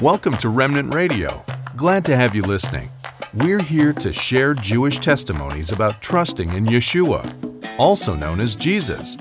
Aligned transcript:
Welcome 0.00 0.36
to 0.36 0.48
Remnant 0.48 0.94
Radio. 0.94 1.44
Glad 1.74 2.04
to 2.04 2.14
have 2.14 2.32
you 2.32 2.42
listening. 2.42 2.88
We're 3.34 3.60
here 3.60 3.92
to 3.94 4.12
share 4.12 4.54
Jewish 4.54 5.00
testimonies 5.00 5.72
about 5.72 6.00
trusting 6.00 6.52
in 6.52 6.66
Yeshua, 6.66 7.26
also 7.80 8.14
known 8.14 8.38
as 8.38 8.54
Jesus. 8.54 9.16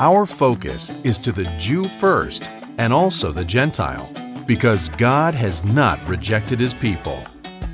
Our 0.00 0.24
focus 0.24 0.90
is 1.04 1.18
to 1.18 1.32
the 1.32 1.44
Jew 1.58 1.86
first 1.86 2.48
and 2.78 2.94
also 2.94 3.30
the 3.30 3.44
Gentile, 3.44 4.10
because 4.46 4.88
God 4.88 5.34
has 5.34 5.62
not 5.64 6.02
rejected 6.08 6.60
his 6.60 6.72
people 6.72 7.22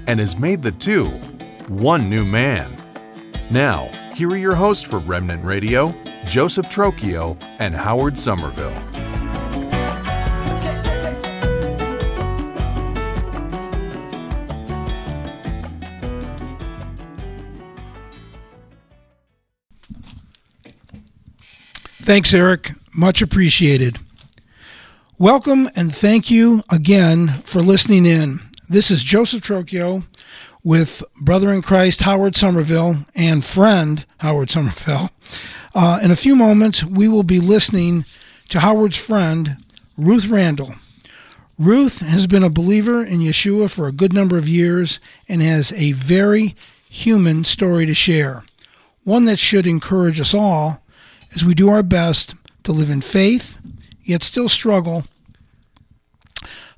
and 0.08 0.18
has 0.18 0.36
made 0.36 0.62
the 0.62 0.72
two 0.72 1.10
one 1.68 2.10
new 2.10 2.24
man. 2.24 2.74
Now, 3.52 3.88
here 4.16 4.30
are 4.30 4.36
your 4.36 4.56
hosts 4.56 4.82
for 4.82 4.98
Remnant 4.98 5.44
Radio 5.44 5.94
Joseph 6.26 6.68
Trocchio 6.68 7.40
and 7.60 7.72
Howard 7.72 8.18
Somerville. 8.18 9.01
Thanks, 22.02 22.34
Eric. 22.34 22.72
Much 22.92 23.22
appreciated. 23.22 24.00
Welcome 25.18 25.70
and 25.76 25.94
thank 25.94 26.32
you 26.32 26.64
again 26.68 27.42
for 27.44 27.62
listening 27.62 28.06
in. 28.06 28.40
This 28.68 28.90
is 28.90 29.04
Joseph 29.04 29.42
Trocchio 29.42 30.02
with 30.64 31.04
brother 31.20 31.52
in 31.52 31.62
Christ 31.62 32.02
Howard 32.02 32.34
Somerville 32.34 33.06
and 33.14 33.44
friend 33.44 34.04
Howard 34.18 34.50
Somerville. 34.50 35.10
Uh, 35.74 35.98
in 36.02 36.10
a 36.10 36.16
few 36.16 36.36
moments, 36.36 36.84
we 36.84 37.08
will 37.08 37.22
be 37.22 37.40
listening 37.40 38.04
to 38.50 38.60
Howard's 38.60 38.98
friend, 38.98 39.56
Ruth 39.96 40.26
Randall. 40.26 40.74
Ruth 41.58 42.00
has 42.00 42.26
been 42.26 42.42
a 42.42 42.50
believer 42.50 43.02
in 43.02 43.20
Yeshua 43.20 43.70
for 43.70 43.86
a 43.86 43.92
good 43.92 44.12
number 44.12 44.36
of 44.36 44.46
years 44.46 45.00
and 45.30 45.40
has 45.40 45.72
a 45.72 45.92
very 45.92 46.54
human 46.90 47.44
story 47.44 47.86
to 47.86 47.94
share, 47.94 48.44
one 49.04 49.24
that 49.24 49.38
should 49.38 49.66
encourage 49.66 50.20
us 50.20 50.34
all 50.34 50.81
as 51.34 51.44
we 51.44 51.54
do 51.54 51.68
our 51.68 51.82
best 51.82 52.34
to 52.64 52.72
live 52.72 52.90
in 52.90 53.00
faith, 53.00 53.56
yet 54.04 54.22
still 54.22 54.48
struggle. 54.48 55.04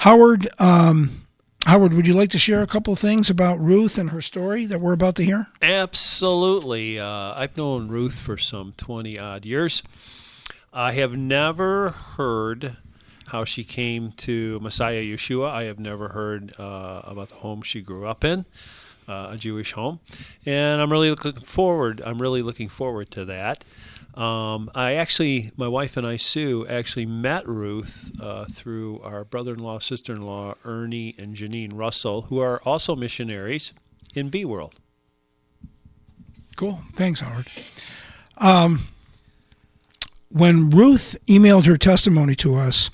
Howard, 0.00 0.48
um, 0.58 1.24
Howard, 1.66 1.94
would 1.94 2.06
you 2.06 2.12
like 2.12 2.30
to 2.30 2.38
share 2.38 2.62
a 2.62 2.66
couple 2.66 2.92
of 2.92 2.98
things 2.98 3.30
about 3.30 3.58
Ruth 3.58 3.97
and 3.97 4.10
her 4.10 4.20
story 4.20 4.66
that 4.66 4.80
we're 4.80 4.92
about 4.92 5.16
to 5.16 5.25
hear? 5.25 5.48
Absolutely. 5.62 6.98
Uh, 6.98 7.34
I've 7.34 7.56
known 7.56 7.88
Ruth 7.88 8.14
for 8.14 8.36
some 8.36 8.75
20 8.77 9.19
odd 9.19 9.47
years. 9.47 9.82
I 10.72 10.92
have 10.92 11.16
never 11.16 11.91
heard 11.91 12.77
how 13.28 13.44
she 13.44 13.64
came 13.64 14.12
to 14.12 14.60
Messiah 14.60 15.02
Yeshua. 15.02 15.48
I 15.50 15.64
have 15.64 15.78
never 15.78 16.08
heard 16.08 16.52
uh, 16.58 17.00
about 17.05 17.30
the 17.30 17.36
home 17.36 17.62
she 17.62 17.80
grew 17.80 18.06
up 18.06 18.25
in, 18.25 18.44
uh, 19.08 19.28
a 19.30 19.36
Jewish 19.36 19.72
home, 19.72 20.00
and 20.44 20.82
I'm 20.82 20.92
really 20.92 21.10
looking 21.10 21.41
forward. 21.41 22.02
I'm 22.05 22.20
really 22.20 22.42
looking 22.42 22.69
forward 22.69 23.10
to 23.12 23.25
that. 23.25 23.64
Um, 24.14 24.70
I 24.76 24.94
actually, 24.94 25.50
my 25.56 25.66
wife 25.66 25.96
and 25.96 26.06
I, 26.06 26.16
Sue, 26.16 26.66
actually 26.68 27.06
met 27.06 27.48
Ruth 27.48 28.12
uh, 28.20 28.44
through 28.44 29.00
our 29.00 29.24
brother 29.24 29.54
in 29.54 29.58
law, 29.58 29.80
sister 29.80 30.12
in 30.12 30.22
law, 30.22 30.54
Ernie 30.64 31.16
and 31.18 31.34
Janine 31.34 31.72
Russell, 31.74 32.22
who 32.22 32.38
are 32.38 32.62
also 32.62 32.94
missionaries 32.94 33.72
in 34.14 34.28
B 34.28 34.44
World. 34.44 34.74
Cool. 36.56 36.80
Thanks, 36.94 37.20
Howard. 37.20 37.48
Um, 38.38 38.86
when 40.28 40.70
Ruth 40.70 41.16
emailed 41.26 41.66
her 41.66 41.76
testimony 41.76 42.36
to 42.36 42.54
us, 42.54 42.90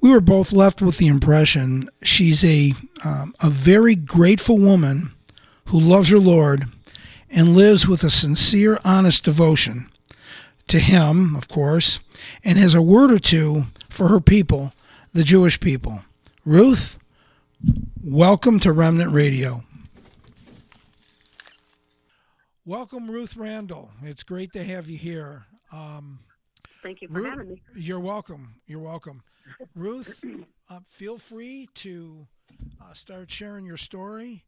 we 0.00 0.10
were 0.10 0.20
both 0.20 0.52
left 0.52 0.80
with 0.80 0.96
the 0.96 1.08
impression 1.08 1.90
she's 2.02 2.42
a 2.42 2.72
um, 3.04 3.34
a 3.40 3.50
very 3.50 3.94
grateful 3.94 4.56
woman 4.56 5.12
who 5.66 5.78
loves 5.78 6.08
her 6.08 6.18
Lord 6.18 6.66
and 7.28 7.56
lives 7.56 7.86
with 7.86 8.02
a 8.04 8.10
sincere, 8.10 8.78
honest 8.84 9.24
devotion 9.24 9.90
to 10.68 10.78
him, 10.78 11.36
of 11.36 11.48
course, 11.48 12.00
and 12.42 12.58
has 12.58 12.74
a 12.74 12.82
word 12.82 13.10
or 13.10 13.18
two 13.18 13.66
for 13.88 14.08
her 14.08 14.20
people, 14.20 14.72
the 15.12 15.22
Jewish 15.24 15.60
people. 15.60 16.00
Ruth, 16.44 16.98
welcome 18.02 18.58
to 18.60 18.72
Remnant 18.72 19.12
Radio. 19.12 19.64
Welcome, 22.64 23.08
Ruth 23.10 23.36
Randall. 23.36 23.90
It's 24.02 24.24
great 24.24 24.52
to 24.52 24.64
have 24.64 24.90
you 24.90 24.98
here. 24.98 25.46
Um, 25.70 26.18
Thank 26.82 27.00
you 27.00 27.08
for 27.08 27.14
Ruth, 27.14 27.30
having 27.30 27.48
me. 27.50 27.62
You're 27.76 28.00
welcome. 28.00 28.56
You're 28.66 28.80
welcome. 28.80 29.22
Ruth, 29.76 30.24
uh, 30.68 30.80
feel 30.90 31.18
free 31.18 31.68
to 31.76 32.26
uh, 32.80 32.92
start 32.92 33.30
sharing 33.30 33.66
your 33.66 33.76
story. 33.76 34.44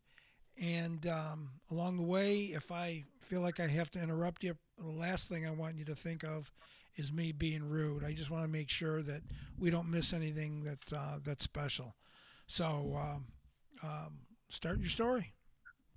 And 0.61 1.07
um, 1.07 1.51
along 1.71 1.99
the 1.99 2.03
way, 2.03 2.47
if 2.47 2.73
I 2.73 3.05
feel 3.21 3.41
like 3.41 3.61
I 3.61 3.69
have 3.69 3.91
to 3.93 4.03
interrupt 4.03 4.43
you, 4.43 4.57
the 4.79 4.91
last 4.91 5.29
thing 5.29 5.47
I 5.47 5.51
want 5.51 5.77
you 5.77 5.85
to 5.87 5.95
think 5.95 6.25
of 6.25 6.51
is 6.97 7.13
me 7.13 7.33
being 7.33 7.69
rude. 7.69 8.05
I 8.05 8.13
just 8.13 8.31
want 8.31 8.45
to 8.45 8.49
make 8.49 8.71
sure 8.71 9.03
that 9.03 9.23
we 9.59 9.71
don't 9.71 9.91
miss 9.91 10.13
anything 10.13 10.65
that 10.65 10.93
uh, 10.97 11.19
that's 11.25 11.45
special. 11.45 11.95
So, 12.47 12.97
um, 12.99 13.27
um, 13.83 14.19
start 14.49 14.81
your 14.81 14.89
story. 14.89 15.33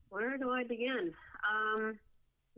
Where 0.09 0.37
do 0.37 0.51
I 0.51 0.63
begin? 0.63 1.13
Um, 1.49 1.97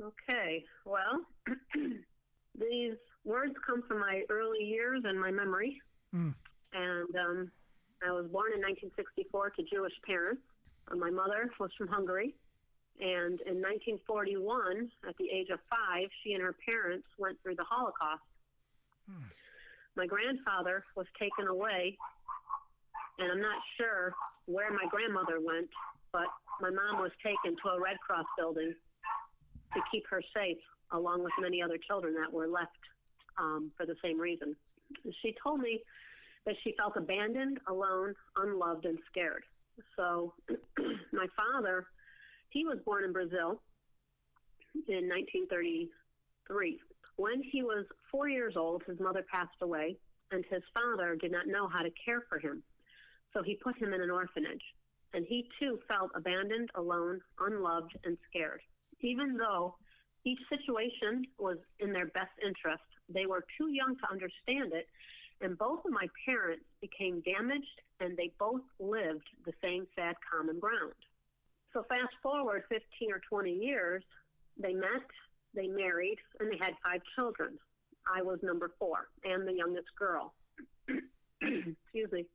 okay, 0.01 0.65
well, 0.85 1.21
these 2.59 2.95
words 3.23 3.53
come 3.65 3.83
from 3.87 3.99
my 3.99 4.23
early 4.29 4.63
years 4.63 5.01
and 5.05 5.19
my 5.19 5.31
memory. 5.31 5.79
Mm. 6.13 6.33
And 6.73 7.15
um, 7.15 7.51
I 8.05 8.11
was 8.11 8.25
born 8.31 8.51
in 8.53 8.61
1964 8.61 9.51
to 9.51 9.63
Jewish 9.71 9.93
parents. 10.05 10.41
Uh, 10.91 10.95
my 10.95 11.09
mother 11.09 11.49
was 11.59 11.69
from 11.77 11.87
Hungary. 11.87 12.35
And 12.99 13.41
in 13.41 13.57
1941, 13.59 14.91
at 15.07 15.17
the 15.17 15.29
age 15.29 15.49
of 15.49 15.59
five, 15.69 16.07
she 16.23 16.33
and 16.33 16.43
her 16.43 16.55
parents 16.69 17.07
went 17.17 17.41
through 17.41 17.55
the 17.55 17.65
Holocaust. 17.67 18.21
Hmm. 19.09 19.27
My 19.95 20.05
grandfather 20.05 20.85
was 20.95 21.07
taken 21.19 21.47
away, 21.47 21.97
and 23.19 23.31
I'm 23.31 23.41
not 23.41 23.59
sure 23.77 24.13
where 24.45 24.71
my 24.71 24.85
grandmother 24.89 25.39
went, 25.39 25.69
but 26.11 26.27
my 26.61 26.69
mom 26.69 27.01
was 27.01 27.11
taken 27.23 27.57
to 27.63 27.69
a 27.69 27.81
Red 27.81 27.97
Cross 27.99 28.25
building 28.37 28.73
to 29.73 29.81
keep 29.91 30.05
her 30.09 30.21
safe, 30.35 30.57
along 30.91 31.23
with 31.23 31.33
many 31.39 31.61
other 31.61 31.77
children 31.77 32.13
that 32.15 32.31
were 32.31 32.47
left 32.47 32.71
um, 33.37 33.71
for 33.75 33.85
the 33.85 33.95
same 34.03 34.19
reason. 34.19 34.55
She 35.21 35.35
told 35.43 35.59
me 35.59 35.81
that 36.45 36.55
she 36.63 36.75
felt 36.77 36.95
abandoned, 36.95 37.59
alone, 37.67 38.13
unloved, 38.37 38.85
and 38.85 38.99
scared. 39.09 39.43
So 39.95 40.33
my 41.11 41.27
father 41.35 41.87
he 42.53 42.65
was 42.65 42.77
born 42.85 43.03
in 43.03 43.11
Brazil 43.11 43.61
in 44.87 45.09
1933. 45.09 46.79
When 47.15 47.41
he 47.41 47.63
was 47.63 47.85
four 48.11 48.29
years 48.29 48.53
old, 48.55 48.83
his 48.87 48.99
mother 48.99 49.25
passed 49.33 49.57
away, 49.61 49.97
and 50.31 50.45
his 50.49 50.61
father 50.73 51.17
did 51.19 51.31
not 51.31 51.47
know 51.47 51.67
how 51.67 51.81
to 51.81 51.89
care 52.05 52.21
for 52.29 52.39
him. 52.39 52.63
So 53.33 53.41
he 53.41 53.55
put 53.55 53.77
him 53.77 53.93
in 53.93 54.01
an 54.01 54.11
orphanage. 54.11 54.63
And 55.15 55.25
he 55.27 55.47
too 55.59 55.79
felt 55.87 56.11
abandoned, 56.15 56.69
alone, 56.75 57.21
unloved, 57.39 57.97
and 58.03 58.17
scared. 58.29 58.61
Even 59.01 59.37
though 59.37 59.75
each 60.25 60.39
situation 60.49 61.25
was 61.37 61.57
in 61.79 61.91
their 61.93 62.07
best 62.07 62.33
interest, 62.43 62.83
they 63.09 63.25
were 63.25 63.45
too 63.57 63.69
young 63.69 63.95
to 63.97 64.11
understand 64.11 64.73
it, 64.73 64.87
and 65.41 65.57
both 65.57 65.85
of 65.85 65.91
my 65.91 66.07
parents 66.25 66.65
became 66.81 67.21
damaged, 67.21 67.81
and 67.99 68.17
they 68.17 68.31
both 68.39 68.61
lived 68.79 69.27
the 69.45 69.53
same 69.61 69.85
sad 69.95 70.15
common 70.31 70.59
ground. 70.59 70.93
So 71.73 71.83
fast 71.89 72.13
forward 72.21 72.63
15 72.69 73.11
or 73.11 73.19
20 73.27 73.51
years, 73.51 74.03
they 74.61 74.73
met, 74.73 75.01
they 75.55 75.67
married, 75.67 76.17
and 76.39 76.51
they 76.51 76.57
had 76.59 76.73
five 76.83 77.01
children. 77.15 77.57
I 78.13 78.21
was 78.21 78.39
number 78.43 78.71
four 78.77 79.07
and 79.23 79.47
the 79.47 79.53
youngest 79.53 79.87
girl. 79.97 80.33
Excuse 81.41 82.11
me. 82.11 82.25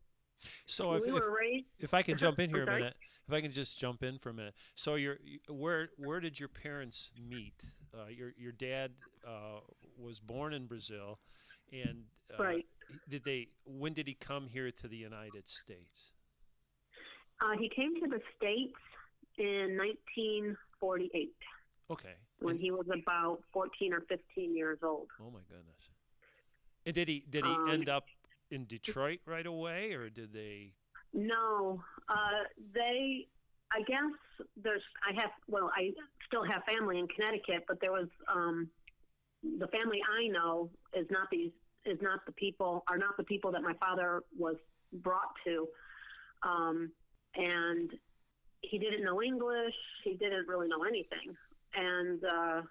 So 0.67 0.95
if, 0.95 1.03
we 1.03 1.17
if, 1.17 1.23
raised. 1.23 1.67
if 1.79 1.95
I 1.95 2.03
can 2.03 2.17
jump 2.19 2.41
in 2.41 2.51
here 2.51 2.65
a 2.65 2.67
minute, 2.67 2.95
if 3.29 3.35
I 3.35 3.41
can 3.41 3.53
just 3.53 3.79
jump 3.79 4.03
in 4.03 4.19
for 4.19 4.31
a 4.31 4.35
minute. 4.35 4.55
So 4.75 4.95
you're, 4.95 5.19
where 5.49 5.91
where 5.97 6.21
did 6.21 6.39
your 6.41 6.49
parents 6.49 7.11
meet? 7.21 7.63
Uh, 7.95 8.07
your 8.09 8.33
your 8.37 8.53
dad 8.53 8.93
uh, 9.27 9.61
was 9.99 10.21
born 10.21 10.55
in 10.55 10.67
Brazil, 10.67 11.19
and 11.73 12.05
uh, 12.39 12.43
Right. 12.43 12.67
did 13.09 13.25
they? 13.25 13.49
When 13.65 13.93
did 13.93 14.07
he 14.07 14.15
come 14.15 14.47
here 14.47 14.71
to 14.71 14.89
the 14.89 14.97
United 14.97 15.49
States? 15.49 16.13
Uh, 17.41 17.57
he 17.59 17.69
came 17.69 17.95
to 18.01 18.09
the 18.09 18.21
States 18.37 18.75
in 19.39 19.77
1948 19.77 21.35
Okay. 21.91 22.15
when 22.41 22.53
And- 22.57 22.61
he 22.61 22.71
was 22.71 22.87
about 22.91 23.43
14 23.53 23.93
or 23.93 24.01
15 24.03 24.55
years 24.57 24.83
old. 24.83 25.09
oh 25.21 25.31
my 25.31 25.41
goodness. 25.49 25.91
And 26.87 26.95
did 26.95 27.09
he 27.09 27.21
did 27.29 27.45
he 27.45 27.51
Um, 27.51 27.69
end 27.71 27.89
up 27.89 28.07
in 28.51 28.65
Detroit 28.67 29.21
right 29.27 29.47
away, 29.47 29.93
or 29.93 30.09
did 30.09 30.33
they? 30.33 30.75
No, 31.13 31.83
uh, 32.09 32.45
they. 32.73 33.29
I 33.71 33.83
guess 33.83 34.11
there's. 34.57 34.83
I 35.07 35.13
have. 35.21 35.31
Well, 35.49 35.71
I 35.75 35.93
still 36.27 36.45
have 36.45 36.65
family 36.65 36.99
in 36.99 37.07
Connecticut, 37.09 37.65
but 37.67 37.79
there 37.81 37.93
was. 37.93 38.09
Um, 38.27 38.71
the 39.43 39.69
family 39.69 40.03
I 40.11 40.29
know 40.29 40.71
is 40.95 41.11
not 41.11 41.29
these. 41.31 41.53
Is 41.85 42.01
not 42.01 42.25
the 42.25 42.33
people. 42.33 42.85
Are 42.89 42.97
not 42.99 43.17
the 43.19 43.25
people 43.25 43.53
that 43.53 43.63
my 43.63 43.75
father 43.75 44.23
was 44.37 44.57
brought 44.93 45.35
to. 45.45 45.69
Um, 46.43 46.93
and 47.35 47.99
he 48.63 48.79
didn't 48.79 49.05
know 49.05 49.23
English. 49.23 49.75
He 50.05 50.15
didn't 50.15 50.49
really 50.49 50.69
know 50.69 50.85
anything. 50.85 51.37
And 51.75 52.23
uh, 52.25 52.63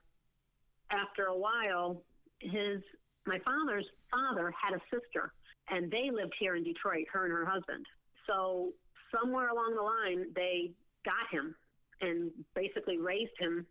after 0.92 1.26
a 1.26 1.38
while, 1.38 2.04
his 2.40 2.82
my 3.26 3.40
father's 3.44 3.86
father 4.10 4.54
had 4.60 4.74
a 4.74 4.82
sister, 4.92 5.34
and 5.70 5.92
they 5.92 6.10
lived 6.12 6.34
here 6.40 6.56
in 6.56 6.64
Detroit. 6.64 7.06
Her 7.12 7.26
and 7.26 7.34
her 7.34 7.46
husband. 7.46 7.86
So 8.26 8.74
somewhere 9.14 9.50
along 9.50 9.76
the 9.76 9.82
line, 9.82 10.28
they 10.36 10.72
got 11.06 11.30
him 11.32 11.56
and 12.02 12.32
basically 12.56 12.98
raised 12.98 13.32
him 13.40 13.66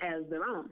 as 0.00 0.28
their 0.30 0.44
own. 0.44 0.70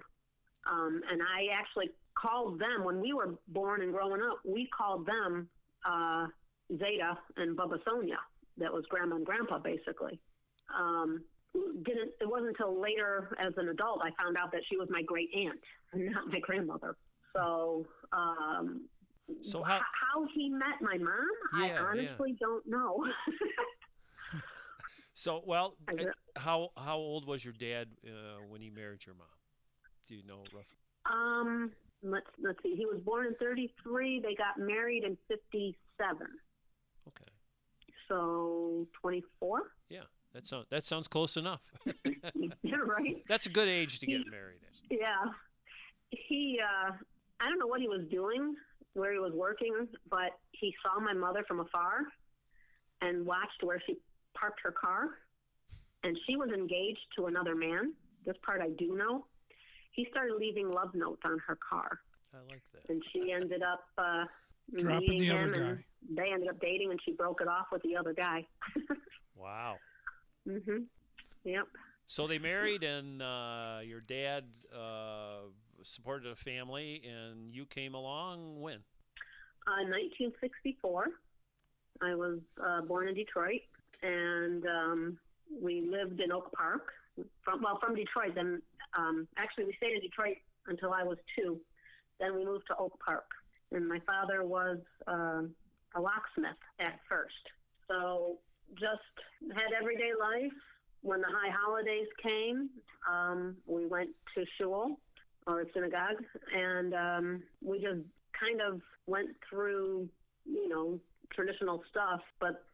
Um, 0.70 1.00
and 1.10 1.20
I 1.22 1.52
actually 1.54 1.90
called 2.14 2.58
them 2.58 2.84
when 2.84 3.00
we 3.00 3.12
were 3.12 3.34
born 3.48 3.82
and 3.82 3.92
growing 3.92 4.22
up. 4.22 4.38
We 4.44 4.68
called 4.76 5.06
them 5.06 5.48
uh, 5.88 6.26
Zeta 6.72 7.18
and 7.36 7.56
Bubba 7.56 7.78
Sonia. 7.88 8.18
That 8.58 8.72
was 8.72 8.84
grandma 8.88 9.16
and 9.16 9.26
grandpa, 9.26 9.58
basically. 9.58 10.18
Um, 10.74 11.24
didn't 11.84 12.10
it 12.20 12.28
wasn't 12.28 12.48
until 12.50 12.80
later 12.80 13.34
as 13.40 13.52
an 13.56 13.68
adult 13.68 14.00
I 14.02 14.10
found 14.22 14.36
out 14.38 14.52
that 14.52 14.60
she 14.68 14.76
was 14.76 14.88
my 14.90 15.02
great 15.02 15.30
aunt, 15.34 15.60
and 15.92 16.06
not 16.12 16.28
my 16.28 16.40
grandmother. 16.40 16.96
So, 17.34 17.86
um, 18.12 18.88
so 19.42 19.62
how, 19.62 19.78
how 19.80 20.26
he 20.34 20.48
met 20.48 20.80
my 20.80 20.96
mom, 20.98 21.26
I 21.54 21.66
Yeah, 21.68 21.82
honestly 21.82 22.36
don't 22.38 22.66
know. 22.66 23.04
so 25.14 25.42
well, 25.46 25.76
I 25.88 25.94
how 26.36 26.70
how 26.76 26.96
old 26.96 27.26
was 27.26 27.44
your 27.44 27.54
dad 27.54 27.88
uh, 28.06 28.42
when 28.48 28.60
he 28.60 28.70
married 28.70 29.04
your 29.06 29.14
mom? 29.14 29.26
Do 30.06 30.14
you 30.14 30.22
know 30.26 30.42
roughly? 30.52 30.78
um, 31.10 31.72
let's 32.02 32.26
let's 32.42 32.58
see. 32.62 32.74
He 32.76 32.84
was 32.86 33.00
born 33.04 33.26
in 33.26 33.34
'33. 33.36 34.20
They 34.20 34.34
got 34.34 34.58
married 34.58 35.04
in 35.04 35.16
'57. 35.28 35.76
Okay, 37.08 37.32
So 38.08 38.86
24. 39.00 39.72
yeah, 39.88 40.00
that 40.36 40.46
sounds 40.46 40.66
that 40.70 40.84
sounds 40.84 41.08
close 41.08 41.38
enough. 41.38 41.62
yeah, 42.62 42.76
right. 42.84 43.22
That's 43.26 43.46
a 43.46 43.48
good 43.48 43.68
age 43.68 44.00
to 44.00 44.06
get 44.06 44.20
married. 44.30 44.58
at. 44.90 44.98
Yeah. 45.00 45.32
He, 46.10 46.60
uh, 46.62 46.92
I 47.40 47.44
don't 47.46 47.58
know 47.58 47.66
what 47.66 47.80
he 47.80 47.88
was 47.88 48.02
doing, 48.10 48.54
where 48.92 49.12
he 49.14 49.18
was 49.18 49.32
working, 49.34 49.88
but 50.10 50.32
he 50.52 50.74
saw 50.82 51.00
my 51.00 51.14
mother 51.14 51.42
from 51.48 51.60
afar 51.60 52.00
and 53.00 53.24
watched 53.24 53.62
where 53.62 53.82
she 53.86 53.96
parked 54.38 54.60
her 54.62 54.72
car. 54.72 55.08
And 56.04 56.16
she 56.28 56.36
was 56.36 56.50
engaged 56.50 57.00
to 57.16 57.26
another 57.26 57.54
man. 57.54 57.94
This 58.26 58.36
part 58.44 58.60
I 58.60 58.68
do 58.78 58.94
know. 58.94 59.24
He 59.92 60.06
started 60.10 60.34
leaving 60.38 60.70
love 60.70 60.94
notes 60.94 61.22
on 61.24 61.38
her 61.46 61.56
car. 61.68 61.98
I 62.34 62.38
like 62.50 62.62
that. 62.74 62.92
And 62.92 63.02
she 63.12 63.32
ended 63.32 63.62
up 63.62 63.84
uh, 63.96 64.24
Dropping 64.76 64.98
meeting 65.00 65.20
the 65.20 65.30
other 65.30 65.40
him, 65.44 65.54
and 65.54 65.76
guy. 65.78 65.84
they 66.24 66.30
ended 66.32 66.48
up 66.50 66.60
dating, 66.60 66.90
and 66.90 67.00
she 67.04 67.12
broke 67.12 67.40
it 67.40 67.48
off 67.48 67.66
with 67.72 67.80
the 67.82 67.96
other 67.96 68.12
guy. 68.12 68.46
Wow. 69.38 69.76
Hmm 70.46 70.82
Yep. 71.44 71.66
So 72.08 72.26
they 72.26 72.38
married, 72.38 72.84
and 72.84 73.20
uh, 73.20 73.78
your 73.84 74.00
dad 74.00 74.44
uh, 74.72 75.48
supported 75.82 76.30
a 76.30 76.36
family, 76.36 77.02
and 77.04 77.52
you 77.54 77.66
came 77.66 77.94
along 77.94 78.60
when? 78.60 78.78
Uh, 79.66 79.82
1964. 79.90 81.06
I 82.02 82.14
was 82.14 82.38
uh, 82.64 82.82
born 82.82 83.08
in 83.08 83.14
Detroit, 83.14 83.62
and 84.02 84.64
um, 84.66 85.18
we 85.60 85.80
lived 85.80 86.20
in 86.20 86.30
Oak 86.30 86.52
Park. 86.52 86.92
From 87.42 87.62
well, 87.62 87.78
from 87.80 87.94
Detroit. 87.94 88.34
Then, 88.34 88.60
um, 88.96 89.26
actually, 89.38 89.64
we 89.64 89.74
stayed 89.78 89.94
in 89.94 90.00
Detroit 90.00 90.36
until 90.66 90.92
I 90.92 91.02
was 91.02 91.18
two. 91.36 91.58
Then 92.20 92.36
we 92.36 92.44
moved 92.44 92.66
to 92.68 92.76
Oak 92.76 92.98
Park, 93.04 93.26
and 93.72 93.88
my 93.88 94.00
father 94.00 94.44
was 94.44 94.78
um 95.06 95.54
a 95.94 96.00
locksmith 96.00 96.60
at 96.78 97.00
first. 97.08 97.34
So 97.88 98.38
just 98.74 99.54
had 99.54 99.72
everyday 99.78 100.10
life. 100.18 100.52
When 101.02 101.20
the 101.20 101.28
high 101.28 101.50
holidays 101.52 102.08
came, 102.26 102.70
um, 103.10 103.56
we 103.66 103.86
went 103.86 104.10
to 104.34 104.44
shul 104.58 104.98
or 105.46 105.64
synagogue, 105.72 106.22
and 106.52 106.94
um, 106.94 107.42
we 107.62 107.78
just 107.78 108.00
kind 108.38 108.60
of 108.60 108.80
went 109.06 109.28
through, 109.48 110.08
you 110.44 110.68
know, 110.68 110.98
traditional 111.32 111.82
stuff. 111.90 112.20
But 112.40 112.64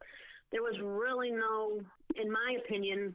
there 0.51 0.63
was 0.63 0.75
really 0.81 1.31
no, 1.31 1.81
in 2.21 2.31
my 2.33 2.57
opinion, 2.65 3.15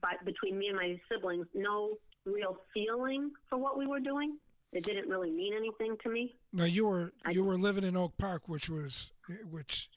by, 0.00 0.12
between 0.24 0.56
me 0.58 0.68
and 0.68 0.76
my 0.76 1.00
siblings, 1.10 1.46
no 1.54 1.98
real 2.24 2.56
feeling 2.72 3.32
for 3.50 3.58
what 3.58 3.76
we 3.76 3.86
were 3.86 4.00
doing. 4.00 4.36
It 4.72 4.84
didn't 4.84 5.08
really 5.08 5.30
mean 5.30 5.54
anything 5.54 5.96
to 6.02 6.10
me. 6.10 6.34
Now 6.52 6.64
you 6.64 6.86
were 6.86 7.12
I- 7.24 7.30
you 7.30 7.44
were 7.44 7.56
living 7.58 7.84
in 7.84 7.96
Oak 7.96 8.16
Park, 8.18 8.48
which 8.48 8.68
was 8.68 9.12
which 9.50 9.88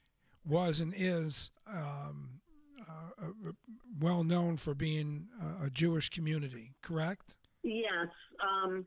was 0.48 0.80
and 0.80 0.94
is 0.96 1.50
um, 1.66 2.40
uh, 2.80 3.26
uh, 3.26 3.52
well 4.00 4.24
known 4.24 4.56
for 4.56 4.74
being 4.74 5.28
a, 5.62 5.70
Jewish 5.70 6.08
community. 6.08 6.74
Correct? 6.82 7.34
Yes. 7.62 8.08
Um, 8.42 8.86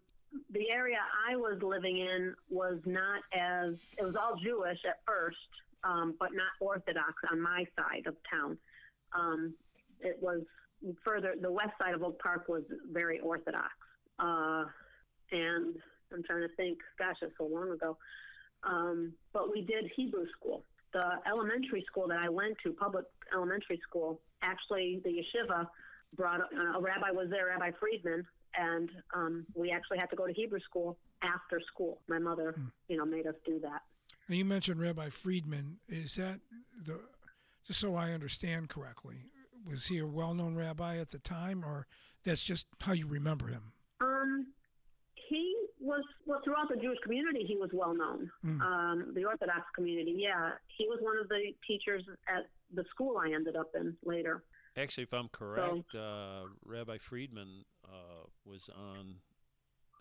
the 0.52 0.74
area 0.74 0.98
I 1.30 1.36
was 1.36 1.62
living 1.62 1.98
in 1.98 2.34
was 2.50 2.80
not 2.86 3.22
as, 3.34 3.76
it 3.98 4.04
was 4.04 4.16
all 4.16 4.36
Jewish 4.44 4.80
at 4.88 5.00
first, 5.06 5.38
um, 5.84 6.16
but 6.20 6.30
not 6.34 6.48
Orthodox 6.60 7.14
on 7.32 7.42
my 7.42 7.66
side 7.78 8.08
of 8.08 8.16
town. 8.30 8.58
Um, 9.14 9.54
it 10.00 10.18
was 10.22 10.42
further, 11.04 11.36
the 11.40 11.52
west 11.52 11.72
side 11.82 11.94
of 11.94 12.04
Oak 12.04 12.20
Park 12.20 12.48
was 12.48 12.64
very 12.92 13.20
Orthodox. 13.20 13.72
Uh, 14.20 14.64
and 15.32 15.76
I'm 16.14 16.24
trying 16.24 16.48
to 16.48 16.56
think, 16.56 16.80
gosh, 16.98 17.18
it's 17.22 17.34
so 17.38 17.46
long 17.46 17.72
ago. 17.72 17.98
Um, 18.64 19.14
but 19.34 19.52
we 19.52 19.62
did 19.62 19.92
Hebrew 19.96 20.26
school. 20.38 20.64
The 20.94 21.20
elementary 21.28 21.84
school 21.88 22.08
that 22.08 22.20
I 22.24 22.30
went 22.30 22.58
to, 22.64 22.74
public 22.74 23.06
elementary 23.34 23.80
school, 23.88 24.20
actually 24.42 25.02
the 25.04 25.10
yeshiva 25.10 25.68
brought 26.16 26.42
uh, 26.42 26.78
a 26.78 26.82
rabbi 26.82 27.12
was 27.12 27.30
there, 27.30 27.48
Rabbi 27.48 27.72
Friedman, 27.80 28.26
and 28.58 28.90
um, 29.14 29.46
we 29.56 29.72
actually 29.72 29.98
had 30.00 30.10
to 30.10 30.16
go 30.16 30.28
to 30.28 30.34
Hebrew 30.34 30.60
school 30.60 30.98
after 31.22 31.62
school. 31.74 32.02
My 32.08 32.20
mother, 32.20 32.56
you 32.90 32.98
know, 32.98 33.06
made 33.06 33.28
us 33.28 33.36
do 33.46 33.60
that. 33.62 33.82
Now 34.28 34.36
you 34.36 34.46
mentioned 34.46 34.82
Rabbi 34.82 35.10
Friedman. 35.10 35.78
Is 35.88 36.16
that 36.16 36.40
the 36.86 37.02
just 37.66 37.80
so 37.80 37.96
I 37.96 38.12
understand 38.12 38.70
correctly? 38.70 39.30
Was 39.68 39.86
he 39.86 40.00
a 40.00 40.08
well-known 40.08 40.56
rabbi 40.56 40.98
at 40.98 41.10
the 41.10 41.20
time, 41.20 41.64
or 41.64 41.88
that's 42.26 42.42
just 42.42 42.66
how 42.82 42.94
you 42.94 43.08
remember 43.08 43.48
him? 43.48 43.74
Um, 44.02 44.48
was 45.82 46.04
well 46.26 46.40
throughout 46.44 46.70
the 46.70 46.76
Jewish 46.78 47.00
community. 47.04 47.44
He 47.48 47.58
was 47.58 47.70
well 47.74 47.94
known. 47.94 48.30
Um, 48.62 49.12
the 49.16 49.26
Orthodox 49.26 49.62
community, 49.76 50.16
yeah, 50.18 50.52
he 50.78 50.88
was 50.88 51.00
one 51.02 51.18
of 51.18 51.28
the 51.30 51.54
teachers 51.68 52.04
at 52.28 52.48
the 52.74 52.84
school 52.92 53.18
I 53.18 53.34
ended 53.34 53.56
up 53.56 53.72
in 53.76 53.96
later. 54.06 54.44
Actually, 54.78 55.04
if 55.04 55.14
I'm 55.14 55.28
correct, 55.30 55.94
uh, 55.96 56.44
Rabbi 56.64 56.98
Friedman 57.00 57.66
uh, 57.86 58.24
was 58.46 58.70
on 58.74 59.16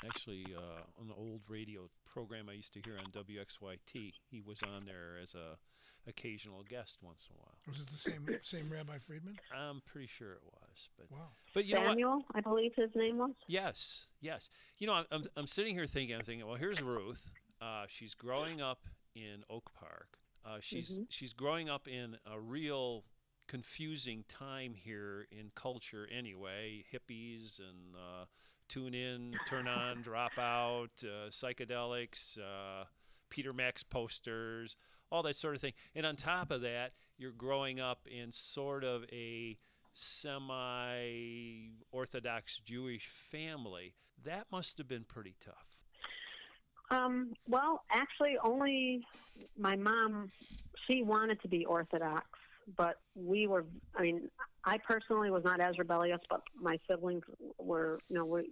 actually 0.06 0.46
uh, 0.56 0.82
on 1.00 1.08
an 1.08 1.14
old 1.16 1.40
radio 1.48 1.90
program 2.06 2.48
I 2.48 2.52
used 2.52 2.72
to 2.74 2.80
hear 2.84 2.96
on 2.98 3.10
WXYT. 3.12 4.12
He 4.30 4.40
was 4.44 4.60
on 4.62 4.84
there 4.86 5.18
as 5.22 5.34
a 5.34 5.56
occasional 6.10 6.62
guest 6.68 6.98
once 7.02 7.26
in 7.30 7.36
a 7.36 7.38
while. 7.38 7.54
Was 7.66 7.80
it 7.80 7.86
the 7.90 7.96
same 7.98 8.28
same 8.42 8.70
Rabbi 8.70 8.98
Friedman? 8.98 9.38
I'm 9.56 9.80
pretty 9.90 10.06
sure 10.08 10.32
it 10.32 10.42
was, 10.44 10.88
but 10.98 11.10
Wow. 11.10 11.28
but 11.54 11.64
you 11.64 11.74
know 11.74 11.80
what? 11.80 11.88
Samuel, 11.90 12.24
I 12.34 12.40
believe 12.42 12.72
his 12.76 12.90
name 12.94 13.16
was. 13.18 13.30
Yes, 13.46 14.06
yes. 14.20 14.50
You 14.78 14.86
know, 14.88 14.92
I'm, 14.94 15.06
I'm, 15.10 15.22
I'm 15.36 15.46
sitting 15.46 15.74
here 15.74 15.86
thinking, 15.86 16.14
I'm 16.16 16.22
thinking, 16.22 16.46
well, 16.46 16.56
here's 16.56 16.82
Ruth. 16.82 17.30
Uh, 17.62 17.84
she's 17.88 18.12
growing 18.14 18.60
up 18.60 18.86
in 19.14 19.44
Oak 19.48 19.70
Park. 19.78 20.18
Uh, 20.44 20.56
she's 20.60 20.98
she's 21.08 21.32
growing 21.32 21.68
up 21.68 21.86
in 21.88 22.16
a 22.30 22.38
real 22.40 23.04
confusing 23.48 24.24
time 24.28 24.74
here 24.74 25.26
in 25.30 25.50
culture 25.54 26.06
anyway. 26.16 26.84
Hippies 26.92 27.58
and 27.58 27.94
uh, 27.96 28.24
tune 28.68 28.94
in, 28.94 29.34
turn 29.48 29.66
on, 29.68 30.00
drop 30.02 30.38
out, 30.38 30.90
uh, 31.02 31.28
psychedelics, 31.30 32.38
uh, 32.38 32.84
Peter 33.28 33.52
Max 33.52 33.82
posters, 33.82 34.76
all 35.10 35.22
that 35.24 35.36
sort 35.36 35.54
of 35.54 35.60
thing. 35.60 35.72
And 35.94 36.06
on 36.06 36.16
top 36.16 36.50
of 36.50 36.62
that, 36.62 36.92
you're 37.18 37.32
growing 37.32 37.80
up 37.80 38.06
in 38.10 38.32
sort 38.32 38.84
of 38.84 39.04
a 39.12 39.58
semi 39.92 41.70
Orthodox 41.90 42.60
Jewish 42.64 43.08
family. 43.30 43.94
That 44.24 44.46
must 44.50 44.78
have 44.78 44.88
been 44.88 45.04
pretty 45.04 45.34
tough. 45.44 45.76
Um, 46.90 47.34
well, 47.48 47.82
actually, 47.90 48.36
only 48.42 49.04
my 49.58 49.76
mom. 49.76 50.30
She 50.88 51.02
wanted 51.02 51.40
to 51.42 51.48
be 51.48 51.64
Orthodox, 51.64 52.26
but 52.76 52.96
we 53.14 53.46
were. 53.46 53.64
I 53.94 54.02
mean, 54.02 54.28
I 54.64 54.78
personally 54.78 55.30
was 55.30 55.44
not 55.44 55.60
as 55.60 55.78
rebellious, 55.78 56.20
but 56.28 56.42
my 56.60 56.78
siblings 56.88 57.22
were. 57.58 58.00
You 58.08 58.16
know, 58.16 58.24
we 58.24 58.50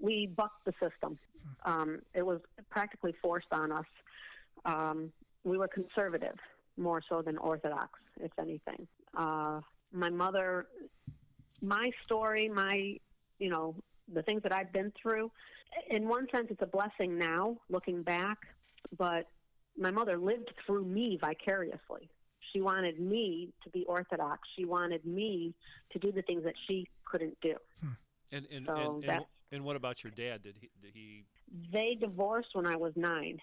we 0.00 0.26
bucked 0.26 0.64
the 0.64 0.72
system. 0.80 1.18
Um, 1.64 2.00
it 2.14 2.24
was 2.26 2.40
practically 2.70 3.14
forced 3.22 3.52
on 3.52 3.72
us. 3.72 3.86
Um, 4.64 5.12
we 5.48 5.58
were 5.58 5.68
conservative 5.68 6.36
more 6.76 7.02
so 7.08 7.22
than 7.22 7.36
Orthodox, 7.38 7.98
if 8.20 8.30
anything. 8.38 8.86
Uh, 9.16 9.60
my 9.92 10.10
mother, 10.10 10.66
my 11.60 11.90
story, 12.04 12.48
my 12.48 12.96
you 13.38 13.50
know 13.50 13.74
the 14.12 14.22
things 14.22 14.42
that 14.42 14.52
I've 14.52 14.72
been 14.72 14.92
through. 15.00 15.30
In 15.90 16.08
one 16.08 16.26
sense, 16.34 16.48
it's 16.50 16.62
a 16.62 16.66
blessing 16.66 17.18
now, 17.18 17.56
looking 17.68 18.02
back. 18.02 18.38
But 18.96 19.26
my 19.76 19.90
mother 19.90 20.16
lived 20.16 20.50
through 20.66 20.84
me 20.84 21.18
vicariously. 21.20 22.08
She 22.52 22.60
wanted 22.60 22.98
me 22.98 23.52
to 23.64 23.70
be 23.70 23.84
Orthodox. 23.86 24.40
She 24.56 24.64
wanted 24.64 25.04
me 25.04 25.54
to 25.92 25.98
do 25.98 26.10
the 26.10 26.22
things 26.22 26.44
that 26.44 26.54
she 26.66 26.88
couldn't 27.04 27.36
do. 27.42 27.54
And 28.32 28.46
and, 28.52 28.66
So 28.66 28.74
and, 28.76 29.04
and, 29.04 29.24
and 29.52 29.64
what 29.64 29.76
about 29.76 30.02
your 30.04 30.10
dad? 30.10 30.42
Did 30.42 30.56
he 30.60 30.70
did 30.82 30.92
he? 30.94 31.24
They 31.72 31.96
divorced 31.98 32.50
when 32.52 32.66
I 32.66 32.76
was 32.76 32.92
nine. 32.96 33.38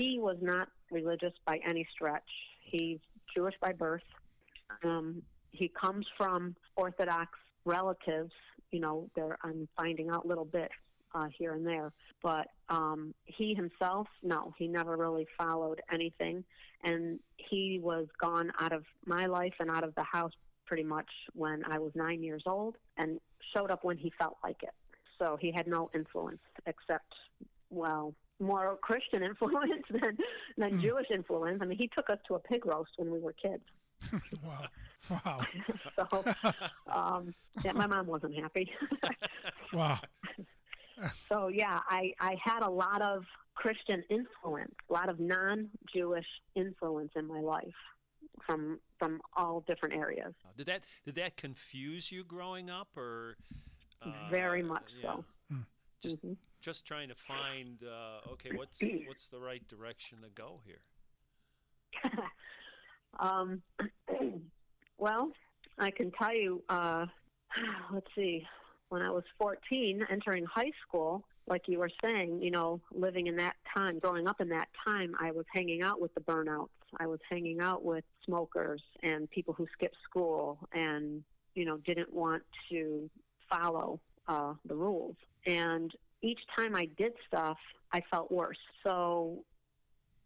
He 0.00 0.18
was 0.18 0.38
not 0.40 0.68
religious 0.90 1.34
by 1.44 1.60
any 1.68 1.86
stretch. 1.92 2.30
He's 2.62 3.00
Jewish 3.36 3.54
by 3.60 3.72
birth. 3.72 4.00
Um, 4.82 5.20
he 5.52 5.68
comes 5.68 6.06
from 6.16 6.56
Orthodox 6.74 7.38
relatives. 7.66 8.32
You 8.70 8.80
know, 8.80 9.10
there 9.14 9.36
I'm 9.42 9.68
finding 9.76 10.08
out 10.08 10.26
little 10.26 10.46
bits 10.46 10.72
uh, 11.14 11.26
here 11.36 11.52
and 11.52 11.66
there, 11.66 11.92
but 12.22 12.46
um, 12.70 13.12
he 13.26 13.52
himself, 13.52 14.06
no, 14.22 14.54
he 14.56 14.68
never 14.68 14.96
really 14.96 15.26
followed 15.36 15.82
anything, 15.92 16.44
and 16.82 17.18
he 17.36 17.78
was 17.82 18.06
gone 18.18 18.52
out 18.58 18.72
of 18.72 18.84
my 19.04 19.26
life 19.26 19.54
and 19.60 19.70
out 19.70 19.84
of 19.84 19.94
the 19.96 20.04
house 20.04 20.32
pretty 20.64 20.84
much 20.84 21.10
when 21.34 21.62
I 21.70 21.78
was 21.78 21.92
nine 21.94 22.22
years 22.22 22.44
old, 22.46 22.76
and 22.96 23.20
showed 23.54 23.70
up 23.70 23.84
when 23.84 23.98
he 23.98 24.10
felt 24.18 24.38
like 24.42 24.62
it. 24.62 24.72
So 25.18 25.36
he 25.38 25.52
had 25.52 25.66
no 25.66 25.90
influence 25.94 26.40
except, 26.64 27.12
well, 27.68 28.14
more 28.40 28.78
Christian 28.82 29.22
influence 29.30 29.84
than 29.90 30.16
than 30.56 30.80
Jewish 30.80 31.06
influence. 31.12 31.58
I 31.62 31.66
mean, 31.66 31.78
he 31.78 31.88
took 31.88 32.10
us 32.10 32.18
to 32.28 32.34
a 32.34 32.38
pig 32.40 32.66
roast 32.66 32.90
when 32.96 33.10
we 33.10 33.18
were 33.20 33.34
kids. 33.34 33.62
Wow. 34.42 34.66
Wow. 35.10 35.40
So, 35.96 36.24
um, 36.92 37.34
yeah, 37.64 37.72
my 37.72 37.86
mom 37.86 38.06
wasn't 38.06 38.34
happy. 38.36 38.70
Wow. 39.72 39.98
so 41.28 41.48
yeah, 41.48 41.80
I 41.88 42.12
I 42.20 42.36
had 42.42 42.62
a 42.62 42.70
lot 42.70 43.02
of 43.02 43.24
Christian 43.54 44.02
influence, 44.08 44.74
a 44.88 44.92
lot 44.92 45.08
of 45.08 45.20
non-Jewish 45.20 46.26
influence 46.54 47.12
in 47.16 47.26
my 47.26 47.40
life 47.40 47.74
from 48.46 48.78
from 48.98 49.20
all 49.36 49.62
different 49.66 49.94
areas. 49.94 50.34
did 50.56 50.66
that 50.66 50.82
did 51.04 51.14
that 51.16 51.36
confuse 51.36 52.10
you 52.12 52.24
growing 52.24 52.70
up, 52.70 52.88
or 52.96 53.36
uh, 54.02 54.10
Very 54.30 54.62
much 54.62 54.84
yeah. 55.02 55.14
so. 55.16 55.24
Just 56.02 56.22
Mhm. 56.24 56.36
Just 56.60 56.86
trying 56.86 57.08
to 57.08 57.14
find 57.14 57.82
uh, 57.82 58.32
okay, 58.32 58.50
what's 58.54 58.80
what's 59.06 59.28
the 59.28 59.40
right 59.40 59.66
direction 59.68 60.18
to 60.22 60.28
go 60.34 60.60
here? 60.64 60.82
Um, 63.18 63.62
well, 64.98 65.30
I 65.78 65.90
can 65.90 66.10
tell 66.12 66.34
you, 66.34 66.62
uh, 66.68 67.06
let's 67.92 68.06
see, 68.14 68.46
when 68.88 69.02
I 69.02 69.10
was 69.10 69.24
14, 69.38 70.06
entering 70.10 70.44
high 70.44 70.72
school, 70.86 71.24
like 71.46 71.62
you 71.66 71.78
were 71.78 71.90
saying, 72.04 72.42
you 72.42 72.50
know, 72.50 72.80
living 72.92 73.26
in 73.26 73.36
that 73.36 73.56
time, 73.76 73.98
growing 73.98 74.28
up 74.28 74.40
in 74.40 74.48
that 74.50 74.68
time, 74.86 75.14
I 75.18 75.32
was 75.32 75.44
hanging 75.52 75.82
out 75.82 76.00
with 76.00 76.14
the 76.14 76.20
burnouts. 76.20 76.68
I 76.98 77.06
was 77.06 77.20
hanging 77.28 77.60
out 77.60 77.84
with 77.84 78.04
smokers 78.24 78.82
and 79.02 79.30
people 79.30 79.54
who 79.54 79.66
skipped 79.72 79.96
school 80.04 80.58
and, 80.72 81.22
you 81.54 81.64
know, 81.64 81.76
didn't 81.78 82.12
want 82.12 82.42
to 82.70 83.08
follow 83.48 84.00
uh, 84.28 84.54
the 84.64 84.74
rules. 84.74 85.16
And 85.46 85.92
each 86.22 86.40
time 86.56 86.74
I 86.76 86.86
did 86.98 87.12
stuff, 87.26 87.58
I 87.92 88.02
felt 88.10 88.30
worse. 88.30 88.58
So, 88.84 89.44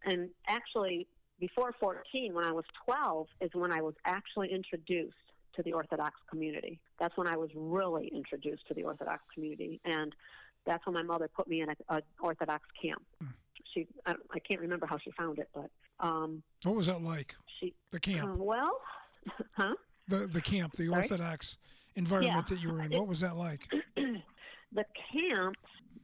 and 0.05 0.29
actually, 0.47 1.07
before 1.39 1.73
14, 1.79 2.33
when 2.33 2.45
I 2.45 2.51
was 2.51 2.65
12, 2.85 3.27
is 3.41 3.49
when 3.53 3.71
I 3.71 3.81
was 3.81 3.93
actually 4.05 4.51
introduced 4.53 5.15
to 5.55 5.63
the 5.63 5.73
Orthodox 5.73 6.15
community. 6.29 6.79
That's 6.99 7.15
when 7.17 7.27
I 7.27 7.37
was 7.37 7.49
really 7.55 8.07
introduced 8.13 8.67
to 8.67 8.73
the 8.73 8.83
Orthodox 8.83 9.23
community, 9.33 9.79
and 9.85 10.13
that's 10.65 10.85
when 10.85 10.95
my 10.95 11.03
mother 11.03 11.29
put 11.33 11.47
me 11.47 11.61
in 11.61 11.69
a, 11.69 11.75
a 11.89 12.01
Orthodox 12.19 12.63
camp. 12.81 13.03
She, 13.73 13.87
I, 14.05 14.15
I 14.33 14.39
can't 14.39 14.61
remember 14.61 14.85
how 14.85 14.97
she 14.97 15.11
found 15.11 15.39
it, 15.39 15.49
but 15.53 15.69
um, 15.99 16.43
What 16.63 16.75
was 16.75 16.87
that 16.87 17.01
like? 17.01 17.35
she. 17.59 17.73
The 17.91 17.99
camp, 17.99 18.31
Uh, 18.31 18.43
well, 18.43 18.79
huh? 19.53 19.75
the 20.07 20.27
the 20.27 20.41
camp, 20.41 20.73
the 20.73 20.87
Sorry? 20.87 21.01
Orthodox 21.01 21.57
environment 21.95 22.45
Yeah. 22.49 22.55
that 22.55 22.61
you 22.61 22.71
were 22.71 22.81
in. 22.81 22.91
What 22.91 23.07
was 23.07 23.21
that 23.21 23.35
like? 23.37 23.69
the 23.95 24.85
camp, 25.13 25.55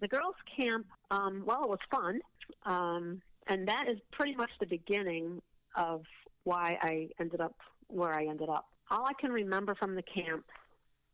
the 0.01 0.08
girls' 0.08 0.36
camp, 0.58 0.88
um, 1.12 1.43
well, 1.46 1.63
it 1.63 1.70
was 1.70 1.79
fun. 1.89 2.20
Um, 2.65 3.22
and 3.48 3.67
that 3.67 3.86
is 3.88 3.98
pretty 4.12 4.36
much 4.36 4.50
the 4.60 4.65
beginning 4.65 5.41
of 5.75 6.03
why 6.43 6.77
I 6.81 7.10
ended 7.20 7.39
up 7.39 7.55
where 7.88 8.13
I 8.13 8.25
ended 8.25 8.50
up. 8.50 8.65
All 8.89 9.05
I 9.05 9.13
can 9.20 9.31
remember 9.31 9.75
from 9.75 9.96
the 9.96 10.03
camp 10.03 10.46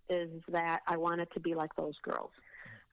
is 0.10 0.30
that 0.50 0.82
I 0.88 0.98
wanted 0.98 1.28
to 1.34 1.40
be 1.40 1.54
like 1.54 1.76
those 1.76 1.96
girls. 2.02 2.32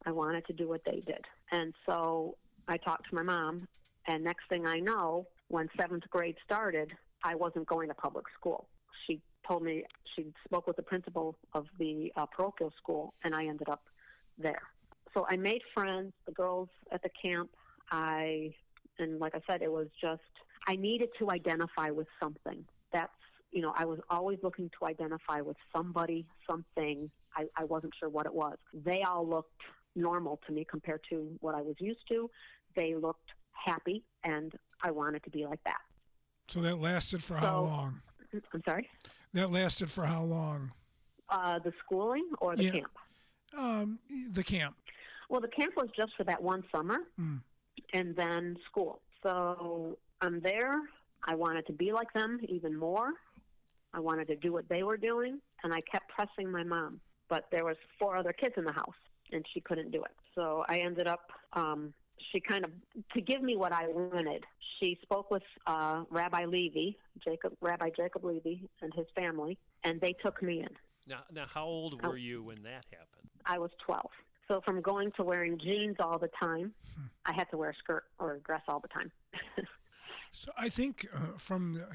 I 0.06 0.10
wanted 0.10 0.46
to 0.46 0.52
do 0.52 0.68
what 0.68 0.82
they 0.84 1.00
did. 1.00 1.24
And 1.52 1.72
so 1.86 2.36
I 2.68 2.76
talked 2.76 3.08
to 3.08 3.14
my 3.14 3.22
mom, 3.22 3.68
and 4.06 4.24
next 4.24 4.48
thing 4.48 4.66
I 4.66 4.78
know, 4.78 5.26
when 5.48 5.68
seventh 5.80 6.04
grade 6.10 6.36
started, 6.44 6.92
I 7.22 7.34
wasn't 7.34 7.66
going 7.66 7.88
to 7.88 7.94
public 7.94 8.24
school. 8.38 8.66
She 9.06 9.20
told 9.46 9.62
me 9.62 9.84
she 10.16 10.32
spoke 10.44 10.66
with 10.66 10.76
the 10.76 10.82
principal 10.82 11.36
of 11.52 11.66
the 11.78 12.12
uh, 12.16 12.26
parochial 12.26 12.72
school, 12.76 13.14
and 13.22 13.34
I 13.34 13.44
ended 13.44 13.68
up 13.68 13.82
there. 14.38 14.62
So 15.14 15.24
I 15.30 15.36
made 15.36 15.62
friends, 15.72 16.12
the 16.26 16.32
girls 16.32 16.68
at 16.90 17.02
the 17.02 17.10
camp. 17.10 17.50
I, 17.90 18.52
and 18.98 19.20
like 19.20 19.34
I 19.34 19.40
said, 19.48 19.62
it 19.62 19.70
was 19.70 19.86
just, 20.00 20.20
I 20.66 20.74
needed 20.74 21.10
to 21.20 21.30
identify 21.30 21.90
with 21.90 22.08
something. 22.20 22.64
That's, 22.92 23.12
you 23.52 23.62
know, 23.62 23.72
I 23.76 23.84
was 23.84 24.00
always 24.10 24.38
looking 24.42 24.70
to 24.80 24.86
identify 24.86 25.40
with 25.40 25.56
somebody, 25.74 26.26
something. 26.48 27.10
I, 27.36 27.44
I 27.56 27.64
wasn't 27.64 27.94
sure 27.98 28.08
what 28.08 28.26
it 28.26 28.34
was. 28.34 28.56
They 28.72 29.02
all 29.02 29.26
looked 29.26 29.62
normal 29.94 30.40
to 30.46 30.52
me 30.52 30.66
compared 30.68 31.02
to 31.10 31.36
what 31.40 31.54
I 31.54 31.62
was 31.62 31.76
used 31.78 32.06
to. 32.08 32.28
They 32.74 32.96
looked 32.96 33.30
happy, 33.52 34.02
and 34.24 34.52
I 34.82 34.90
wanted 34.90 35.22
to 35.24 35.30
be 35.30 35.46
like 35.46 35.62
that. 35.64 35.78
So 36.48 36.60
that 36.62 36.80
lasted 36.80 37.22
for 37.22 37.36
how 37.36 37.60
long? 37.60 38.00
I'm 38.52 38.62
sorry? 38.66 38.88
That 39.32 39.52
lasted 39.52 39.90
for 39.90 40.04
how 40.06 40.24
long? 40.24 40.72
Uh, 41.28 41.60
the 41.60 41.72
schooling 41.84 42.28
or 42.40 42.56
the 42.56 42.64
Yeah. 42.64 42.72
camp? 42.72 42.98
Um, 43.56 43.98
the 44.30 44.42
camp. 44.42 44.76
Well, 45.28 45.40
the 45.40 45.48
camp 45.48 45.74
was 45.76 45.88
just 45.96 46.12
for 46.16 46.24
that 46.24 46.42
one 46.42 46.64
summer, 46.70 46.98
Mm. 47.18 47.40
and 47.92 48.14
then 48.16 48.56
school. 48.66 49.00
So 49.22 49.98
I'm 50.20 50.40
there. 50.40 50.80
I 51.24 51.34
wanted 51.34 51.66
to 51.66 51.72
be 51.72 51.92
like 51.92 52.12
them 52.12 52.38
even 52.48 52.76
more. 52.76 53.12
I 53.92 54.00
wanted 54.00 54.26
to 54.28 54.36
do 54.36 54.52
what 54.52 54.68
they 54.68 54.82
were 54.82 54.96
doing, 54.96 55.40
and 55.62 55.72
I 55.72 55.80
kept 55.80 56.08
pressing 56.10 56.50
my 56.50 56.62
mom. 56.64 57.00
But 57.28 57.48
there 57.50 57.64
was 57.64 57.76
four 57.98 58.16
other 58.16 58.32
kids 58.32 58.54
in 58.58 58.64
the 58.64 58.72
house, 58.72 58.94
and 59.32 59.44
she 59.54 59.60
couldn't 59.60 59.90
do 59.90 60.02
it. 60.02 60.14
So 60.34 60.64
I 60.68 60.78
ended 60.78 61.06
up. 61.06 61.30
Um, 61.54 61.94
she 62.30 62.40
kind 62.40 62.64
of 62.64 62.70
to 63.12 63.20
give 63.20 63.42
me 63.42 63.56
what 63.56 63.72
I 63.72 63.88
wanted. 63.88 64.44
She 64.80 64.98
spoke 65.02 65.30
with 65.30 65.42
uh, 65.66 66.04
Rabbi 66.10 66.44
Levy, 66.44 66.96
Jacob, 67.24 67.54
Rabbi 67.60 67.90
Jacob 67.96 68.24
Levy, 68.24 68.68
and 68.82 68.92
his 68.94 69.06
family, 69.14 69.56
and 69.84 70.00
they 70.00 70.12
took 70.22 70.42
me 70.42 70.60
in. 70.60 70.68
Now, 71.06 71.24
now, 71.32 71.46
how 71.46 71.64
old 71.64 72.00
Oh. 72.02 72.08
were 72.10 72.16
you 72.16 72.42
when 72.42 72.62
that 72.62 72.84
happened? 72.90 73.30
I 73.46 73.58
was 73.58 73.70
12. 73.84 74.10
So 74.48 74.60
from 74.64 74.80
going 74.82 75.10
to 75.12 75.22
wearing 75.22 75.58
jeans 75.58 75.96
all 76.00 76.18
the 76.18 76.30
time, 76.40 76.74
I 77.26 77.32
had 77.32 77.48
to 77.50 77.56
wear 77.56 77.70
a 77.70 77.74
skirt 77.74 78.04
or 78.18 78.34
a 78.34 78.40
dress 78.40 78.62
all 78.68 78.80
the 78.80 78.88
time. 78.88 79.10
So 80.36 80.50
I 80.58 80.68
think 80.68 81.06
uh, 81.14 81.38
from 81.38 81.74
the, 81.74 81.86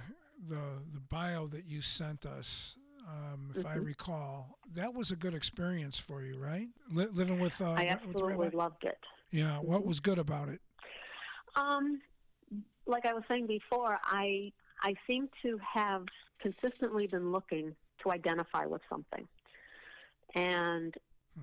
the 0.47 0.61
the 0.93 1.01
bio 1.01 1.45
that 1.47 1.65
you 1.65 1.81
sent 1.81 2.25
us, 2.25 2.77
um, 3.05 3.51
if 3.53 3.65
I 3.65 3.75
Mm-hmm. 3.75 3.83
recall, 3.83 4.57
that 4.75 4.93
was 4.93 5.11
a 5.11 5.17
good 5.17 5.33
experience 5.33 5.99
for 5.99 6.21
you, 6.23 6.37
right? 6.37 6.69
Li- 6.89 7.07
living 7.13 7.39
with 7.41 7.59
uh, 7.59 7.71
I 7.71 7.83
with 7.83 7.91
absolutely 7.91 8.45
Rabbi. 8.45 8.55
loved 8.57 8.83
it. 8.85 8.97
Yeah. 9.31 9.57
What 9.57 9.85
was 9.85 9.99
good 9.99 10.19
about 10.19 10.47
it? 10.47 10.61
Um, 11.57 12.01
like 12.87 13.05
I 13.05 13.13
was 13.13 13.23
saying 13.27 13.47
before, 13.47 13.99
I 14.03 14.53
I 14.83 14.95
seem 15.05 15.27
to 15.41 15.59
have 15.73 16.05
consistently 16.39 17.07
been 17.07 17.33
looking 17.33 17.75
to 18.03 18.11
identify 18.11 18.65
with 18.65 18.81
something, 18.89 19.27
and 20.35 20.95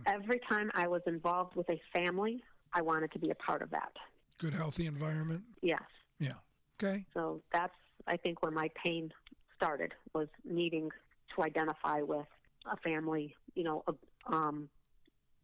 every 0.06 0.40
time 0.48 0.70
I 0.74 0.86
was 0.88 1.02
involved 1.06 1.56
with 1.56 1.68
a 1.70 1.80
family, 1.94 2.42
I 2.72 2.82
wanted 2.82 3.12
to 3.12 3.18
be 3.18 3.30
a 3.30 3.34
part 3.34 3.62
of 3.62 3.70
that. 3.70 3.92
Good, 4.38 4.54
healthy 4.54 4.86
environment. 4.86 5.42
Yes. 5.62 5.82
Yeah. 6.18 6.34
Okay. 6.82 7.04
So 7.14 7.42
that's 7.52 7.72
I 8.06 8.16
think 8.16 8.42
where 8.42 8.52
my 8.52 8.70
pain 8.84 9.10
started 9.56 9.94
was 10.14 10.28
needing 10.44 10.90
to 11.34 11.42
identify 11.42 12.02
with 12.02 12.26
a 12.70 12.76
family, 12.78 13.34
you 13.54 13.64
know, 13.64 13.82
a 13.88 14.34
um, 14.34 14.68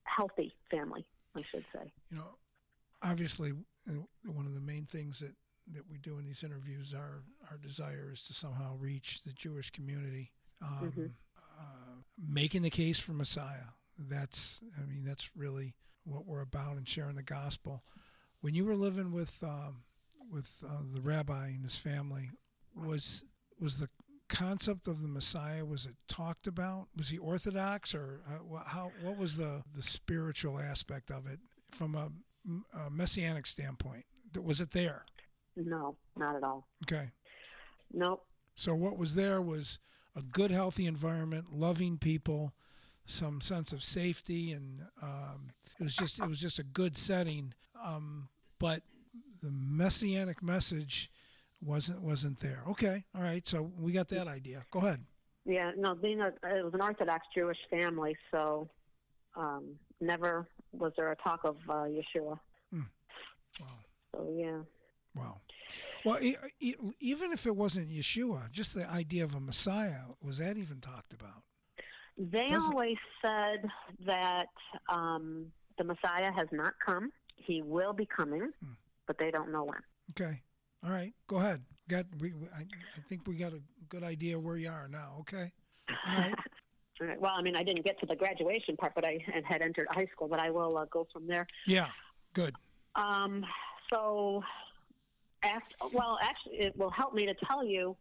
healthy 0.04 0.54
family, 0.70 1.04
I 1.36 1.42
should 1.50 1.64
say. 1.74 1.92
you 2.10 2.18
know, 2.18 2.36
obviously, 3.02 3.52
one 4.24 4.46
of 4.46 4.54
the 4.54 4.60
main 4.60 4.86
things 4.86 5.20
that, 5.20 5.34
that 5.74 5.88
we 5.90 5.98
do 5.98 6.18
in 6.18 6.24
these 6.24 6.42
interviews, 6.42 6.94
our 6.94 7.22
our 7.50 7.58
desire 7.58 8.10
is 8.12 8.22
to 8.24 8.34
somehow 8.34 8.76
reach 8.76 9.22
the 9.24 9.32
Jewish 9.32 9.70
community, 9.70 10.32
um, 10.60 11.14
uh, 11.36 11.96
making 12.18 12.62
the 12.62 12.70
case 12.70 12.98
for 12.98 13.12
Messiah. 13.12 13.72
That's, 14.08 14.60
I 14.78 14.84
mean, 14.84 15.04
that's 15.04 15.30
really 15.36 15.74
what 16.04 16.26
we're 16.26 16.40
about 16.40 16.76
in 16.76 16.84
sharing 16.84 17.16
the 17.16 17.22
gospel. 17.22 17.82
When 18.40 18.54
you 18.54 18.64
were 18.64 18.76
living 18.76 19.12
with 19.12 19.42
um, 19.42 19.84
with 20.30 20.64
uh, 20.66 20.82
the 20.92 21.00
rabbi 21.00 21.48
and 21.48 21.64
his 21.64 21.76
family, 21.76 22.30
was 22.74 23.24
was 23.60 23.78
the 23.78 23.88
concept 24.28 24.86
of 24.88 25.02
the 25.02 25.08
Messiah 25.08 25.64
was 25.64 25.86
it 25.86 25.94
talked 26.08 26.46
about? 26.46 26.88
Was 26.96 27.08
he 27.08 27.18
Orthodox, 27.18 27.94
or 27.94 28.22
uh, 28.28 28.58
how? 28.66 28.90
What 29.02 29.16
was 29.16 29.36
the 29.36 29.62
the 29.74 29.82
spiritual 29.82 30.58
aspect 30.58 31.10
of 31.10 31.26
it 31.26 31.38
from 31.70 31.94
a, 31.94 32.10
a 32.76 32.90
messianic 32.90 33.46
standpoint? 33.46 34.04
Was 34.42 34.60
it 34.60 34.70
there? 34.70 35.04
No, 35.56 35.96
not 36.16 36.34
at 36.34 36.42
all. 36.42 36.66
Okay. 36.84 37.10
Nope. 37.92 38.24
So 38.54 38.74
what 38.74 38.96
was 38.96 39.14
there 39.14 39.40
was 39.40 39.78
a 40.16 40.22
good, 40.22 40.50
healthy 40.50 40.86
environment, 40.86 41.52
loving 41.52 41.98
people, 41.98 42.54
some 43.06 43.40
sense 43.40 43.72
of 43.72 43.82
safety, 43.82 44.52
and 44.52 44.82
um, 45.02 45.50
it 45.78 45.84
was 45.84 45.94
just 45.96 46.18
it 46.18 46.28
was 46.28 46.38
just 46.40 46.58
a 46.58 46.62
good 46.64 46.96
setting. 46.96 47.54
Um, 47.82 48.28
but 48.58 48.82
the 49.42 49.50
messianic 49.50 50.42
message 50.42 51.10
wasn't 51.60 52.00
wasn't 52.02 52.40
there. 52.40 52.62
Okay, 52.68 53.04
all 53.14 53.22
right. 53.22 53.46
So 53.46 53.70
we 53.78 53.92
got 53.92 54.08
that 54.08 54.28
idea. 54.28 54.64
Go 54.70 54.80
ahead. 54.80 55.04
Yeah, 55.44 55.72
no, 55.76 55.94
being 55.94 56.20
a 56.20 56.28
it 56.28 56.64
was 56.64 56.74
an 56.74 56.82
Orthodox 56.82 57.26
Jewish 57.34 57.58
family, 57.70 58.16
so 58.30 58.68
um, 59.36 59.76
never 60.00 60.46
was 60.72 60.92
there 60.96 61.10
a 61.10 61.16
talk 61.16 61.40
of 61.44 61.56
uh, 61.68 61.84
Yeshua. 61.84 62.38
Hmm. 62.72 62.82
Wow. 63.60 63.66
So 64.14 64.34
yeah. 64.36 64.58
Wow. 65.14 65.40
Well, 66.04 66.18
e- 66.22 66.36
e- 66.60 66.74
even 67.00 67.32
if 67.32 67.46
it 67.46 67.54
wasn't 67.54 67.90
Yeshua, 67.90 68.50
just 68.50 68.74
the 68.74 68.88
idea 68.90 69.24
of 69.24 69.34
a 69.34 69.40
Messiah 69.40 70.04
was 70.22 70.38
that 70.38 70.56
even 70.56 70.80
talked 70.80 71.12
about? 71.12 71.42
They 72.18 72.48
Doesn't- 72.48 72.72
always 72.72 72.98
said 73.24 73.68
that 74.00 74.48
um, 74.88 75.50
the 75.78 75.84
Messiah 75.84 76.30
has 76.32 76.48
not 76.52 76.74
come. 76.84 77.10
He 77.36 77.62
will 77.62 77.92
be 77.92 78.06
coming, 78.06 78.52
Hmm. 78.60 78.72
but 79.06 79.18
they 79.18 79.30
don't 79.30 79.50
know 79.50 79.64
when. 79.64 79.80
Okay. 80.10 80.40
All 80.84 80.90
right. 80.90 81.12
Go 81.26 81.36
ahead. 81.36 81.64
Got 81.88 82.06
we, 82.20 82.32
we 82.32 82.46
I, 82.48 82.60
I 82.62 83.00
think 83.08 83.26
we 83.26 83.36
got 83.36 83.52
a 83.52 83.60
good 83.88 84.02
idea 84.04 84.38
where 84.38 84.56
you 84.56 84.68
are 84.70 84.88
now. 84.88 85.16
Okay. 85.20 85.52
All 85.88 86.16
right. 86.18 86.34
All 87.00 87.06
right. 87.08 87.20
Well, 87.20 87.32
I 87.34 87.42
mean, 87.42 87.56
I 87.56 87.62
didn't 87.64 87.84
get 87.84 87.98
to 88.00 88.06
the 88.06 88.14
graduation 88.14 88.76
part, 88.76 88.94
but 88.94 89.04
I 89.04 89.18
had 89.26 89.44
had 89.44 89.62
entered 89.62 89.86
high 89.90 90.06
school. 90.12 90.28
But 90.28 90.40
I 90.40 90.50
will 90.50 90.76
uh, 90.78 90.84
go 90.86 91.06
from 91.12 91.26
there. 91.26 91.46
Yeah. 91.66 91.88
Good. 92.34 92.54
Um, 92.94 93.44
so, 93.92 94.42
after, 95.42 95.74
well, 95.92 96.18
actually, 96.22 96.58
it 96.60 96.76
will 96.76 96.90
help 96.90 97.14
me 97.14 97.26
to 97.26 97.34
tell 97.46 97.64
you. 97.64 97.96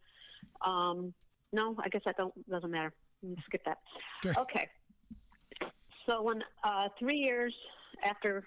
Um, 0.65 1.13
no, 1.53 1.75
I 1.79 1.89
guess 1.89 2.01
that 2.05 2.17
don't 2.17 2.33
doesn't 2.49 2.69
matter. 2.71 2.93
Skip 3.45 3.63
that. 3.65 3.77
Okay. 4.25 4.39
Okay. 4.39 4.69
So 6.09 6.21
when 6.23 6.43
uh, 6.63 6.89
three 6.99 7.17
years 7.17 7.53
after, 8.03 8.43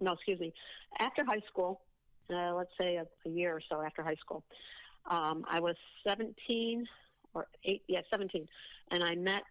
no, 0.00 0.12
excuse 0.12 0.40
me, 0.40 0.52
after 0.98 1.24
high 1.24 1.42
school, 1.48 1.80
uh, 2.30 2.54
let's 2.54 2.72
say 2.80 2.96
a, 2.96 3.06
a 3.26 3.30
year 3.30 3.54
or 3.54 3.60
so 3.70 3.82
after 3.82 4.02
high 4.02 4.16
school, 4.16 4.44
um, 5.10 5.44
I 5.48 5.60
was 5.60 5.76
17 6.06 6.86
or 7.34 7.46
eight, 7.64 7.82
yeah, 7.88 8.00
17, 8.10 8.46
and 8.90 9.04
I 9.04 9.14
met 9.14 9.42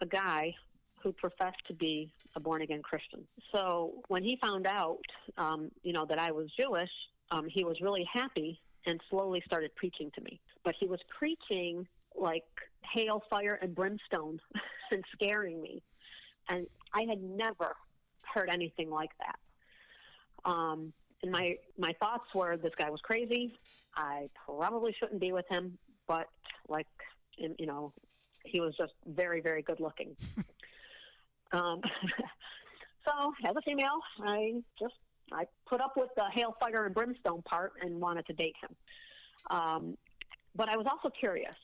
a 0.00 0.06
guy 0.06 0.54
who 1.02 1.12
professed 1.12 1.60
to 1.66 1.74
be 1.74 2.12
a 2.36 2.40
born 2.40 2.62
again 2.62 2.82
Christian. 2.82 3.26
So 3.54 4.02
when 4.08 4.22
he 4.22 4.38
found 4.42 4.66
out, 4.66 4.98
um, 5.38 5.70
you 5.82 5.92
know, 5.92 6.06
that 6.06 6.18
I 6.18 6.30
was 6.30 6.48
Jewish, 6.60 6.90
um, 7.30 7.46
he 7.48 7.64
was 7.64 7.80
really 7.80 8.06
happy 8.12 8.60
and 8.86 9.00
slowly 9.10 9.42
started 9.46 9.74
preaching 9.76 10.10
to 10.14 10.20
me. 10.22 10.40
But 10.64 10.74
he 10.78 10.86
was 10.86 11.00
preaching 11.18 11.86
like 12.18 12.44
hail, 12.82 13.22
fire, 13.30 13.58
and 13.60 13.74
brimstone 13.74 14.40
and 14.92 15.04
scaring 15.12 15.60
me. 15.60 15.82
And 16.48 16.66
I 16.94 17.02
had 17.08 17.22
never 17.22 17.76
heard 18.22 18.50
anything 18.52 18.90
like 18.90 19.10
that. 19.18 20.50
Um, 20.50 20.92
and 21.22 21.30
my, 21.30 21.56
my 21.78 21.92
thoughts 22.00 22.34
were 22.34 22.56
this 22.56 22.72
guy 22.76 22.90
was 22.90 23.00
crazy. 23.02 23.54
I 23.96 24.28
probably 24.46 24.94
shouldn't 24.98 25.20
be 25.20 25.32
with 25.32 25.46
him, 25.48 25.76
but 26.06 26.28
like, 26.68 26.86
you 27.36 27.66
know, 27.66 27.92
he 28.44 28.60
was 28.60 28.74
just 28.76 28.92
very, 29.06 29.40
very 29.40 29.62
good 29.62 29.80
looking. 29.80 30.16
um, 31.52 31.80
so 33.04 33.32
as 33.44 33.56
a 33.56 33.62
female, 33.62 34.00
I 34.22 34.62
just 34.78 34.94
I 35.32 35.44
put 35.68 35.80
up 35.80 35.94
with 35.96 36.10
the 36.16 36.24
hail, 36.32 36.56
fire, 36.58 36.86
and 36.86 36.94
brimstone 36.94 37.42
part 37.42 37.72
and 37.82 38.00
wanted 38.00 38.26
to 38.26 38.32
date 38.32 38.56
him. 38.62 38.76
Um, 39.50 39.98
but 40.54 40.68
I 40.68 40.76
was 40.76 40.86
also 40.90 41.08
curious, 41.08 41.54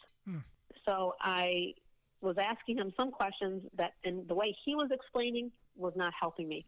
so 0.87 1.15
I 1.21 1.75
was 2.21 2.37
asking 2.39 2.79
him 2.79 2.93
some 2.97 3.11
questions 3.11 3.63
that, 3.77 3.93
and 4.05 4.27
the 4.29 4.35
way 4.35 4.57
he 4.65 4.75
was 4.75 4.89
explaining 4.91 5.51
was 5.77 5.93
not 5.97 6.13
helping 6.19 6.49
me. 6.49 6.65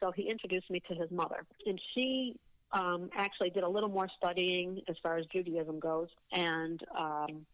So 0.00 0.10
he 0.10 0.28
introduced 0.28 0.70
me 0.70 0.82
to 0.88 0.94
his 0.94 1.10
mother, 1.10 1.46
and 1.64 1.80
she 1.94 2.34
um, 2.72 3.10
actually 3.14 3.50
did 3.50 3.62
a 3.62 3.68
little 3.68 3.88
more 3.88 4.08
studying 4.16 4.80
as 4.88 4.96
far 5.02 5.16
as 5.16 5.26
Judaism 5.26 5.78
goes, 5.78 6.08
and 6.32 6.80
um, 6.98 7.46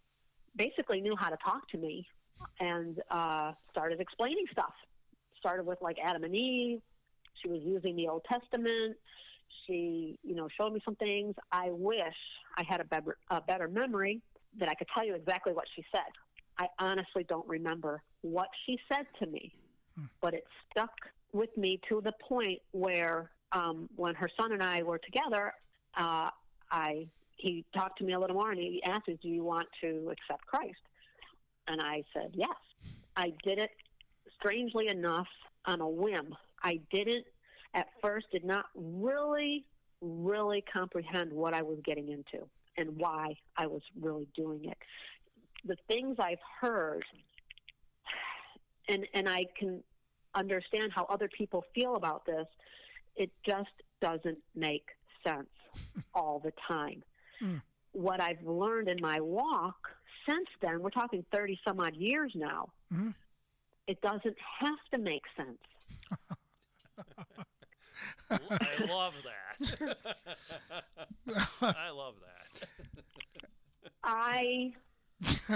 basically 0.57 1.01
knew 1.01 1.14
how 1.16 1.29
to 1.29 1.37
talk 1.44 1.68
to 1.70 1.79
me, 1.79 2.07
and 2.61 3.01
uh, 3.11 3.53
started 3.70 4.01
explaining 4.01 4.46
stuff. 4.51 4.73
Started 5.38 5.66
with 5.66 5.79
like 5.83 5.99
Adam 6.03 6.25
and 6.25 6.35
Eve. 6.35 6.81
She 7.42 7.49
was 7.49 7.61
using 7.62 7.96
the 7.96 8.09
Old 8.09 8.25
Testament. 8.25 8.96
She, 9.66 10.18
you 10.25 10.35
know, 10.35 10.49
showed 10.57 10.73
me 10.73 10.81
some 10.85 10.96
things. 10.96 11.35
I 11.53 11.68
wish 11.70 12.16
I 12.57 12.64
had 12.66 12.81
a 12.81 12.85
better, 12.85 13.18
a 13.31 13.40
better 13.40 13.68
memory 13.68 14.23
that 14.59 14.69
I 14.69 14.75
could 14.75 14.89
tell 14.95 15.05
you 15.05 15.15
exactly 15.15 15.53
what 15.53 15.67
she 15.75 15.85
said. 15.95 16.11
I 16.59 16.67
honestly 16.79 17.25
don't 17.29 17.47
remember 17.47 18.03
what 18.23 18.49
she 18.67 18.79
said 18.91 19.07
to 19.21 19.27
me, 19.27 19.53
but 20.21 20.35
it 20.35 20.45
stuck 20.71 20.93
with 21.33 21.57
me 21.57 21.81
to 21.89 22.01
the 22.01 22.13
point 22.27 22.61
where 22.73 23.31
um, 23.53 23.89
when 23.97 24.15
her 24.15 24.29
son 24.41 24.53
and 24.53 24.63
I 24.63 24.83
were 24.83 24.99
together, 24.99 25.53
uh, 25.97 26.31
I 26.71 27.07
he 27.37 27.65
talked 27.73 27.99
to 27.99 28.05
me 28.05 28.15
a 28.15 28.19
little 28.19 28.35
more 28.35 28.51
and 28.51 28.59
he 28.59 28.83
asked 28.85 29.07
me, 29.07 29.19
"Do 29.23 29.29
you 29.29 29.45
want 29.45 29.69
to 29.81 30.11
accept 30.11 30.45
Christ?" 30.47 30.81
And 31.69 31.81
I 31.81 32.03
said, 32.13 32.33
"Yes." 32.35 32.57
I 33.17 33.33
did 33.43 33.59
it 33.59 33.71
strangely 34.39 34.89
enough 34.89 35.27
on 35.65 35.81
a 35.81 35.89
whim. 35.89 36.35
I 36.63 36.81
didn't 36.93 37.25
at 37.75 37.89
first 38.03 38.27
did 38.33 38.45
not 38.45 38.67
really 38.75 39.65
really 40.01 40.65
comprehend 40.73 41.33
what 41.33 41.55
I 41.55 41.63
was 41.63 41.79
getting 41.85 42.09
into 42.09 42.47
and 42.79 42.97
why 42.97 43.35
I 43.57 43.67
was 43.67 43.83
really 44.01 44.27
doing 44.35 44.64
it. 44.64 44.79
The 45.64 45.77
things 45.88 46.17
I've 46.19 46.38
heard 46.61 47.05
and 48.88 49.07
and 49.12 49.29
I 49.29 49.45
can 49.59 49.83
understand 50.35 50.93
how 50.95 51.05
other 51.05 51.29
people 51.37 51.64
feel 51.75 51.97
about 51.97 52.25
this, 52.25 52.47
it 53.17 53.31
just 53.47 53.69
doesn't 54.01 54.38
make 54.55 54.87
sense 55.27 55.49
all 56.14 56.41
the 56.43 56.53
time. 56.67 57.03
Hmm. 57.41 57.57
What 57.93 58.23
I've 58.23 58.43
learned 58.45 58.88
in 58.88 58.99
my 59.01 59.21
walk 59.21 59.77
since 60.29 60.49
then, 60.61 60.81
we're 60.83 60.91
talking 60.91 61.25
30 61.33 61.59
some 61.67 61.81
odd 61.81 61.97
years 61.97 62.33
now, 62.35 62.69
hmm. 62.93 63.11
it 63.87 64.01
doesn't 64.03 64.37
have 64.61 64.79
to 64.93 64.99
make 64.99 65.23
sense. 65.37 65.59
I 68.31 68.85
love 68.89 69.15
that. 69.25 69.97
I 71.63 71.91
love 71.91 72.15
that. 72.21 72.69
I, 74.03 74.73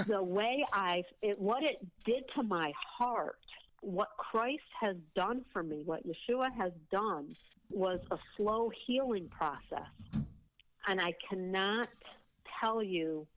the 0.07 0.21
way 0.21 0.65
I, 0.73 1.03
it, 1.21 1.39
what 1.39 1.63
it 1.63 1.77
did 2.05 2.23
to 2.35 2.43
my 2.43 2.71
heart, 2.97 3.39
what 3.81 4.09
Christ 4.17 4.63
has 4.79 4.95
done 5.15 5.43
for 5.51 5.63
me, 5.63 5.81
what 5.85 6.01
Yeshua 6.05 6.49
has 6.57 6.71
done, 6.91 7.35
was 7.69 7.99
a 8.11 8.17
slow 8.37 8.71
healing 8.85 9.29
process. 9.29 9.89
And 10.87 10.99
I 11.01 11.13
cannot 11.29 11.89
tell 12.61 12.83
you 12.83 13.27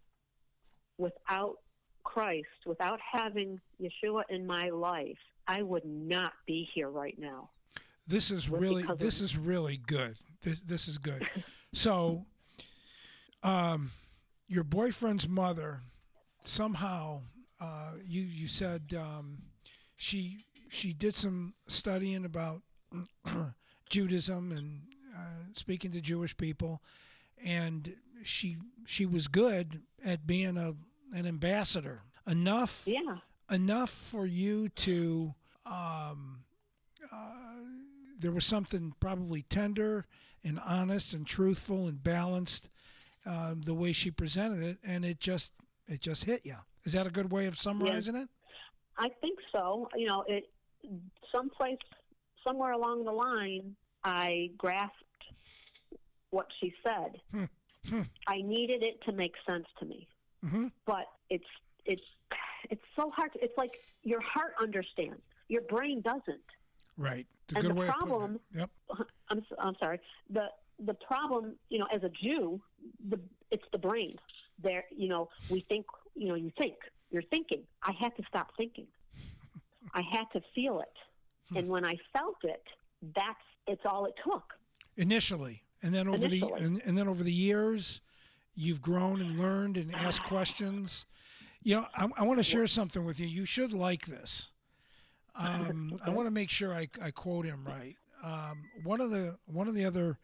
without 0.99 1.57
Christ, 2.05 2.47
without 2.65 2.99
having 3.13 3.61
Yeshua 3.81 4.23
in 4.31 4.47
my 4.47 4.71
life, 4.71 5.19
I 5.47 5.63
would 5.63 5.85
not 5.85 6.33
be 6.47 6.69
here 6.75 6.89
right 6.89 7.17
now. 7.19 7.51
This 8.07 8.31
is 8.31 8.49
really 8.49 8.85
this 8.99 9.21
is 9.21 9.37
really 9.37 9.77
good. 9.77 10.17
This 10.43 10.61
this 10.61 10.89
is 10.89 10.99
good. 10.99 11.27
So, 11.75 12.25
um, 13.43 13.91
your 14.49 14.65
boyfriend's 14.65 15.29
mother 15.29 15.81
somehow 16.43 17.21
uh, 17.61 17.93
you 18.03 18.23
you 18.23 18.49
said 18.49 18.95
um, 18.99 19.43
she 19.97 20.39
she 20.71 20.93
did 20.95 21.15
some 21.15 21.53
studying 21.67 22.25
about 22.25 22.63
Judaism 23.91 24.53
and 24.53 24.83
uh, 25.15 25.53
speaking 25.55 25.91
to 25.93 26.01
Jewish 26.01 26.35
people, 26.37 26.81
and 27.45 27.95
she 28.25 28.57
she 28.87 29.05
was 29.05 29.29
good 29.29 29.83
at 30.05 30.27
being 30.27 30.57
a 30.57 30.75
an 31.15 31.27
ambassador 31.27 32.03
enough 32.27 32.85
Yeah. 32.87 33.19
enough 33.51 33.91
for 33.91 34.25
you 34.27 34.69
to 34.71 35.35
um, 35.67 36.45
uh, 37.13 37.53
there 38.19 38.33
was 38.33 38.45
something 38.45 38.95
probably 39.01 39.43
tender 39.43 40.07
and 40.45 40.61
honest 40.65 41.13
and 41.13 41.27
truthful 41.27 41.87
and 41.87 42.03
balanced 42.03 42.71
um, 43.25 43.63
the 43.65 43.75
way 43.75 43.93
she 43.93 44.11
presented 44.11 44.63
it 44.63 44.79
and 44.85 45.05
it 45.05 45.21
just 45.21 45.53
it 45.89 46.01
just 46.01 46.25
hit 46.25 46.43
you 46.45 46.57
is 46.85 46.93
that 46.93 47.07
a 47.07 47.11
good 47.11 47.33
way 47.33 47.47
of 47.47 47.59
summarizing 47.59 48.17
it 48.17 48.29
I 48.99 49.09
think 49.21 49.39
so. 49.53 49.89
You 49.95 50.07
know, 50.07 50.25
it 50.27 50.49
someplace 51.33 51.79
somewhere 52.47 52.73
along 52.73 53.05
the 53.05 53.13
line, 53.13 53.75
I 54.05 54.51
grasped 54.57 54.93
what 56.31 56.47
she 56.61 56.73
said. 56.87 57.21
Hmm. 57.33 57.45
Hmm. 57.89 58.03
I 58.27 58.41
needed 58.43 58.83
it 58.83 59.01
to 59.05 59.13
make 59.13 59.35
sense 59.47 59.67
to 59.79 59.87
me, 59.87 60.09
mm-hmm. 60.45 60.67
but 60.87 61.07
it's 61.31 61.45
it's 61.85 62.03
it's 62.71 62.85
so 62.97 63.11
hard. 63.11 63.33
To, 63.35 63.39
it's 63.43 63.57
like 63.57 63.79
your 64.03 64.21
heart 64.21 64.55
understands, 64.61 65.21
your 65.49 65.63
brain 65.63 66.01
doesn't. 66.01 66.41
right 66.97 67.27
it's 67.49 67.55
a 67.55 67.57
And 67.59 67.63
good 67.69 67.77
the 67.77 67.81
way 67.81 67.87
of 67.89 67.95
problem- 67.95 68.41
putting 68.53 68.63
it 68.63 68.71
yep 68.99 69.07
I'm 69.31 69.43
I'm 69.59 69.75
sorry. 69.81 70.01
The 70.31 70.47
the 70.79 70.95
problem, 70.95 71.57
you 71.71 71.79
know, 71.79 71.87
as 71.93 72.03
a 72.05 72.11
Jew, 72.11 72.61
the 73.09 73.19
it's 73.51 73.65
the 73.73 73.79
brain. 73.79 74.17
there, 74.63 74.85
you 74.95 75.09
know, 75.09 75.29
we 75.51 75.61
think, 75.71 75.87
you 76.15 76.29
know, 76.29 76.35
you 76.35 76.53
think, 76.59 76.75
you're 77.11 77.23
thinking. 77.23 77.63
I 77.83 77.93
had 77.99 78.15
to 78.17 78.23
stop 78.29 78.53
thinking. 78.57 78.87
I 79.95 80.03
had 80.11 80.25
to 80.35 80.41
feel 80.55 80.81
it. 80.81 80.97
Hmm. 81.51 81.57
And 81.59 81.69
when 81.69 81.85
I 81.87 81.95
felt 82.13 82.37
it, 82.45 82.63
that's 83.15 83.47
it's 83.67 83.83
all 83.87 84.05
it 84.07 84.15
took. 84.23 84.45
Initially, 84.97 85.63
and 85.83 85.95
then 85.95 86.09
over 86.09 86.27
Initially. 86.27 86.41
the 86.61 86.65
and, 86.67 86.83
and 86.85 86.97
then 86.99 87.09
over 87.09 87.23
the 87.25 87.33
years, 87.33 88.01
you've 88.55 88.81
grown 88.83 89.21
and 89.21 89.39
learned 89.39 89.77
and 89.77 89.95
asked 89.95 90.23
questions. 90.25 91.07
You 91.63 91.77
know, 91.77 91.87
I, 91.97 92.09
I 92.19 92.23
want 92.23 92.39
to 92.39 92.45
share 92.45 92.67
something 92.67 93.05
with 93.05 93.19
you. 93.19 93.27
You 93.27 93.45
should 93.45 93.73
like 93.73 94.07
this. 94.07 94.51
Um, 95.37 95.99
I 96.07 96.11
want 96.11 96.27
to 96.27 96.31
make 96.33 96.51
sure 96.51 96.73
I, 96.73 96.89
I 97.03 97.11
quote 97.11 97.47
him 97.47 97.65
right. 97.65 97.97
Um, 98.23 98.65
one 98.83 99.01
of 99.01 99.11
the 99.11 99.37
one 99.47 99.69
of 99.69 99.75
the 99.75 99.85
other 99.85 100.19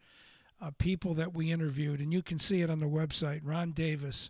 uh, 0.61 0.71
people 0.77 1.13
that 1.15 1.33
we 1.33 1.51
interviewed, 1.51 1.99
and 1.99 2.11
you 2.11 2.21
can 2.21 2.39
see 2.39 2.61
it 2.61 2.69
on 2.69 2.79
the 2.79 2.87
website, 2.87 3.41
Ron 3.43 3.71
Davis. 3.71 4.29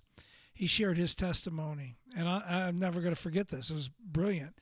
He 0.54 0.68
shared 0.68 0.98
his 0.98 1.16
testimony, 1.16 1.96
and 2.16 2.28
I, 2.30 2.66
I'm 2.68 2.78
never 2.78 3.02
going 3.02 3.16
to 3.16 3.20
forget 3.20 3.50
this. 3.50 3.70
It 3.70 3.74
was 3.74 3.90
brilliant, 3.90 4.56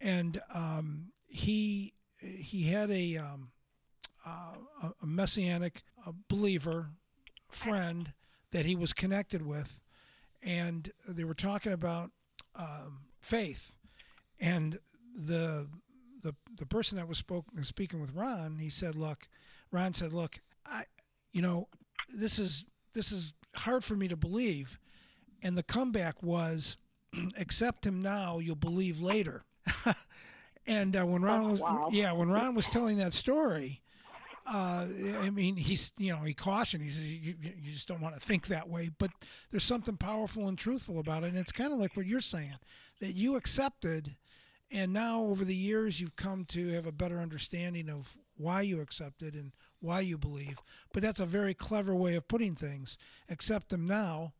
and 0.00 0.40
um, 0.52 1.12
he 1.28 1.92
he 2.18 2.64
had 2.64 2.90
a 2.90 3.16
um, 3.16 3.50
a, 4.26 4.88
a 5.02 5.06
messianic 5.06 5.82
a 6.06 6.12
believer 6.28 6.90
friend 7.48 8.12
that 8.50 8.64
he 8.64 8.74
was 8.74 8.92
connected 8.92 9.46
with, 9.46 9.80
and 10.42 10.90
they 11.06 11.24
were 11.24 11.34
talking 11.34 11.72
about 11.72 12.10
um, 12.56 13.02
faith, 13.20 13.74
and 14.40 14.78
the 15.14 15.68
the 16.22 16.34
the 16.56 16.66
person 16.66 16.96
that 16.96 17.08
was 17.08 17.18
spoke, 17.18 17.46
speaking 17.62 18.00
with 18.00 18.14
Ron, 18.14 18.58
he 18.58 18.68
said, 18.68 18.94
"Look," 18.94 19.28
Ron 19.70 19.92
said, 19.94 20.12
"Look, 20.12 20.40
I, 20.66 20.84
you 21.32 21.42
know, 21.42 21.68
this 22.14 22.38
is 22.38 22.64
this 22.94 23.10
is 23.12 23.32
hard 23.56 23.84
for 23.84 23.94
me 23.96 24.08
to 24.08 24.16
believe," 24.16 24.78
and 25.42 25.56
the 25.58 25.62
comeback 25.62 26.22
was, 26.22 26.76
"Accept 27.36 27.86
him 27.86 28.00
now, 28.02 28.38
you'll 28.38 28.56
believe 28.56 29.00
later." 29.00 29.44
and 30.66 30.96
uh, 30.96 31.04
when 31.04 31.22
Ron 31.22 31.44
Oh, 31.44 31.48
was 31.50 31.60
wow. 31.60 31.88
yeah, 31.92 32.12
when 32.12 32.28
Ron 32.30 32.54
was 32.54 32.68
telling 32.68 32.98
that 32.98 33.14
story, 33.14 33.80
uh, 34.46 34.86
I 35.20 35.30
mean, 35.30 35.56
he's 35.56 35.92
you 35.98 36.12
know 36.12 36.22
he 36.22 36.34
cautioned. 36.34 36.82
He 36.82 36.90
says 36.90 37.04
you 37.04 37.34
you 37.40 37.72
just 37.72 37.88
don't 37.88 38.00
want 38.00 38.14
to 38.14 38.20
think 38.20 38.46
that 38.48 38.68
way, 38.68 38.90
but 38.96 39.10
there's 39.50 39.64
something 39.64 39.96
powerful 39.96 40.48
and 40.48 40.56
truthful 40.58 40.98
about 40.98 41.24
it. 41.24 41.28
And 41.28 41.36
it's 41.38 41.52
kind 41.52 41.72
of 41.72 41.78
like 41.78 41.96
what 41.96 42.06
you're 42.06 42.20
saying 42.20 42.56
that 43.00 43.14
you 43.16 43.34
accepted, 43.36 44.16
and 44.72 44.92
now 44.92 45.22
over 45.22 45.44
the 45.44 45.54
years 45.54 46.00
you've 46.00 46.16
come 46.16 46.44
to 46.46 46.68
have 46.68 46.86
a 46.86 46.92
better 46.92 47.20
understanding 47.20 47.88
of 47.88 48.16
why 48.36 48.62
you 48.62 48.80
accepted 48.80 49.34
and 49.34 49.52
why 49.80 50.00
you 50.00 50.16
believe. 50.16 50.58
But 50.92 51.02
that's 51.02 51.20
a 51.20 51.26
very 51.26 51.54
clever 51.54 51.94
way 51.94 52.14
of 52.14 52.28
putting 52.28 52.54
things. 52.54 52.96
Accept 53.28 53.68
them 53.68 53.86
now. 53.86 54.32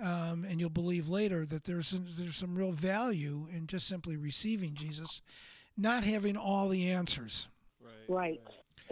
Um, 0.00 0.46
and 0.48 0.58
you'll 0.58 0.70
believe 0.70 1.10
later 1.10 1.44
that 1.46 1.64
there's 1.64 1.88
some, 1.88 2.06
there's 2.16 2.36
some 2.36 2.54
real 2.54 2.72
value 2.72 3.46
in 3.52 3.66
just 3.66 3.86
simply 3.86 4.16
receiving 4.16 4.74
Jesus, 4.74 5.20
not 5.76 6.04
having 6.04 6.36
all 6.36 6.68
the 6.70 6.90
answers. 6.90 7.48
Right. 8.08 8.40
Right. 8.40 8.40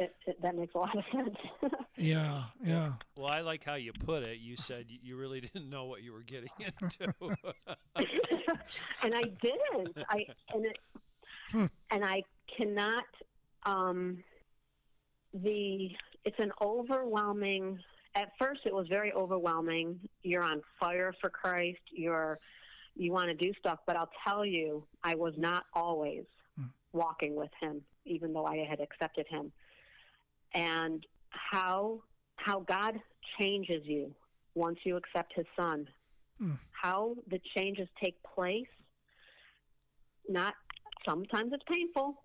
It, 0.01 0.17
it, 0.27 0.41
that 0.41 0.57
makes 0.57 0.75
a 0.75 0.79
lot 0.79 0.97
of 0.97 1.05
sense. 1.13 1.37
Yeah, 1.97 2.45
yeah. 2.65 2.93
Well, 3.15 3.27
I 3.27 3.43
like 3.43 3.63
how 3.63 3.75
you 3.75 3.93
put 3.93 4.23
it. 4.23 4.39
You 4.39 4.57
said 4.57 4.87
you 4.89 5.19
really 5.19 5.41
didn't 5.53 5.69
know 5.69 5.85
what 5.85 6.03
you 6.03 6.13
were 6.15 6.23
getting 6.23 6.49
into. 6.59 7.13
and 9.03 9.15
I 9.15 9.23
didn't. 9.43 9.99
I 10.09 10.25
and 10.55 10.65
it, 10.65 11.71
and 11.91 12.05
I 12.05 12.23
cannot. 12.57 13.05
Um, 13.67 14.25
the 15.35 15.91
it's 16.25 16.39
an 16.39 16.53
overwhelming. 16.63 17.79
At 18.15 18.31
first, 18.39 18.61
it 18.65 18.75
was 18.75 18.89
very 18.89 19.13
overwhelming. 19.13 20.01
You're 20.23 20.43
on 20.43 20.63
fire 20.81 21.13
for 21.21 21.29
Christ. 21.29 21.81
You're 21.93 22.39
you 22.97 23.13
want 23.13 23.27
to 23.27 23.35
do 23.35 23.53
stuff, 23.59 23.81
but 23.87 23.97
I'll 23.97 24.11
tell 24.27 24.47
you, 24.47 24.85
I 25.05 25.17
was 25.17 25.35
not 25.37 25.65
always 25.75 26.25
walking 26.93 27.37
with 27.37 27.51
Him, 27.61 27.83
even 28.07 28.33
though 28.33 28.47
I 28.47 28.65
had 28.69 28.81
accepted 28.81 29.27
Him. 29.29 29.53
And 30.55 31.07
how 31.31 32.03
how 32.37 32.61
God 32.61 32.99
changes 33.39 33.83
you 33.85 34.15
once 34.55 34.79
you 34.85 34.97
accept 34.97 35.33
His 35.35 35.47
Son 35.57 35.87
hmm. 36.41 36.53
how 36.73 37.15
the 37.29 37.41
changes 37.57 37.89
take 38.03 38.17
place. 38.23 38.67
Not 40.29 40.55
sometimes 41.07 41.53
it's 41.53 41.65
painful. 41.73 42.23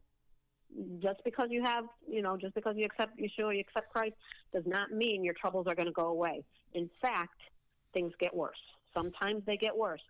Just 1.02 1.20
because 1.24 1.48
you 1.52 1.62
have, 1.64 1.86
you 2.10 2.22
know, 2.22 2.36
just 2.36 2.54
because 2.56 2.76
you 2.76 2.84
accept 2.86 3.18
Yeshua, 3.18 3.54
you 3.54 3.62
accept 3.62 3.94
Christ, 3.94 4.16
does 4.54 4.64
not 4.66 4.92
mean 4.92 5.24
your 5.24 5.36
troubles 5.40 5.68
are 5.68 5.76
going 5.76 5.86
to 5.86 5.94
go 5.94 6.08
away. 6.08 6.44
In 6.74 6.90
fact, 7.02 7.40
things 7.94 8.12
get 8.20 8.36
worse. 8.36 8.58
Sometimes 8.94 9.44
they 9.46 9.56
get 9.58 9.76
worse, 9.76 10.02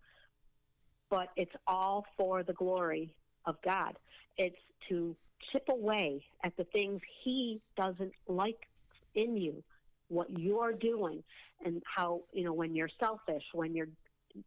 but 1.09 1.27
it's 1.35 1.51
all 1.67 2.05
for 2.17 2.41
the 2.41 2.53
glory 2.53 3.13
of 3.45 3.55
God. 3.63 3.95
It's 4.37 4.55
to 4.89 5.15
chip 5.51 5.63
away 5.69 6.23
at 6.43 6.55
the 6.57 6.63
things 6.65 7.01
He 7.23 7.61
doesn't 7.77 8.13
like 8.27 8.67
in 9.15 9.37
you, 9.37 9.63
what 10.09 10.27
you're 10.37 10.73
doing, 10.73 11.23
and 11.63 11.81
how 11.85 12.21
you 12.33 12.43
know 12.43 12.53
when 12.53 12.75
you're 12.75 12.89
selfish, 12.99 13.43
when 13.53 13.73
you're. 13.75 13.87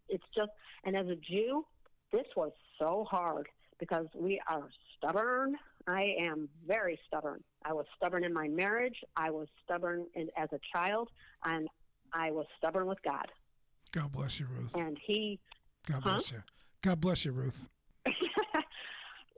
It's 0.08 0.24
just, 0.36 0.50
and 0.84 0.94
as 0.94 1.06
a 1.06 1.16
Jew, 1.16 1.64
this 2.12 2.26
was 2.36 2.52
so 2.78 3.06
hard 3.10 3.48
because 3.80 4.06
we 4.14 4.38
are 4.48 4.68
stubborn. 4.96 5.54
I 5.86 6.14
am 6.20 6.48
very 6.66 6.98
stubborn. 7.06 7.42
I 7.64 7.72
was 7.72 7.86
stubborn 7.96 8.22
in 8.24 8.34
my 8.34 8.48
marriage. 8.48 8.96
I 9.16 9.30
was 9.30 9.48
stubborn 9.64 10.04
in, 10.14 10.28
as 10.36 10.50
a 10.52 10.58
child, 10.76 11.08
and 11.44 11.68
I 12.12 12.30
was 12.32 12.44
stubborn 12.58 12.86
with 12.86 12.98
God. 13.02 13.26
God 13.92 14.12
bless 14.12 14.38
you, 14.38 14.46
Ruth. 14.46 14.74
And 14.74 14.98
He 15.06 15.40
God 15.86 16.02
Huh? 16.02 16.10
bless 16.12 16.32
you. 16.32 16.42
God 16.82 17.00
bless 17.00 17.24
you, 17.24 17.32
Ruth. 17.32 17.68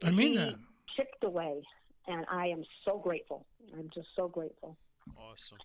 I 0.02 0.10
mean 0.10 0.32
he 0.32 0.36
that. 0.38 0.54
Chipped 1.00 1.24
away, 1.24 1.62
and 2.06 2.24
I 2.30 2.46
am 2.48 2.62
so 2.84 2.98
grateful. 2.98 3.46
I'm 3.76 3.88
just 3.94 4.08
so 4.16 4.28
grateful. 4.28 4.76
awesome. 5.18 5.58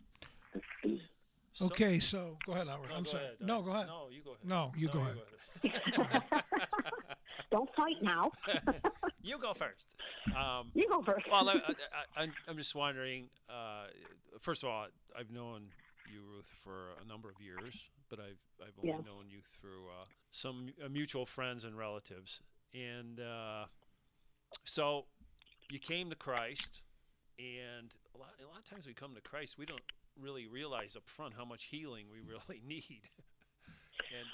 So- 1.54 1.66
Okay, 1.68 2.00
so 2.00 2.38
go 2.46 2.52
ahead, 2.54 2.68
Howard. 2.68 2.90
No, 2.90 2.96
I'm 2.98 3.04
go 3.04 3.10
sorry. 3.12 3.24
ahead. 3.24 3.36
No, 3.40 3.62
go 3.62 3.72
ahead. 3.72 3.88
No, 3.88 4.08
you 4.12 4.22
go 4.22 4.32
ahead. 4.32 4.46
No, 4.46 4.72
you 4.76 4.90
go 4.90 5.00
ahead. 5.00 6.44
Don't 7.52 7.70
fight 7.76 7.96
now. 8.02 8.32
You 9.24 9.40
go 9.40 9.56
first. 9.56 9.88
Um, 10.38 10.70
you 10.76 10.88
go 10.88 11.02
first. 11.02 11.26
well, 11.32 11.50
I, 11.50 11.54
I, 11.54 12.24
I, 12.26 12.28
I'm 12.48 12.58
just 12.58 12.76
wondering. 12.76 13.28
Uh, 13.50 13.86
first 14.40 14.62
of 14.62 14.70
all, 14.70 14.86
I've 15.18 15.32
known 15.32 15.70
you, 16.14 16.22
Ruth, 16.22 16.54
for 16.64 16.90
a 17.04 17.08
number 17.08 17.28
of 17.28 17.42
years, 17.42 17.86
but 18.08 18.20
I've 18.20 18.38
I've 18.62 18.74
only 18.78 18.90
Yeah. 18.90 18.98
known 18.98 19.28
you 19.28 19.40
through 19.60 19.88
uh, 19.88 20.06
some 20.30 20.68
uh, 20.84 20.90
mutual 20.90 21.26
friends 21.26 21.64
and 21.64 21.76
relatives, 21.76 22.42
and 22.76 23.20
uh, 23.20 23.66
so 24.64 25.06
you 25.70 25.80
came 25.80 26.10
to 26.10 26.16
Christ, 26.16 26.82
and 27.40 27.94
a 28.14 28.18
lot 28.18 28.30
a 28.42 28.48
lot 28.48 28.60
of 28.60 28.66
times 28.66 28.88
we 28.88 28.94
come 28.94 29.16
to 29.16 29.22
Christ, 29.22 29.58
we 29.58 29.66
don't 29.66 29.82
really 30.20 30.48
realize 30.48 30.96
up 30.96 31.04
front 31.06 31.34
how 31.38 31.46
much 31.46 31.66
healing 31.66 32.06
we 32.12 32.20
really 32.28 32.62
need, 32.66 33.02
and 34.12 34.28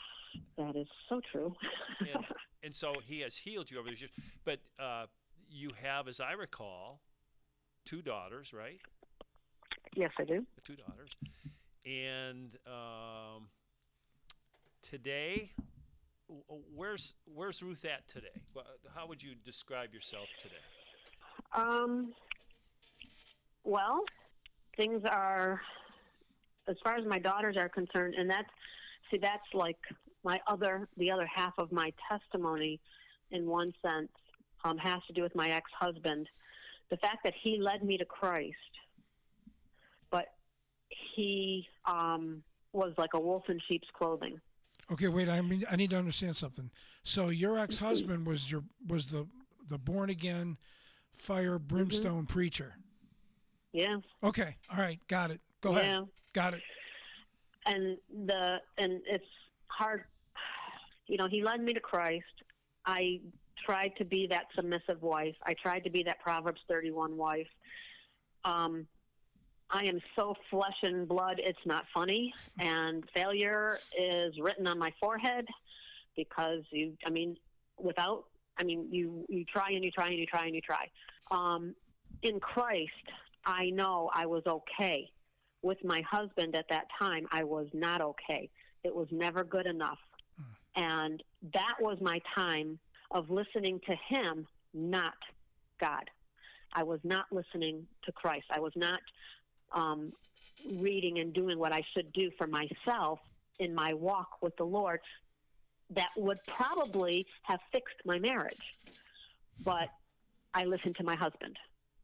that 0.57 0.79
is 0.79 0.87
so 1.09 1.21
true. 1.31 1.53
and, 1.99 2.25
and 2.63 2.75
so 2.75 2.95
he 3.05 3.21
has 3.21 3.37
healed 3.37 3.71
you 3.71 3.79
over 3.79 3.89
these 3.89 4.01
years. 4.01 4.11
But 4.45 4.59
uh, 4.79 5.05
you 5.49 5.71
have, 5.81 6.07
as 6.07 6.19
I 6.19 6.33
recall, 6.33 7.01
two 7.85 8.01
daughters, 8.01 8.53
right? 8.53 8.79
yes, 9.95 10.11
I 10.19 10.23
do. 10.23 10.45
Two 10.63 10.75
daughters, 10.75 11.09
and 11.85 12.57
um, 12.67 13.47
today, 14.81 15.51
where's 16.75 17.13
where's 17.25 17.61
Ruth 17.63 17.85
at 17.85 18.07
today? 18.07 18.27
How 18.93 19.07
would 19.07 19.23
you 19.23 19.31
describe 19.43 19.93
yourself 19.93 20.27
today? 20.41 20.55
Um, 21.55 22.13
well, 23.63 24.01
things 24.77 25.01
are, 25.09 25.61
as 26.67 26.75
far 26.83 26.95
as 26.95 27.05
my 27.05 27.19
daughters 27.19 27.57
are 27.57 27.69
concerned, 27.69 28.15
and 28.17 28.29
that's, 28.29 28.49
see, 29.09 29.17
that's 29.17 29.43
like 29.53 29.77
my 30.23 30.39
other, 30.47 30.87
the 30.97 31.11
other 31.11 31.27
half 31.33 31.53
of 31.57 31.71
my 31.71 31.91
testimony 32.09 32.79
in 33.31 33.45
one 33.47 33.73
sense, 33.81 34.09
um, 34.63 34.77
has 34.77 34.99
to 35.07 35.13
do 35.13 35.21
with 35.21 35.35
my 35.35 35.47
ex 35.47 35.69
husband. 35.79 36.27
The 36.89 36.97
fact 36.97 37.19
that 37.23 37.33
he 37.41 37.57
led 37.59 37.83
me 37.83 37.97
to 37.97 38.05
Christ, 38.05 38.55
but 40.11 40.27
he 41.15 41.65
um, 41.85 42.43
was 42.73 42.93
like 42.97 43.13
a 43.13 43.19
wolf 43.19 43.43
in 43.49 43.59
sheep's 43.67 43.87
clothing. 43.97 44.39
Okay, 44.91 45.07
wait. 45.07 45.29
I 45.29 45.41
mean, 45.41 45.63
I 45.71 45.77
need 45.77 45.91
to 45.91 45.97
understand 45.97 46.35
something. 46.35 46.69
So 47.03 47.29
your 47.29 47.57
ex-husband 47.57 48.27
was 48.27 48.51
your 48.51 48.63
was 48.87 49.07
the 49.07 49.25
the 49.69 49.77
born 49.77 50.09
again, 50.09 50.57
fire 51.21 51.59
brimstone 51.59 52.25
preacher. 52.25 52.75
Yeah. 53.71 53.97
Okay, 54.23 54.57
all 54.71 54.79
right, 54.79 54.99
got 55.07 55.31
it. 55.31 55.39
Go 55.61 55.71
ahead. 55.71 55.85
Yeah. 55.85 55.91
ahead. 55.91 56.07
Got 56.33 56.53
it. 56.55 56.61
and 57.65 57.97
the 58.27 58.57
and 58.77 59.01
it's 59.05 59.25
hard 59.67 60.03
you 61.07 61.17
know 61.17 61.27
he 61.27 61.43
led 61.43 61.61
me 61.61 61.73
to 61.73 61.79
christ 61.79 62.23
i 62.85 63.19
tried 63.65 63.91
to 63.97 64.05
be 64.05 64.25
that 64.27 64.45
submissive 64.55 65.01
wife 65.01 65.35
i 65.43 65.53
tried 65.61 65.83
to 65.83 65.89
be 65.89 66.01
that 66.03 66.19
proverbs 66.21 66.61
31 66.67 67.15
wife 67.17 67.47
um 68.45 68.87
I 69.73 69.85
am 69.85 70.01
so 70.17 70.35
flesh 70.49 70.75
and 70.83 71.07
blood, 71.07 71.39
it's 71.41 71.65
not 71.65 71.85
funny. 71.93 72.33
And 72.59 73.05
failure 73.15 73.79
is 73.97 74.33
written 74.37 74.67
on 74.67 74.77
my 74.77 74.91
forehead 74.99 75.45
because 76.17 76.63
you, 76.71 76.91
I 77.05 77.09
mean, 77.09 77.37
without, 77.77 78.25
I 78.61 78.63
mean, 78.63 78.87
you, 78.91 79.25
you 79.27 79.43
try 79.43 79.69
and 79.71 79.83
you 79.83 79.89
try 79.89 80.07
and 80.07 80.17
you 80.19 80.27
try 80.27 80.45
and 80.45 80.53
you 80.53 80.61
try. 80.61 80.87
Um, 81.31 81.73
in 82.21 82.39
Christ, 82.39 82.91
I 83.43 83.71
know 83.71 84.11
I 84.13 84.27
was 84.27 84.43
okay. 84.45 85.09
With 85.63 85.83
my 85.83 86.01
husband 86.09 86.55
at 86.55 86.65
that 86.69 86.85
time, 87.01 87.25
I 87.31 87.43
was 87.43 87.67
not 87.73 88.01
okay. 88.01 88.49
It 88.83 88.95
was 88.95 89.07
never 89.11 89.43
good 89.43 89.65
enough. 89.65 89.97
And 90.75 91.21
that 91.53 91.75
was 91.79 91.97
my 92.01 92.21
time 92.35 92.79
of 93.11 93.29
listening 93.29 93.81
to 93.87 93.95
him, 94.07 94.47
not 94.73 95.17
God. 95.79 96.09
I 96.73 96.83
was 96.83 96.99
not 97.03 97.25
listening 97.31 97.85
to 98.05 98.11
Christ. 98.11 98.45
I 98.51 98.59
was 98.59 98.71
not 98.75 99.01
um, 99.73 100.13
reading 100.75 101.19
and 101.19 101.33
doing 101.33 101.59
what 101.59 101.73
I 101.73 101.81
should 101.93 102.13
do 102.13 102.31
for 102.37 102.47
myself 102.47 103.19
in 103.59 103.75
my 103.75 103.93
walk 103.93 104.41
with 104.41 104.55
the 104.57 104.63
Lord 104.63 104.99
that 105.91 106.09
would 106.17 106.39
probably 106.47 107.25
have 107.43 107.59
fixed 107.71 107.95
my 108.05 108.19
marriage. 108.19 108.75
But 109.63 109.89
I 110.53 110.65
listened 110.65 110.95
to 110.97 111.03
my 111.03 111.15
husband 111.15 111.57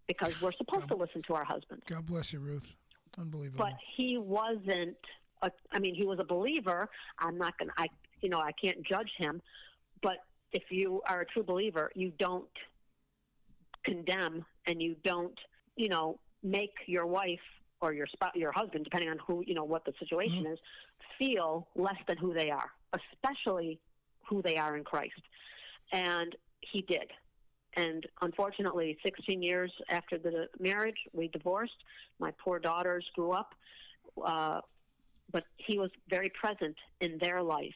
because 0.07 0.39
we're 0.41 0.51
supposed 0.53 0.87
to 0.89 0.95
listen 0.95 1.21
to 1.27 1.33
our 1.33 1.43
husbands. 1.43 1.83
God 1.87 2.05
bless 2.05 2.33
you, 2.33 2.39
Ruth. 2.39 2.75
Unbelievable. 3.17 3.63
But 3.65 3.73
he 3.95 4.17
wasn't. 4.17 4.97
A, 5.41 5.51
I 5.71 5.79
mean, 5.79 5.95
he 5.95 6.05
was 6.05 6.19
a 6.19 6.23
believer. 6.23 6.89
I'm 7.19 7.37
not 7.37 7.57
gonna. 7.57 7.71
I 7.77 7.87
you 8.21 8.29
know 8.29 8.39
I 8.39 8.51
can't 8.51 8.83
judge 8.85 9.09
him. 9.17 9.41
But 10.01 10.17
if 10.51 10.63
you 10.69 11.01
are 11.07 11.21
a 11.21 11.25
true 11.25 11.43
believer, 11.43 11.91
you 11.95 12.11
don't 12.19 12.47
condemn 13.83 14.45
and 14.65 14.81
you 14.81 14.95
don't 15.03 15.37
you 15.75 15.89
know 15.89 16.19
make 16.43 16.73
your 16.87 17.05
wife 17.05 17.39
or 17.81 17.93
your 17.93 18.07
spouse, 18.07 18.31
your 18.35 18.51
husband, 18.51 18.83
depending 18.83 19.09
on 19.09 19.17
who 19.25 19.43
you 19.45 19.53
know 19.53 19.63
what 19.63 19.85
the 19.85 19.93
situation 19.99 20.43
Mhm. 20.43 20.53
is, 20.53 20.59
feel 21.17 21.67
less 21.75 21.97
than 22.07 22.17
who 22.17 22.33
they 22.33 22.49
are, 22.49 22.71
especially 22.93 23.79
who 24.27 24.41
they 24.41 24.57
are 24.57 24.77
in 24.77 24.83
Christ. 24.83 25.21
And 25.91 26.35
he 26.61 26.81
did. 26.81 27.11
And 27.75 28.05
unfortunately, 28.21 28.97
16 29.05 29.41
years 29.41 29.71
after 29.89 30.17
the 30.17 30.47
marriage, 30.59 30.97
we 31.13 31.27
divorced. 31.27 31.83
My 32.19 32.31
poor 32.43 32.59
daughters 32.59 33.05
grew 33.15 33.31
up, 33.31 33.53
uh, 34.25 34.61
but 35.31 35.43
he 35.57 35.77
was 35.77 35.91
very 36.09 36.29
present 36.29 36.75
in 37.01 37.19
their 37.19 37.43
life, 37.43 37.75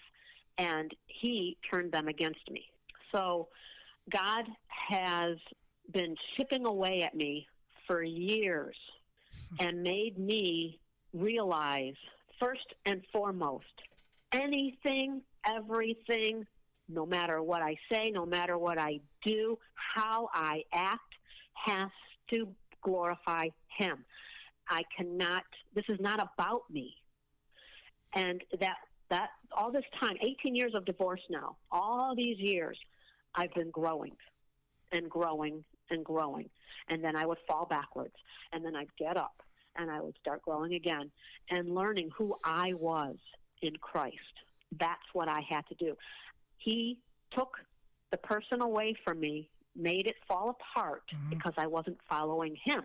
and 0.58 0.92
he 1.08 1.58
turned 1.70 1.92
them 1.92 2.08
against 2.08 2.50
me. 2.50 2.66
So 3.14 3.50
God 4.12 4.46
has 4.90 5.38
been 5.94 6.16
chipping 6.36 6.66
away 6.66 7.04
at 7.04 7.14
me 7.14 7.48
for 7.86 8.02
years 8.02 8.76
and 9.60 9.84
made 9.84 10.18
me 10.18 10.80
realize, 11.14 11.96
first 12.40 12.74
and 12.86 13.04
foremost, 13.12 13.66
anything, 14.32 15.22
everything, 15.46 16.46
no 16.90 17.06
matter 17.06 17.42
what 17.42 17.62
I 17.62 17.76
say, 17.92 18.12
no 18.12 18.26
matter 18.26 18.58
what 18.58 18.78
I 18.80 19.00
do, 19.26 19.58
how 19.96 20.30
I 20.34 20.64
act, 20.74 21.14
has 21.66 21.90
to 22.32 22.48
glorify 22.82 23.48
Him. 23.78 24.04
I 24.70 24.82
cannot, 24.98 25.44
this 25.76 25.86
is 25.90 26.00
not 26.00 26.20
about 26.22 26.64
me. 26.70 26.96
And 28.14 28.42
that, 28.60 28.78
that, 29.10 29.30
all 29.56 29.72
this 29.72 29.86
time, 30.02 30.16
18 30.22 30.56
years 30.56 30.74
of 30.76 30.86
divorce 30.86 31.22
now, 31.30 31.58
all 31.72 32.14
these 32.16 32.38
years, 32.40 32.78
I've 33.36 33.54
been 33.54 33.72
growing 33.72 34.16
and 34.92 35.10
growing 35.10 35.64
and 35.90 36.04
growing. 36.04 36.50
And 36.90 37.04
then 37.04 37.16
I 37.16 37.26
would 37.26 37.38
fall 37.48 37.66
backwards. 37.66 38.16
And 38.52 38.66
then 38.66 38.76
I'd 38.76 38.94
get 38.98 39.18
up 39.18 39.42
and 39.78 39.90
I 39.90 40.02
would 40.02 40.16
start 40.20 40.42
growing 40.42 40.74
again 40.74 41.12
and 41.50 41.74
learning 41.74 42.10
who 42.18 42.36
I 42.44 42.74
was 42.74 43.16
in 43.62 43.76
Christ. 43.78 44.16
That's 44.80 45.02
what 45.14 45.28
I 45.28 45.42
had 45.50 45.66
to 45.68 45.76
do. 45.76 45.96
He 46.58 46.98
took 47.32 47.58
the 48.12 48.18
person 48.18 48.62
away 48.62 48.96
from 49.04 49.20
me, 49.20 49.50
made 49.76 50.08
it 50.08 50.16
fall 50.28 50.50
apart 50.50 51.04
Mhm. 51.14 51.30
because 51.30 51.54
I 51.58 51.68
wasn't 51.68 52.02
following 52.10 52.56
him. 52.64 52.84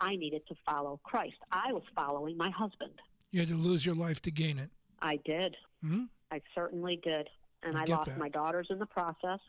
I 0.00 0.16
needed 0.16 0.46
to 0.48 0.54
follow 0.66 1.00
Christ. 1.04 1.36
I 1.50 1.72
was 1.72 1.82
following 1.94 2.36
my 2.36 2.50
husband. 2.50 3.00
you 3.32 3.40
had 3.40 3.48
to 3.48 3.56
lose 3.56 3.84
your 3.84 3.94
life 3.94 4.22
to 4.22 4.30
gain 4.30 4.58
it. 4.58 4.70
I 5.02 5.16
did. 5.16 5.56
hmm 5.82 6.04
I 6.30 6.40
certainly 6.54 6.96
did. 6.96 7.28
And 7.62 7.76
I 7.76 7.82
I, 7.82 7.84
lost 7.84 8.06
that. 8.06 8.18
my 8.18 8.28
daughters 8.28 8.68
in 8.70 8.78
the 8.78 8.86
process. 8.86 9.40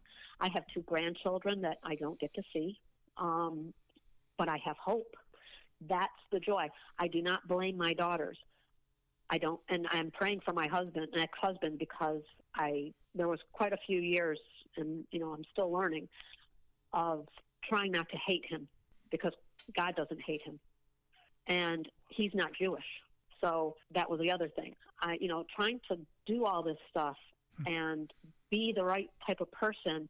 I 0.42 0.50
have 0.50 0.66
two 0.74 0.82
grandchildren 0.82 1.62
that 1.62 1.78
I 1.84 1.96
don't 1.96 2.20
get 2.20 2.34
to 2.34 2.44
see. 2.52 2.80
Um, 3.18 3.74
but 4.38 4.50
I 4.50 4.58
have 4.66 4.78
hope. 4.78 5.16
That's 5.82 6.22
the 6.32 6.40
joy. 6.40 6.68
I 7.00 7.08
do 7.08 7.22
not 7.22 7.48
blame 7.48 7.78
my 7.78 7.94
daughters. 7.94 8.38
I 9.30 9.38
don't, 9.38 9.60
and 9.70 9.88
I'm 9.92 10.12
praying 10.12 10.42
for 10.46 10.54
my 10.54 10.68
husband, 10.68 11.08
ex-husband, 11.18 11.80
because 11.80 12.22
I 12.56 12.94
there 13.14 13.28
was 13.28 13.40
quite 13.52 13.74
a 13.74 13.78
few 13.86 14.00
years, 14.00 14.40
and 14.78 15.04
you 15.12 15.20
know 15.20 15.34
I'm 15.34 15.44
still 15.52 15.72
learning 15.72 16.08
of 16.94 17.28
trying 17.68 17.92
not 17.92 18.08
to 18.10 18.18
hate 18.26 18.46
him 18.48 18.68
because 19.12 19.34
God 19.76 19.96
doesn't 19.96 20.22
hate 20.26 20.42
him, 20.44 20.60
and 21.48 21.88
he's 22.10 22.32
not 22.34 22.52
Jewish. 22.58 22.86
So 23.42 23.76
that 23.94 24.10
was 24.10 24.20
the 24.20 24.32
other 24.32 24.48
thing. 24.48 24.76
I, 25.02 25.18
you 25.20 25.28
know, 25.28 25.46
trying 25.56 25.80
to 25.90 25.98
do 26.26 26.46
all 26.46 26.64
this 26.64 26.78
stuff 26.90 27.18
hmm. 27.58 27.68
and 27.68 28.14
be 28.50 28.74
the 28.76 28.84
right 28.84 29.10
type 29.26 29.42
of 29.42 29.52
person 29.52 30.10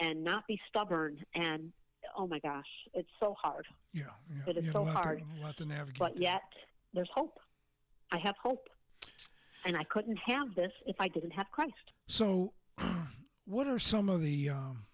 and 0.00 0.24
not 0.24 0.46
be 0.46 0.58
stubborn 0.68 1.18
and 1.34 1.72
oh 2.16 2.26
my 2.26 2.38
gosh, 2.38 2.64
it's 2.94 3.08
so 3.20 3.34
hard. 3.40 3.66
Yeah, 3.92 4.04
yeah. 4.30 4.50
It 4.50 4.56
is 4.58 4.72
so 4.72 4.84
hard. 4.84 5.18
To, 5.18 5.40
a 5.40 5.44
lot 5.44 5.56
to 5.58 5.64
navigate. 5.64 5.98
But 5.98 6.14
there. 6.14 6.22
yet 6.22 6.42
there's 6.94 7.10
hope. 7.14 7.38
I 8.12 8.18
have 8.18 8.36
hope. 8.42 8.68
And 9.64 9.76
I 9.76 9.84
couldn't 9.84 10.18
have 10.26 10.54
this 10.54 10.72
if 10.86 10.96
I 11.00 11.08
didn't 11.08 11.32
have 11.32 11.50
Christ. 11.50 11.72
So, 12.06 12.52
what 13.46 13.66
are 13.66 13.80
some 13.80 14.08
of 14.08 14.22
the 14.22 14.50
um, 14.50 14.86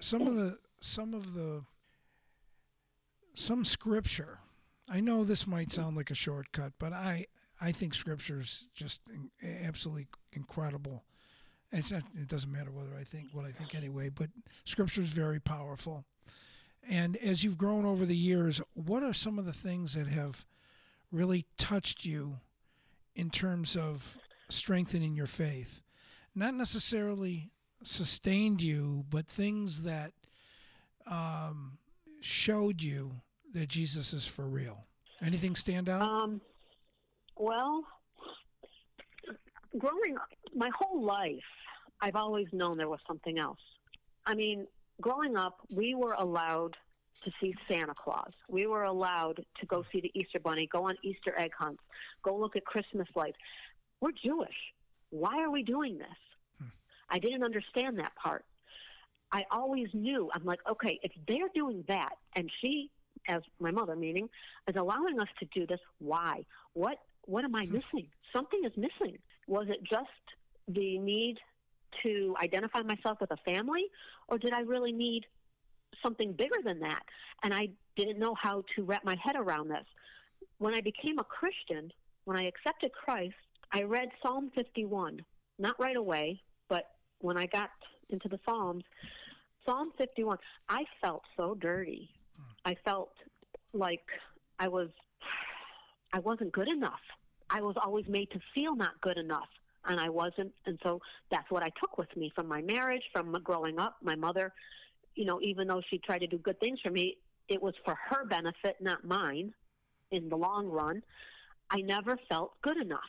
some 0.00 0.26
of 0.26 0.34
the 0.34 0.58
some 0.80 1.14
of 1.14 1.34
the 1.34 1.62
some 3.34 3.64
scripture? 3.64 4.40
I 4.90 5.00
know 5.00 5.22
this 5.22 5.46
might 5.46 5.70
sound 5.70 5.96
like 5.96 6.10
a 6.10 6.14
shortcut, 6.14 6.72
but 6.80 6.92
I 6.92 7.26
I 7.60 7.72
think 7.72 7.94
scripture 7.94 8.40
is 8.40 8.68
just 8.74 9.02
in, 9.12 9.30
absolutely 9.64 10.08
incredible. 10.32 11.04
It's 11.70 11.90
not, 11.90 12.04
it 12.14 12.28
doesn't 12.28 12.50
matter 12.50 12.70
whether 12.70 12.96
I 12.98 13.04
think 13.04 13.28
what 13.32 13.44
I 13.44 13.50
think 13.50 13.74
anyway, 13.74 14.08
but 14.08 14.30
scripture 14.64 15.02
is 15.02 15.10
very 15.10 15.38
powerful. 15.38 16.04
And 16.88 17.16
as 17.18 17.44
you've 17.44 17.58
grown 17.58 17.84
over 17.84 18.06
the 18.06 18.16
years, 18.16 18.60
what 18.72 19.02
are 19.02 19.12
some 19.12 19.38
of 19.38 19.44
the 19.44 19.52
things 19.52 19.92
that 19.94 20.06
have 20.06 20.46
really 21.12 21.44
touched 21.58 22.04
you 22.04 22.38
in 23.18 23.30
terms 23.30 23.76
of 23.76 24.16
strengthening 24.48 25.14
your 25.14 25.26
faith? 25.26 25.82
Not 26.34 26.54
necessarily 26.54 27.50
sustained 27.82 28.62
you, 28.62 29.04
but 29.10 29.26
things 29.26 29.82
that 29.82 30.12
um, 31.06 31.78
showed 32.20 32.80
you 32.80 33.20
that 33.52 33.68
Jesus 33.68 34.12
is 34.12 34.24
for 34.24 34.46
real. 34.46 34.84
Anything 35.20 35.56
stand 35.56 35.88
out? 35.88 36.02
Um, 36.02 36.40
well, 37.36 37.82
growing 39.76 40.16
up, 40.16 40.28
my 40.54 40.70
whole 40.78 41.04
life, 41.04 41.34
I've 42.00 42.16
always 42.16 42.46
known 42.52 42.76
there 42.76 42.88
was 42.88 43.00
something 43.06 43.38
else. 43.38 43.58
I 44.26 44.34
mean, 44.34 44.66
growing 45.00 45.36
up, 45.36 45.58
we 45.70 45.96
were 45.96 46.12
allowed 46.12 46.76
to 47.24 47.30
see 47.40 47.54
Santa 47.70 47.94
Claus. 47.94 48.32
We 48.48 48.66
were 48.66 48.84
allowed 48.84 49.44
to 49.60 49.66
go 49.66 49.84
see 49.92 50.00
the 50.00 50.10
Easter 50.14 50.38
Bunny, 50.38 50.68
go 50.70 50.84
on 50.84 50.96
Easter 51.02 51.34
egg 51.38 51.52
hunts, 51.58 51.82
go 52.22 52.36
look 52.36 52.56
at 52.56 52.64
Christmas 52.64 53.08
lights. 53.14 53.38
We're 54.00 54.12
Jewish. 54.12 54.54
Why 55.10 55.42
are 55.42 55.50
we 55.50 55.62
doing 55.62 55.98
this? 55.98 56.08
Hmm. 56.60 56.68
I 57.10 57.18
didn't 57.18 57.42
understand 57.42 57.98
that 57.98 58.14
part. 58.14 58.44
I 59.32 59.44
always 59.50 59.88
knew. 59.92 60.30
I'm 60.32 60.44
like, 60.44 60.60
okay, 60.70 60.98
if 61.02 61.12
they're 61.26 61.50
doing 61.54 61.84
that, 61.88 62.14
and 62.34 62.50
she, 62.60 62.90
as 63.28 63.42
my 63.58 63.70
mother, 63.70 63.96
meaning, 63.96 64.28
is 64.68 64.76
allowing 64.76 65.20
us 65.20 65.28
to 65.40 65.46
do 65.52 65.66
this, 65.66 65.80
why? 65.98 66.44
What 66.74 66.98
what 67.24 67.44
am 67.44 67.54
I 67.54 67.64
hmm. 67.64 67.74
missing? 67.74 68.08
Something 68.34 68.62
is 68.64 68.72
missing. 68.76 69.18
Was 69.46 69.66
it 69.68 69.82
just 69.82 70.08
the 70.66 70.98
need 70.98 71.38
to 72.02 72.34
identify 72.42 72.82
myself 72.82 73.18
with 73.20 73.30
a 73.30 73.36
family, 73.50 73.84
or 74.28 74.38
did 74.38 74.52
I 74.52 74.60
really 74.60 74.92
need 74.92 75.24
something 76.02 76.32
bigger 76.32 76.58
than 76.64 76.80
that? 76.80 77.02
And 77.42 77.54
I 77.54 77.68
didn't 77.96 78.18
know 78.18 78.34
how 78.40 78.64
to 78.76 78.84
wrap 78.84 79.04
my 79.04 79.16
head 79.22 79.36
around 79.36 79.68
this. 79.68 79.86
When 80.58 80.74
I 80.74 80.80
became 80.80 81.18
a 81.18 81.24
Christian, 81.24 81.92
when 82.24 82.36
I 82.36 82.46
accepted 82.46 82.92
Christ, 82.92 83.34
I 83.72 83.82
read 83.82 84.08
Psalm 84.22 84.50
51. 84.54 85.20
Not 85.58 85.78
right 85.78 85.96
away, 85.96 86.40
but 86.68 86.84
when 87.20 87.36
I 87.36 87.46
got 87.46 87.70
into 88.10 88.28
the 88.28 88.38
Psalms, 88.44 88.84
Psalm 89.66 89.92
51, 89.98 90.38
I 90.68 90.84
felt 91.02 91.22
so 91.36 91.54
dirty. 91.54 92.10
I 92.64 92.76
felt 92.84 93.10
like 93.72 94.04
I 94.58 94.68
was 94.68 94.88
I 96.12 96.20
wasn't 96.20 96.52
good 96.52 96.68
enough. 96.68 97.00
I 97.50 97.60
was 97.60 97.76
always 97.82 98.06
made 98.08 98.30
to 98.30 98.40
feel 98.54 98.74
not 98.74 99.00
good 99.00 99.18
enough, 99.18 99.48
and 99.86 100.00
I 100.00 100.08
wasn't. 100.08 100.52
And 100.66 100.78
so 100.82 101.00
that's 101.30 101.50
what 101.50 101.62
I 101.62 101.70
took 101.80 101.98
with 101.98 102.14
me 102.16 102.32
from 102.34 102.46
my 102.46 102.62
marriage, 102.62 103.02
from 103.12 103.36
growing 103.42 103.78
up. 103.78 103.96
My 104.02 104.14
mother, 104.14 104.52
you 105.18 105.24
know, 105.24 105.40
even 105.42 105.66
though 105.66 105.82
she 105.90 105.98
tried 105.98 106.20
to 106.20 106.28
do 106.28 106.38
good 106.38 106.60
things 106.60 106.78
for 106.80 106.90
me, 106.90 107.16
it 107.48 107.60
was 107.60 107.74
for 107.84 107.96
her 108.08 108.24
benefit, 108.24 108.76
not 108.80 109.04
mine. 109.04 109.52
in 110.12 110.28
the 110.28 110.36
long 110.36 110.68
run, 110.68 111.02
I 111.70 111.80
never 111.80 112.16
felt 112.30 112.52
good 112.62 112.76
enough. 112.78 113.00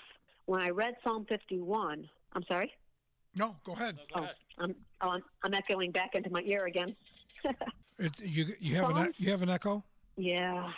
When 0.48 0.62
I 0.62 0.72
read 0.72 0.96
Psalm 1.04 1.26
51, 1.30 2.10
I'm 2.34 2.44
sorry? 2.44 2.74
No, 3.38 3.56
go 3.64 3.74
ahead. 3.74 4.00
Go 4.14 4.24
ahead. 4.24 4.36
Oh, 4.58 4.64
I'm, 4.64 4.76
oh, 5.02 5.10
I'm, 5.12 5.24
I'm 5.44 5.54
echoing 5.54 5.92
back 5.92 6.16
into 6.16 6.32
my 6.32 6.42
ear 6.46 6.66
again. 6.66 6.96
It, 8.02 8.18
you 8.22 8.54
you 8.62 8.78
have 8.78 8.90
an 8.92 9.10
e- 9.10 9.14
you 9.18 9.30
have 9.30 9.42
an 9.42 9.50
echo. 9.50 9.84
yeah, 10.16 10.72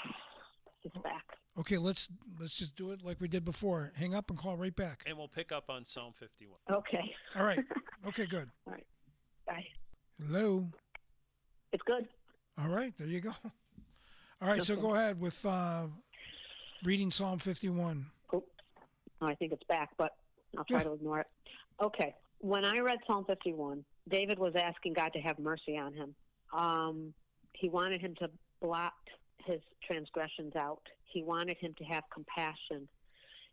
it's 0.84 0.96
oh, 0.98 1.02
back. 1.02 1.24
Okay, 1.60 1.78
let's 1.78 2.08
let's 2.40 2.56
just 2.58 2.76
do 2.76 2.90
it 2.94 3.04
like 3.04 3.22
we 3.22 3.28
did 3.28 3.46
before. 3.46 3.92
Hang 3.96 4.16
up 4.16 4.32
and 4.32 4.40
call 4.40 4.58
right 4.58 4.76
back. 4.76 5.04
And 5.06 5.16
we'll 5.16 5.28
pick 5.28 5.52
up 5.52 5.66
on 5.70 5.86
Psalm 5.86 6.14
51. 6.18 6.58
Okay. 6.80 7.14
All 7.38 7.46
right. 7.46 7.60
Okay, 8.08 8.26
good. 8.26 8.50
All 8.66 8.74
right. 8.74 8.88
Bye. 9.46 9.68
Hello. 10.20 10.72
It's 11.72 11.84
good. 11.84 12.08
All 12.58 12.68
right, 12.70 12.94
there 12.98 13.08
you 13.08 13.22
go. 13.22 13.32
All 14.42 14.48
right, 14.50 14.64
so 14.64 14.74
Okay. 14.74 14.82
go 14.82 14.94
ahead 14.96 15.20
with 15.20 15.44
uh, 15.46 15.88
reading 16.84 17.12
Psalm 17.12 17.40
51. 17.40 18.06
Oh, 18.34 18.44
I 19.22 19.36
think 19.36 19.54
it's 19.54 19.64
back, 19.64 19.90
but 19.98 20.16
I'll 20.58 20.66
try 20.66 20.80
Yeah. 20.80 20.84
to 20.86 20.94
ignore 20.94 21.20
it. 21.22 21.28
Okay. 21.82 22.16
When 22.40 22.66
I 22.66 22.80
read 22.80 23.00
Psalm 23.06 23.24
51, 23.26 23.86
David 24.10 24.40
was 24.40 24.56
asking 24.56 24.94
God 24.94 25.14
to 25.14 25.20
have 25.22 25.38
mercy 25.40 25.78
on 25.78 25.94
him. 25.94 26.16
Um, 26.52 27.14
he 27.54 27.70
wanted 27.70 28.02
him 28.02 28.16
to 28.16 28.30
blot 28.62 28.94
his 29.46 29.62
transgressions 29.86 30.56
out. 30.56 30.82
He 31.06 31.24
wanted 31.24 31.58
him 31.58 31.74
to 31.76 31.84
have 31.86 32.04
compassion. 32.12 32.88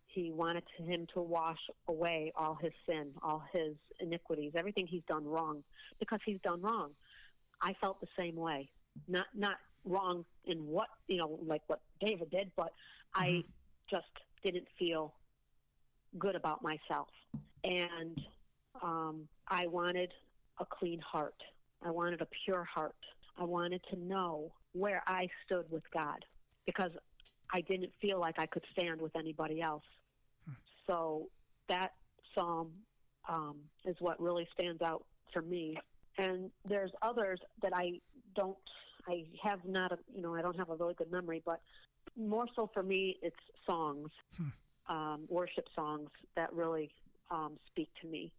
He 0.07 0.31
wanted 0.33 0.65
him 0.79 1.07
to 1.15 1.21
wash 1.21 1.61
away 1.87 2.33
all 2.35 2.55
his 2.55 2.73
sin, 2.87 3.13
all 3.23 3.41
his 3.53 3.75
iniquities, 4.01 4.53
everything 4.57 4.87
he's 4.87 5.05
done 5.07 5.27
wrong, 5.27 5.63
because 6.01 6.21
he's 6.25 6.41
done 6.41 6.63
wrong. 6.63 6.93
I 7.61 7.75
felt 7.81 8.01
the 8.01 8.09
same 8.19 8.37
way. 8.37 8.71
Not 9.07 9.27
not 9.35 9.57
wrong 9.85 10.25
in 10.45 10.59
what 10.67 10.89
you 11.07 11.19
know, 11.19 11.39
like 11.47 11.63
what 11.67 11.81
David 12.01 12.31
did, 12.31 12.51
but 12.57 12.73
I 13.15 13.45
just 13.91 14.07
didn't 14.43 14.67
feel 14.79 15.15
good 16.19 16.35
about 16.35 16.63
myself, 16.63 17.09
and 17.65 18.21
um, 18.83 19.29
I 19.49 19.67
wanted 19.67 20.13
a 20.61 20.65
clean 20.65 21.01
heart. 21.01 21.41
I 21.85 21.91
wanted 21.91 22.21
a 22.21 22.29
pure 22.45 22.65
heart. 22.65 22.97
I 23.39 23.45
wanted 23.45 23.83
to 23.91 23.99
know 23.99 24.53
where 24.73 25.03
I 25.07 25.29
stood 25.47 25.71
with 25.71 25.85
God 25.93 26.25
because 26.67 26.91
I 27.53 27.61
didn't 27.63 27.93
feel 28.01 28.19
like 28.19 28.35
I 28.39 28.47
could 28.47 28.65
stand 28.73 29.01
with 29.01 29.17
anybody 29.17 29.63
else. 29.63 29.85
So 30.87 31.29
that 31.69 31.93
psalm 32.35 32.73
um, 33.29 33.57
is 33.85 33.97
what 34.01 34.21
really 34.21 34.49
stands 34.55 34.83
out 34.83 35.05
for 35.33 35.43
me. 35.43 35.79
And 36.19 36.51
there's 36.69 36.91
others 37.03 37.41
that 37.63 37.73
I 37.75 38.01
don't, 38.35 38.57
I 39.07 39.25
have 39.43 39.61
not, 39.65 39.93
a, 39.93 39.99
you 40.15 40.21
know, 40.21 40.35
I 40.35 40.43
don't 40.43 40.57
have 40.57 40.71
a 40.71 40.75
really 40.75 40.95
good 40.95 41.11
memory, 41.11 41.43
but 41.45 41.61
more 42.17 42.47
so 42.57 42.69
for 42.75 42.83
me, 42.83 43.17
it's 43.23 43.37
songs, 43.65 44.11
um, 44.89 45.25
worship 45.29 45.67
songs 45.75 46.11
that 46.37 46.53
really 46.53 46.91
um, 47.31 47.59
speak 47.71 47.89
to 48.03 48.09
me. 48.09 48.33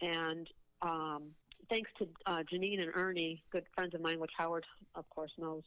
And 0.00 0.48
um, 0.82 1.24
thanks 1.70 1.90
to 1.98 2.08
uh, 2.26 2.42
Janine 2.52 2.80
and 2.80 2.90
Ernie, 2.94 3.42
good 3.50 3.64
friends 3.74 3.94
of 3.94 4.00
mine, 4.00 4.18
which 4.18 4.32
Howard, 4.36 4.64
of 4.94 5.08
course, 5.10 5.32
knows, 5.38 5.62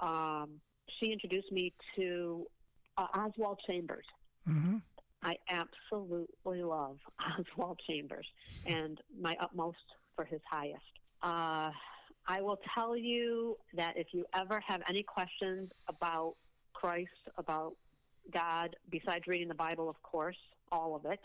um, 0.00 0.50
she 0.98 1.12
introduced 1.12 1.52
me 1.52 1.72
to 1.96 2.46
uh, 2.96 3.06
Oswald 3.14 3.60
Chambers. 3.66 4.06
Mm-hmm. 4.48 4.76
I 5.22 5.36
absolutely 5.50 6.62
love 6.62 6.98
Oswald 7.38 7.80
Chambers 7.86 8.26
and 8.66 8.98
my 9.20 9.36
utmost 9.40 9.76
for 10.20 10.26
his 10.26 10.40
highest. 10.50 10.82
Uh, 11.22 11.70
I 12.26 12.42
will 12.42 12.58
tell 12.74 12.94
you 12.94 13.56
that 13.72 13.96
if 13.96 14.08
you 14.12 14.26
ever 14.34 14.62
have 14.66 14.82
any 14.86 15.02
questions 15.02 15.70
about 15.88 16.34
Christ, 16.74 17.08
about 17.38 17.74
God, 18.30 18.76
besides 18.90 19.26
reading 19.26 19.48
the 19.48 19.54
Bible, 19.54 19.88
of 19.88 20.00
course, 20.02 20.36
all 20.70 20.94
of 20.94 21.06
it, 21.06 21.20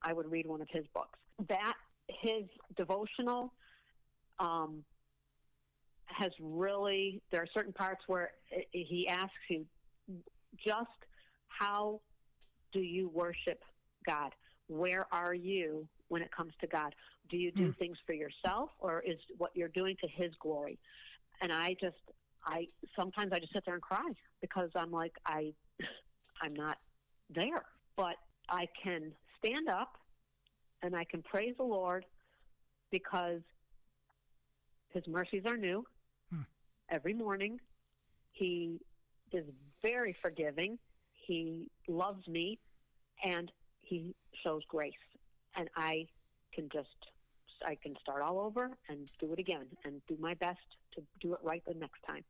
I 0.00 0.12
would 0.12 0.30
read 0.30 0.46
one 0.46 0.60
of 0.62 0.68
his 0.70 0.84
books. 0.94 1.18
That, 1.48 1.74
his 2.08 2.44
devotional, 2.76 3.52
um, 4.38 4.84
has 6.06 6.30
really, 6.40 7.20
there 7.32 7.42
are 7.42 7.48
certain 7.52 7.72
parts 7.72 8.02
where 8.06 8.30
i- 8.52 8.64
he 8.70 9.08
asks 9.08 9.32
you 9.48 9.66
just 10.64 11.00
how 11.48 12.00
do 12.72 12.80
you 12.80 13.08
worship 13.08 13.64
God? 14.06 14.32
Where 14.68 15.12
are 15.12 15.34
you 15.34 15.88
when 16.14 16.22
it 16.22 16.30
comes 16.30 16.52
to 16.60 16.68
God? 16.68 16.94
Do 17.28 17.36
you 17.36 17.50
do 17.50 17.64
hmm. 17.64 17.72
things 17.72 17.98
for 18.06 18.12
yourself 18.12 18.70
or 18.78 19.02
is 19.04 19.18
what 19.36 19.50
you're 19.56 19.66
doing 19.66 19.96
to 20.00 20.06
his 20.06 20.30
glory? 20.40 20.78
And 21.42 21.52
I 21.52 21.74
just 21.80 21.96
I 22.46 22.68
sometimes 22.94 23.32
I 23.32 23.40
just 23.40 23.52
sit 23.52 23.64
there 23.66 23.74
and 23.74 23.82
cry 23.82 24.08
because 24.40 24.70
I'm 24.76 24.92
like 24.92 25.14
I 25.26 25.52
I'm 26.40 26.54
not 26.54 26.76
there. 27.34 27.64
But 27.96 28.14
I 28.48 28.68
can 28.80 29.10
stand 29.38 29.68
up 29.68 29.98
and 30.82 30.94
I 30.94 31.02
can 31.02 31.20
praise 31.20 31.54
the 31.56 31.64
Lord 31.64 32.04
because 32.92 33.40
his 34.90 35.02
mercies 35.08 35.42
are 35.46 35.56
new 35.56 35.84
hmm. 36.32 36.42
every 36.92 37.14
morning. 37.14 37.58
He 38.30 38.80
is 39.32 39.46
very 39.82 40.14
forgiving. 40.22 40.78
He 41.26 41.72
loves 41.88 42.28
me 42.28 42.60
and 43.24 43.50
he 43.80 44.14
shows 44.44 44.62
grace. 44.68 44.92
And 45.56 45.68
I 45.76 46.06
can 46.54 46.68
just 46.72 46.88
I 47.66 47.76
can 47.82 47.94
start 48.02 48.22
all 48.22 48.40
over 48.40 48.70
and 48.88 49.08
do 49.20 49.32
it 49.32 49.38
again 49.38 49.66
and 49.84 50.00
do 50.08 50.16
my 50.20 50.34
best 50.34 50.58
to 50.94 51.02
do 51.20 51.32
it 51.34 51.40
right 51.42 51.62
the 51.66 51.74
next 51.74 52.00
time. 52.06 52.24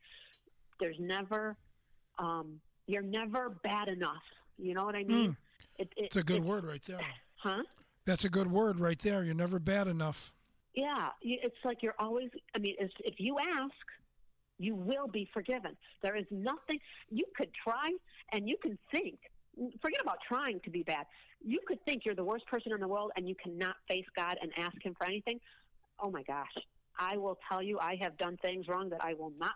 There's 0.80 0.96
never 0.98 1.56
um 2.18 2.60
you're 2.86 3.02
never 3.02 3.50
bad 3.62 3.88
enough. 3.88 4.22
You 4.58 4.74
know 4.74 4.84
what 4.84 4.94
I 4.94 5.04
mean? 5.04 5.36
It, 5.78 5.88
it, 5.96 6.04
It's 6.06 6.16
a 6.16 6.22
good 6.22 6.36
it's- 6.36 6.48
word 6.48 6.64
right 6.64 6.82
there. 6.86 7.00
Huh? 7.36 7.62
That's 8.06 8.24
a 8.24 8.28
good 8.28 8.50
word 8.50 8.78
right 8.80 8.98
there. 8.98 9.24
You're 9.24 9.34
never 9.34 9.58
bad 9.58 9.88
enough. 9.88 10.32
Yeah, 10.74 11.08
it's 11.22 11.56
like 11.64 11.82
you're 11.82 11.94
always. 11.98 12.30
I 12.54 12.58
mean, 12.58 12.74
if 12.78 13.14
you 13.18 13.38
ask, 13.38 13.72
you 14.58 14.74
will 14.74 15.06
be 15.06 15.28
forgiven. 15.32 15.76
There 16.02 16.16
is 16.16 16.26
nothing 16.30 16.80
you 17.10 17.24
could 17.36 17.50
try, 17.54 17.90
and 18.32 18.48
you 18.48 18.56
can 18.62 18.76
think. 18.90 19.18
Forget 19.80 20.00
about 20.02 20.18
trying 20.26 20.60
to 20.60 20.70
be 20.70 20.82
bad. 20.82 21.06
You 21.44 21.60
could 21.66 21.84
think 21.84 22.04
you're 22.04 22.14
the 22.14 22.24
worst 22.24 22.46
person 22.46 22.72
in 22.72 22.80
the 22.80 22.88
world, 22.88 23.12
and 23.16 23.28
you 23.28 23.34
cannot 23.34 23.76
face 23.88 24.06
God 24.16 24.36
and 24.40 24.52
ask 24.58 24.76
Him 24.82 24.94
for 24.96 25.06
anything. 25.06 25.40
Oh 26.00 26.10
my 26.10 26.22
gosh! 26.22 26.54
I 26.98 27.16
will 27.16 27.38
tell 27.48 27.62
you, 27.62 27.78
I 27.78 27.96
have 28.00 28.16
done 28.18 28.36
things 28.42 28.68
wrong 28.68 28.88
that 28.90 29.02
I 29.02 29.14
will 29.14 29.32
not. 29.38 29.54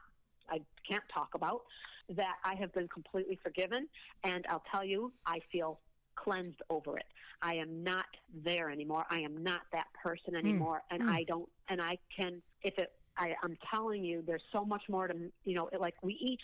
I 0.48 0.60
can't 0.88 1.04
talk 1.12 1.30
about. 1.34 1.62
That 2.10 2.36
I 2.44 2.54
have 2.54 2.72
been 2.72 2.88
completely 2.88 3.38
forgiven, 3.42 3.86
and 4.24 4.46
I'll 4.48 4.62
tell 4.72 4.84
you, 4.84 5.12
I 5.26 5.40
feel 5.52 5.78
cleansed 6.16 6.62
over 6.70 6.96
it. 6.96 7.04
I 7.42 7.54
am 7.54 7.84
not 7.84 8.06
there 8.44 8.70
anymore. 8.70 9.04
I 9.10 9.20
am 9.20 9.42
not 9.42 9.60
that 9.72 9.86
person 10.02 10.30
hmm. 10.30 10.36
anymore, 10.36 10.82
and 10.90 11.02
hmm. 11.02 11.10
I 11.10 11.24
don't. 11.24 11.48
And 11.68 11.80
I 11.80 11.98
can, 12.16 12.42
if 12.62 12.78
it, 12.78 12.92
I, 13.16 13.34
I'm 13.42 13.56
telling 13.70 14.04
you, 14.04 14.22
there's 14.26 14.42
so 14.52 14.64
much 14.64 14.82
more 14.88 15.08
to, 15.08 15.14
you 15.44 15.54
know, 15.54 15.68
like 15.78 15.94
we 16.02 16.14
each 16.14 16.42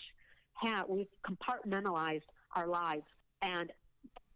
have, 0.53 0.87
we've 0.87 1.07
compartmentalized 1.27 2.21
our 2.55 2.67
lives, 2.67 3.03
and 3.45 3.71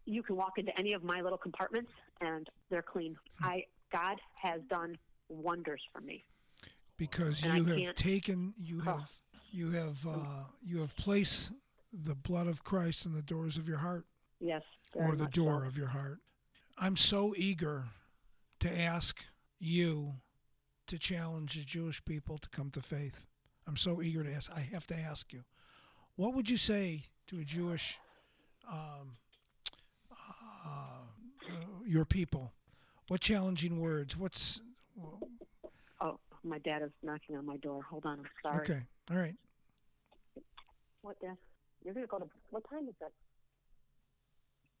you 0.06 0.22
can 0.22 0.36
walk 0.36 0.58
into 0.58 0.76
any 0.78 0.92
of 0.94 1.02
my 1.04 1.20
little 1.20 1.38
compartments, 1.38 1.90
and 2.20 2.48
they're 2.70 2.82
clean. 2.82 3.16
I, 3.42 3.64
God 3.92 4.16
has 4.42 4.60
done 4.68 4.96
wonders 5.28 5.82
for 5.92 6.00
me. 6.00 6.24
because 6.96 7.42
And 7.42 7.52
I 7.52 7.56
you 7.56 7.64
have 7.86 7.94
taken 7.94 8.54
you 8.58 8.80
have 8.80 9.10
you 9.52 9.70
have 9.72 10.06
uh, 10.06 10.44
you 10.62 10.78
have 10.80 10.96
placed 10.96 11.52
the 11.92 12.14
blood 12.14 12.46
of 12.46 12.62
Christ 12.64 13.04
in 13.04 13.12
the 13.12 13.22
doors 13.22 13.56
of 13.56 13.68
your 13.68 13.78
heart 13.78 14.06
Yes, 14.40 14.62
or 14.94 15.16
the 15.16 15.26
door 15.26 15.60
so. 15.62 15.66
of 15.68 15.76
your 15.76 15.88
heart. 15.88 16.18
I'm 16.78 16.96
so 16.96 17.34
eager 17.36 17.84
to 18.60 18.80
ask 18.80 19.24
you 19.58 20.14
to 20.86 20.98
challenge 20.98 21.54
the 21.54 21.64
Jewish 21.64 22.02
people 22.04 22.38
to 22.38 22.48
come 22.48 22.70
to 22.70 22.80
faith. 22.80 23.26
I'm 23.66 23.76
so 23.76 24.00
eager 24.02 24.24
to 24.24 24.32
ask. 24.32 24.50
I 24.50 24.60
have 24.72 24.86
to 24.88 24.98
ask 24.98 25.32
you, 25.32 25.42
what 26.16 26.34
would 26.34 26.48
you 26.50 26.56
say 26.56 27.04
to 27.28 27.38
a 27.38 27.44
Jewish, 27.44 27.98
um, 28.70 29.16
uh, 30.12 31.50
your 31.86 32.04
people? 32.04 32.52
What 33.08 33.20
challenging 33.20 33.80
words? 33.80 34.16
What's 34.16 34.60
Oh, 36.00 36.18
my 36.44 36.58
dad 36.58 36.82
is 36.82 36.90
knocking 37.02 37.36
on 37.36 37.44
my 37.44 37.56
door. 37.58 37.82
Hold 37.90 38.06
on, 38.06 38.20
I'm 38.20 38.26
sorry. 38.42 38.62
okay? 38.62 38.82
All 39.10 39.16
right. 39.16 39.34
What, 41.02 41.20
Dad? 41.20 41.36
You're 41.84 41.94
gonna 41.94 42.06
go 42.06 42.18
to 42.18 42.26
what 42.50 42.68
time 42.68 42.88
is 42.88 42.94
it? 43.00 43.12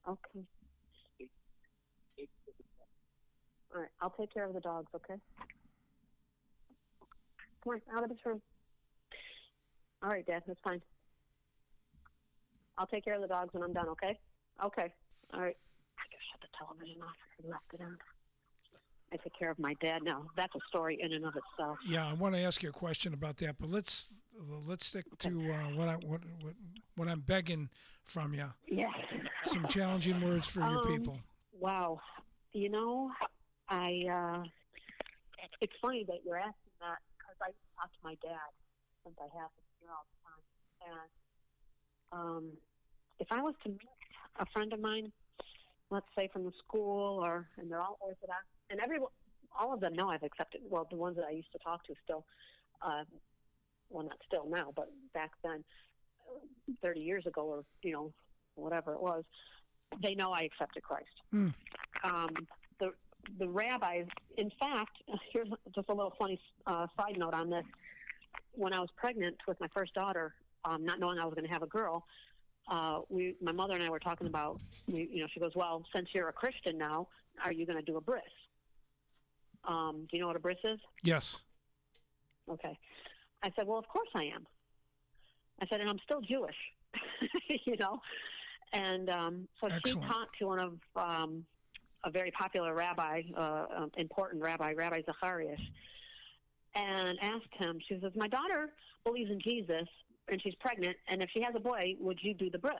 Okay. 0.08 0.44
All 3.74 3.80
right, 3.80 3.90
I'll 4.00 4.14
take 4.18 4.32
care 4.32 4.46
of 4.46 4.54
the 4.54 4.60
dogs. 4.60 4.88
Okay. 4.94 5.20
Come 7.64 7.74
on, 7.74 7.80
out 7.96 8.04
of 8.04 8.10
this 8.10 8.18
room. 8.24 8.40
All 10.02 10.08
right, 10.08 10.26
Dad, 10.26 10.42
that's 10.46 10.60
fine. 10.62 10.80
I'll 12.78 12.86
take 12.86 13.04
care 13.04 13.14
of 13.14 13.22
the 13.22 13.28
dogs 13.28 13.52
when 13.52 13.62
I'm 13.62 13.72
done. 13.72 13.88
Okay. 13.88 14.18
Okay. 14.64 14.92
All 15.34 15.40
right. 15.40 15.56
I 15.98 16.04
can 16.10 16.20
shut 16.30 16.40
the 16.40 16.48
television 16.56 17.02
off. 17.02 17.16
I 17.44 17.48
left 17.48 17.64
it 17.74 17.80
on. 17.82 17.98
I 19.12 19.16
take 19.16 19.36
care 19.38 19.50
of 19.50 19.58
my 19.58 19.74
dad 19.74 20.02
now. 20.04 20.26
That's 20.36 20.54
a 20.54 20.60
story 20.68 20.98
in 21.00 21.12
and 21.12 21.24
of 21.24 21.34
itself. 21.34 21.78
Yeah, 21.86 22.08
I 22.08 22.12
want 22.12 22.34
to 22.36 22.40
ask 22.40 22.62
you 22.62 22.68
a 22.68 22.72
question 22.72 23.12
about 23.12 23.38
that, 23.38 23.56
but 23.58 23.68
let's 23.68 24.08
let's 24.66 24.86
stick 24.86 25.04
to 25.18 25.52
uh, 25.52 25.74
what 25.76 25.88
I 25.88 25.94
what, 25.94 26.20
what 26.40 26.54
what 26.94 27.08
I'm 27.08 27.20
begging 27.20 27.70
from 28.04 28.34
you. 28.34 28.52
Yes. 28.68 28.92
Some 29.44 29.66
challenging 29.68 30.20
words 30.20 30.48
for 30.48 30.60
your 30.60 30.78
Um, 30.78 30.86
people. 30.86 31.18
Wow. 31.58 32.00
You 32.52 32.68
know, 32.70 33.10
I. 33.68 34.04
Uh, 34.10 34.44
it's 35.60 35.74
funny 35.82 36.04
that 36.04 36.20
you're 36.24 36.38
asking 36.38 36.72
that 36.80 36.98
because 37.18 37.36
I 37.42 37.50
talk 37.76 37.90
to 37.92 37.98
my 38.04 38.14
dad 38.22 38.50
since 39.04 39.16
I 39.18 39.28
have 39.36 39.50
him 39.50 39.66
here 39.80 39.90
all 39.90 40.06
the 40.06 40.18
time, 40.24 40.42
and 40.96 41.10
um, 42.12 42.50
if 43.18 43.28
I 43.30 43.42
was 43.42 43.54
to 43.64 43.70
meet 43.70 43.80
a 44.38 44.46
friend 44.46 44.72
of 44.72 44.80
mine, 44.80 45.12
let's 45.90 46.06
say 46.16 46.28
from 46.32 46.44
the 46.44 46.52
school, 46.66 47.22
or 47.22 47.46
and 47.58 47.70
they're 47.70 47.80
all 47.80 47.98
Orthodox, 48.00 48.44
and 48.70 48.80
everyone, 48.80 49.10
all 49.58 49.72
of 49.72 49.80
them 49.80 49.94
know 49.94 50.08
I've 50.08 50.22
accepted. 50.22 50.62
Well, 50.68 50.86
the 50.90 50.96
ones 50.96 51.16
that 51.16 51.24
I 51.24 51.32
used 51.32 51.52
to 51.52 51.58
talk 51.58 51.84
to 51.86 51.94
still, 52.04 52.24
uh, 52.82 53.04
well, 53.90 54.04
not 54.04 54.18
still 54.26 54.46
now, 54.48 54.72
but 54.74 54.90
back 55.14 55.30
then, 55.42 55.64
uh, 56.28 56.72
30 56.82 57.00
years 57.00 57.26
ago, 57.26 57.42
or 57.42 57.64
you 57.82 57.92
know, 57.92 58.12
whatever 58.54 58.94
it 58.94 59.00
was, 59.00 59.24
they 60.02 60.14
know 60.14 60.32
I 60.32 60.42
accepted 60.42 60.82
Christ. 60.82 61.06
Mm. 61.34 61.52
Um, 62.04 62.30
the 62.78 62.92
the 63.38 63.48
rabbis, 63.48 64.06
in 64.36 64.50
fact, 64.58 64.96
here's 65.32 65.48
just 65.74 65.88
a 65.88 65.94
little 65.94 66.14
funny 66.18 66.40
uh, 66.66 66.86
side 66.96 67.18
note 67.18 67.34
on 67.34 67.50
this. 67.50 67.64
When 68.52 68.72
I 68.72 68.80
was 68.80 68.88
pregnant 68.96 69.36
with 69.46 69.60
my 69.60 69.68
first 69.74 69.94
daughter, 69.94 70.34
um, 70.64 70.84
not 70.84 71.00
knowing 71.00 71.18
I 71.18 71.24
was 71.24 71.34
going 71.34 71.46
to 71.46 71.52
have 71.52 71.62
a 71.62 71.66
girl, 71.66 72.06
uh, 72.68 73.00
we, 73.08 73.34
my 73.40 73.52
mother 73.52 73.74
and 73.74 73.82
I 73.82 73.90
were 73.90 73.98
talking 73.98 74.26
about, 74.26 74.60
we, 74.86 75.08
you 75.12 75.20
know, 75.20 75.26
she 75.32 75.40
goes, 75.40 75.52
"Well, 75.54 75.84
since 75.94 76.08
you're 76.14 76.28
a 76.28 76.32
Christian 76.32 76.78
now, 76.78 77.08
are 77.44 77.52
you 77.52 77.66
going 77.66 77.78
to 77.78 77.84
do 77.84 77.96
a 77.96 78.00
bris?" 78.00 78.22
Um, 79.64 80.06
do 80.10 80.16
you 80.16 80.22
know 80.22 80.28
what 80.28 80.36
a 80.36 80.40
bris 80.40 80.56
is? 80.64 80.78
Yes. 81.02 81.36
Okay. 82.50 82.78
I 83.42 83.50
said, 83.56 83.66
well, 83.66 83.78
of 83.78 83.88
course 83.88 84.08
I 84.14 84.24
am. 84.24 84.46
I 85.62 85.66
said, 85.68 85.80
and 85.80 85.90
I'm 85.90 85.98
still 86.04 86.20
Jewish, 86.20 86.56
you 87.66 87.76
know. 87.76 88.00
And 88.72 89.10
um, 89.10 89.48
so 89.60 89.66
Excellent. 89.66 90.04
she 90.04 90.12
talked 90.12 90.38
to 90.38 90.46
one 90.46 90.58
of 90.58 90.78
um, 90.96 91.44
a 92.04 92.10
very 92.10 92.30
popular 92.30 92.74
rabbi, 92.74 93.22
uh, 93.36 93.66
um, 93.76 93.90
important 93.96 94.42
rabbi, 94.42 94.72
Rabbi 94.72 95.02
Zacharias, 95.04 95.60
and 96.74 97.18
asked 97.20 97.54
him. 97.58 97.78
She 97.88 97.98
says, 98.00 98.12
"My 98.14 98.28
daughter 98.28 98.70
believes 99.04 99.30
in 99.30 99.40
Jesus, 99.40 99.88
and 100.30 100.40
she's 100.42 100.54
pregnant, 100.56 100.96
and 101.08 101.22
if 101.22 101.30
she 101.30 101.40
has 101.42 101.54
a 101.54 101.60
boy, 101.60 101.96
would 102.00 102.18
you 102.22 102.34
do 102.34 102.50
the 102.50 102.58
bris?" 102.58 102.74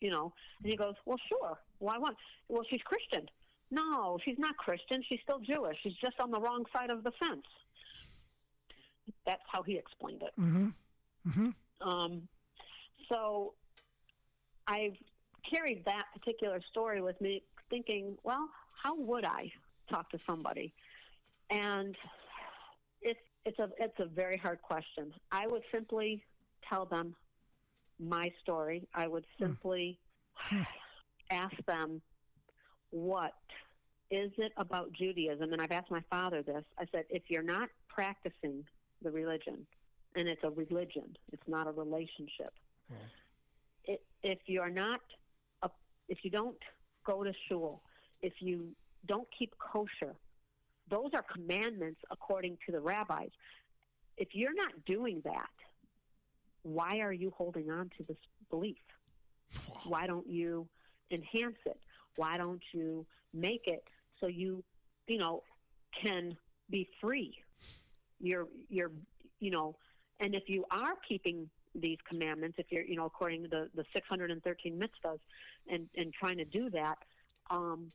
You 0.00 0.10
know. 0.10 0.32
And 0.62 0.70
he 0.70 0.76
goes, 0.76 0.94
"Well, 1.04 1.18
sure. 1.28 1.58
Why 1.78 1.98
not? 1.98 2.16
Well, 2.48 2.64
she's 2.68 2.82
Christian." 2.82 3.28
No, 3.70 4.18
she's 4.24 4.38
not 4.38 4.56
Christian. 4.56 5.02
She's 5.08 5.20
still 5.22 5.40
Jewish. 5.40 5.76
She's 5.82 5.96
just 5.96 6.18
on 6.20 6.30
the 6.30 6.40
wrong 6.40 6.64
side 6.72 6.90
of 6.90 7.04
the 7.04 7.12
fence. 7.12 7.46
That's 9.26 9.42
how 9.46 9.62
he 9.62 9.76
explained 9.76 10.22
it. 10.22 10.32
Mm-hmm. 10.40 10.68
Mm-hmm. 11.28 11.88
Um, 11.88 12.28
so 13.10 13.54
I've 14.66 14.96
carried 15.50 15.84
that 15.84 16.04
particular 16.14 16.60
story 16.70 17.00
with 17.00 17.20
me, 17.20 17.42
thinking, 17.70 18.16
well, 18.22 18.48
how 18.82 18.94
would 18.96 19.24
I 19.24 19.52
talk 19.90 20.10
to 20.10 20.18
somebody? 20.26 20.72
And 21.50 21.96
it's 23.02 23.20
it's 23.44 23.58
a 23.58 23.70
it's 23.78 23.98
a 23.98 24.06
very 24.06 24.36
hard 24.36 24.60
question. 24.62 25.12
I 25.32 25.46
would 25.46 25.62
simply 25.72 26.22
tell 26.68 26.84
them 26.86 27.14
my 27.98 28.30
story. 28.42 28.88
I 28.94 29.06
would 29.06 29.24
hmm. 29.38 29.44
simply 29.44 29.98
ask 31.30 31.54
them 31.66 32.00
what 32.90 33.34
is 34.10 34.30
it 34.38 34.52
about 34.56 34.92
Judaism? 34.92 35.52
And 35.52 35.60
I've 35.60 35.72
asked 35.72 35.90
my 35.90 36.02
father 36.08 36.42
this. 36.42 36.64
I 36.78 36.84
said, 36.92 37.04
if 37.10 37.24
you're 37.28 37.42
not 37.42 37.68
practicing 37.88 38.64
the 39.02 39.10
religion, 39.10 39.66
and 40.16 40.26
it's 40.26 40.42
a 40.42 40.50
religion, 40.50 41.16
it's 41.32 41.46
not 41.46 41.66
a 41.66 41.72
relationship. 41.72 42.52
Hmm. 42.88 42.94
It, 43.84 44.02
if 44.22 44.38
you're 44.46 44.70
not, 44.70 45.00
a, 45.62 45.70
if 46.08 46.18
you 46.22 46.30
don't 46.30 46.56
go 47.04 47.22
to 47.22 47.32
shul, 47.48 47.82
if 48.22 48.32
you 48.40 48.68
don't 49.06 49.28
keep 49.38 49.52
kosher, 49.58 50.14
those 50.90 51.10
are 51.14 51.22
commandments 51.22 52.00
according 52.10 52.56
to 52.66 52.72
the 52.72 52.80
rabbis. 52.80 53.28
If 54.16 54.28
you're 54.32 54.54
not 54.54 54.72
doing 54.86 55.20
that, 55.24 55.50
why 56.74 56.98
are 57.00 57.12
you 57.12 57.32
holding 57.36 57.70
on 57.70 57.90
to 57.98 58.04
this 58.04 58.16
belief? 58.50 58.76
Why 59.84 60.06
don't 60.06 60.28
you 60.28 60.68
enhance 61.10 61.56
it? 61.64 61.78
Why 62.16 62.36
don't 62.36 62.62
you 62.72 63.06
make 63.32 63.62
it 63.66 63.84
so 64.20 64.26
you, 64.26 64.62
you 65.06 65.18
know, 65.18 65.42
can 66.02 66.36
be 66.70 66.88
free? 67.00 67.34
You're, 68.20 68.48
you're, 68.68 68.90
you 69.40 69.50
know, 69.50 69.76
and 70.20 70.34
if 70.34 70.44
you 70.46 70.64
are 70.70 70.94
keeping 71.08 71.48
these 71.74 71.98
commandments, 72.08 72.56
if 72.58 72.66
you're, 72.70 72.84
you 72.84 72.96
know, 72.96 73.06
according 73.06 73.44
to 73.44 73.48
the, 73.48 73.68
the 73.74 73.84
613 73.92 74.78
mitzvahs 74.78 75.18
and, 75.68 75.88
and 75.96 76.12
trying 76.12 76.38
to 76.38 76.44
do 76.44 76.70
that, 76.70 76.96
um, 77.50 77.92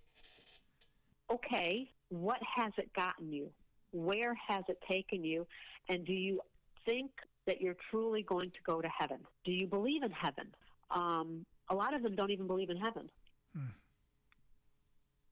okay, 1.32 1.90
what 2.10 2.40
has 2.56 2.72
it 2.78 2.92
gotten 2.94 3.32
you? 3.32 3.50
Where 3.92 4.36
has 4.48 4.64
it 4.70 4.78
taken 4.90 5.24
you? 5.24 5.46
And 5.90 6.06
do 6.06 6.14
you 6.14 6.40
think 6.86 7.12
that 7.46 7.62
you're 7.62 7.76
truly 7.90 8.24
going 8.24 8.50
to 8.52 8.58
go 8.66 8.82
to 8.82 8.88
heaven? 8.88 9.20
Do 9.46 9.52
you 9.52 9.68
believe 9.68 10.04
in 10.04 10.12
heaven? 10.12 10.48
Um, 10.92 11.46
a 11.70 11.76
lot 11.76 11.94
of 11.94 12.04
them 12.04 12.16
don't 12.16 12.32
even 12.32 12.48
believe 12.48 12.70
in 12.70 12.78
heaven 12.78 13.10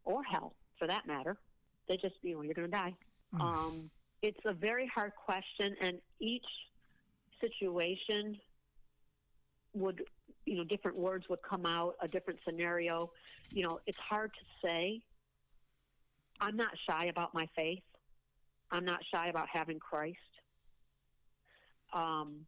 or 0.04 0.24
hell, 0.24 0.54
for 0.78 0.88
that 0.88 1.06
matter. 1.08 1.38
They 1.88 1.98
just, 1.98 2.16
you 2.22 2.36
know, 2.36 2.42
you're 2.42 2.54
going 2.54 2.70
to 2.70 2.78
die. 2.78 2.94
Um, 3.42 3.90
it's 4.22 4.40
a 4.46 4.54
very 4.54 4.88
hard 4.88 5.14
question, 5.16 5.76
and 5.82 5.98
each 6.20 6.46
situation 7.40 8.38
would, 9.74 10.04
you 10.46 10.58
know, 10.58 10.64
different 10.64 10.98
words 10.98 11.28
would 11.30 11.42
come 11.42 11.66
out, 11.66 11.96
a 12.02 12.08
different 12.08 12.40
scenario. 12.46 13.12
You 13.52 13.64
know, 13.64 13.80
it's 13.88 13.98
hard 13.98 14.32
to 14.34 14.68
say. 14.68 15.02
I'm 16.40 16.58
not 16.58 16.72
shy 16.90 17.06
about 17.06 17.34
my 17.34 17.48
faith. 17.56 17.84
I'm 18.72 18.86
not 18.86 19.00
shy 19.14 19.28
about 19.28 19.48
having 19.52 19.80
Christ. 19.80 20.18
Um, 21.94 22.46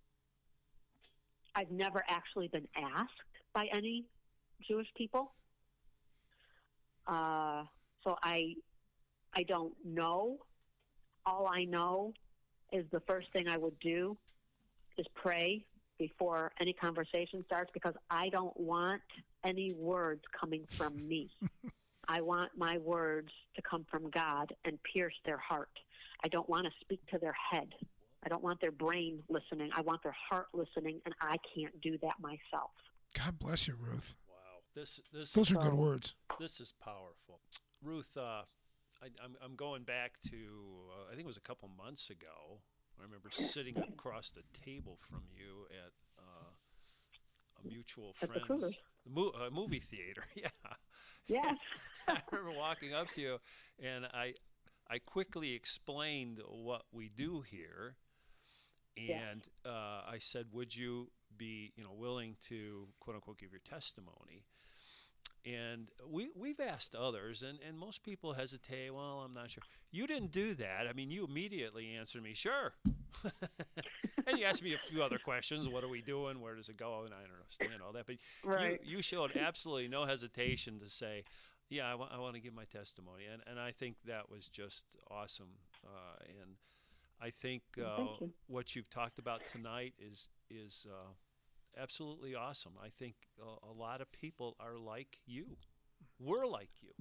I've 1.56 1.72
never 1.72 2.04
actually 2.08 2.48
been 2.48 2.68
asked 2.76 3.12
by 3.54 3.68
any 3.74 4.06
Jewish 4.68 4.88
people. 4.96 5.34
Uh, 7.08 7.64
so 8.04 8.16
I, 8.24 8.56
I 9.36 9.44
don't 9.44 9.74
know. 9.86 10.38
All 11.26 11.48
I 11.48 11.66
know 11.66 12.14
is 12.72 12.86
the 12.92 13.02
first 13.02 13.32
thing 13.34 13.48
I 13.48 13.58
would 13.58 13.80
do 13.80 14.18
is 14.98 15.06
pray 15.16 15.66
before 15.98 16.52
any 16.60 16.74
conversation 16.74 17.44
starts 17.46 17.72
because 17.74 17.94
I 18.10 18.30
don't 18.30 18.58
want 18.60 19.02
any 19.44 19.74
words 19.74 20.22
coming 20.40 20.66
from 20.78 21.08
me. 21.08 21.30
I 22.08 22.22
want 22.22 22.52
my 22.58 22.78
words 22.80 23.30
to 23.56 23.62
come 23.62 23.86
from 23.90 24.10
God 24.10 24.54
and 24.66 24.78
pierce 24.84 25.14
their 25.26 25.38
heart. 25.38 25.70
I 26.24 26.28
don't 26.28 26.50
want 26.50 26.66
to 26.66 26.72
speak 26.82 27.06
to 27.12 27.18
their 27.18 27.36
head. 27.52 27.70
I 28.26 28.30
don't 28.30 28.44
want 28.44 28.62
their 28.62 28.72
brain 28.72 29.20
listening. 29.30 29.70
I 29.76 29.82
want 29.82 30.02
their 30.04 30.16
heart 30.30 30.48
listening, 30.54 31.02
and 31.06 31.14
I 31.22 31.36
can't 31.56 31.80
do 31.82 31.98
that 32.02 32.16
myself. 32.20 32.72
God 33.18 33.38
bless 33.40 33.68
you, 33.68 33.76
Ruth. 33.80 34.16
Wow, 34.28 34.36
this 34.76 35.00
this 35.12 35.34
Those 35.34 35.52
are 35.52 35.56
good 35.56 35.74
words. 35.74 36.16
this 36.40 36.60
is 36.60 36.74
powerful, 36.84 37.42
Ruth. 37.84 38.16
Uh, 38.18 38.44
I, 39.02 39.08
I'm 39.24 39.36
I'm 39.44 39.56
going 39.56 39.84
back 39.84 40.14
to 40.30 40.38
uh, 40.38 41.08
I 41.08 41.12
think 41.12 41.22
it 41.22 41.28
was 41.28 41.38
a 41.38 41.42
couple 41.42 41.70
months 41.78 42.10
ago. 42.10 42.62
I 43.00 43.04
remember 43.04 43.30
sitting 43.32 43.78
across 43.78 44.32
the 44.32 44.44
table 44.66 44.98
from 45.10 45.24
you 45.36 45.66
at 45.72 45.92
uh, 46.18 46.52
a 47.64 47.68
mutual 47.68 48.16
At 48.22 48.32
the 48.34 48.40
friend's 48.40 48.70
the 48.70 49.10
mo- 49.12 49.34
uh, 49.36 49.50
movie 49.50 49.80
theater. 49.80 50.24
Yeah, 50.36 50.50
Yes. 51.28 51.56
I 52.08 52.20
remember 52.32 52.58
walking 52.58 52.94
up 52.94 53.10
to 53.12 53.22
you, 53.22 53.38
and 53.82 54.06
I 54.06 54.34
I 54.90 55.00
quickly 55.00 55.54
explained 55.54 56.40
what 56.48 56.84
we 56.92 57.10
do 57.10 57.42
here, 57.42 57.96
and 58.98 59.48
uh, 59.66 60.02
I 60.10 60.18
said, 60.20 60.48
"Would 60.52 60.76
you 60.76 61.08
be 61.36 61.74
you 61.76 61.84
know 61.84 61.94
willing 61.94 62.36
to 62.50 62.88
quote 63.00 63.16
unquote 63.16 63.40
give 63.40 63.52
your 63.52 63.62
testimony?" 63.62 64.46
And 65.46 65.90
we 66.10 66.30
we've 66.36 66.60
asked 66.60 66.96
others, 66.96 67.44
and, 67.44 67.60
and 67.68 67.78
most 67.78 68.04
people 68.04 68.34
hesitate. 68.34 68.94
Well, 68.94 69.22
I'm 69.26 69.34
not 69.34 69.52
sure. 69.52 69.64
You 69.92 70.08
didn't 70.08 70.32
do 70.32 70.54
that. 70.56 70.88
I 70.90 70.94
mean, 70.94 71.12
you 71.12 71.26
immediately 71.26 71.94
answered 71.96 72.24
me, 72.24 72.34
"Sure." 72.34 72.74
and 74.28 74.38
you 74.38 74.46
asked 74.46 74.64
me 74.64 74.74
a 74.74 74.90
few 74.90 75.04
other 75.04 75.18
questions. 75.18 75.68
What 75.68 75.84
are 75.84 75.90
we 75.90 76.02
doing? 76.02 76.40
Where 76.40 76.56
does 76.56 76.70
it 76.70 76.78
go? 76.78 77.04
And 77.06 77.14
I 77.14 77.22
don't 77.22 77.36
understand 77.36 77.82
all 77.86 77.94
that. 77.94 78.06
But 78.08 78.18
Right. 78.44 78.80
you, 78.84 78.98
you 78.98 79.02
showed 79.02 79.36
absolutely 79.36 79.88
no 79.88 80.06
hesitation 80.06 80.80
to 80.80 80.90
say, 80.90 81.24
yeah, 81.70 81.92
I 81.92 82.18
want 82.18 82.36
to 82.36 82.42
give 82.42 82.54
my 82.54 82.66
testimony. 82.66 83.26
And, 83.32 83.42
and 83.48 83.60
I 83.60 83.72
think 83.72 83.96
that 84.06 84.30
was 84.30 84.48
just 84.48 84.86
awesome. 85.10 85.56
Uh, 85.84 86.24
and 86.42 86.56
I 87.24 87.32
think 87.42 87.62
uh, 87.80 88.04
you. 88.20 88.34
what 88.48 88.76
you've 88.76 88.90
talked 88.90 89.18
about 89.18 89.42
tonight 89.50 89.94
is, 89.98 90.28
is 90.50 90.86
uh, 90.90 91.82
absolutely 91.82 92.36
awesome. 92.36 92.74
I 92.84 92.90
think 93.00 93.16
a, 93.42 93.70
a 93.70 93.72
lot 93.72 94.02
of 94.02 94.12
people 94.12 94.58
are 94.60 94.78
like 94.78 95.20
you. 95.26 95.58
We're 96.20 96.46
like 96.46 96.72
you. 96.82 96.92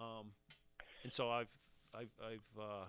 Um, 0.00 0.28
and 1.04 1.12
so 1.12 1.30
I've, 1.30 1.48
I've, 1.94 2.10
I've, 2.24 2.58
uh, 2.58 2.84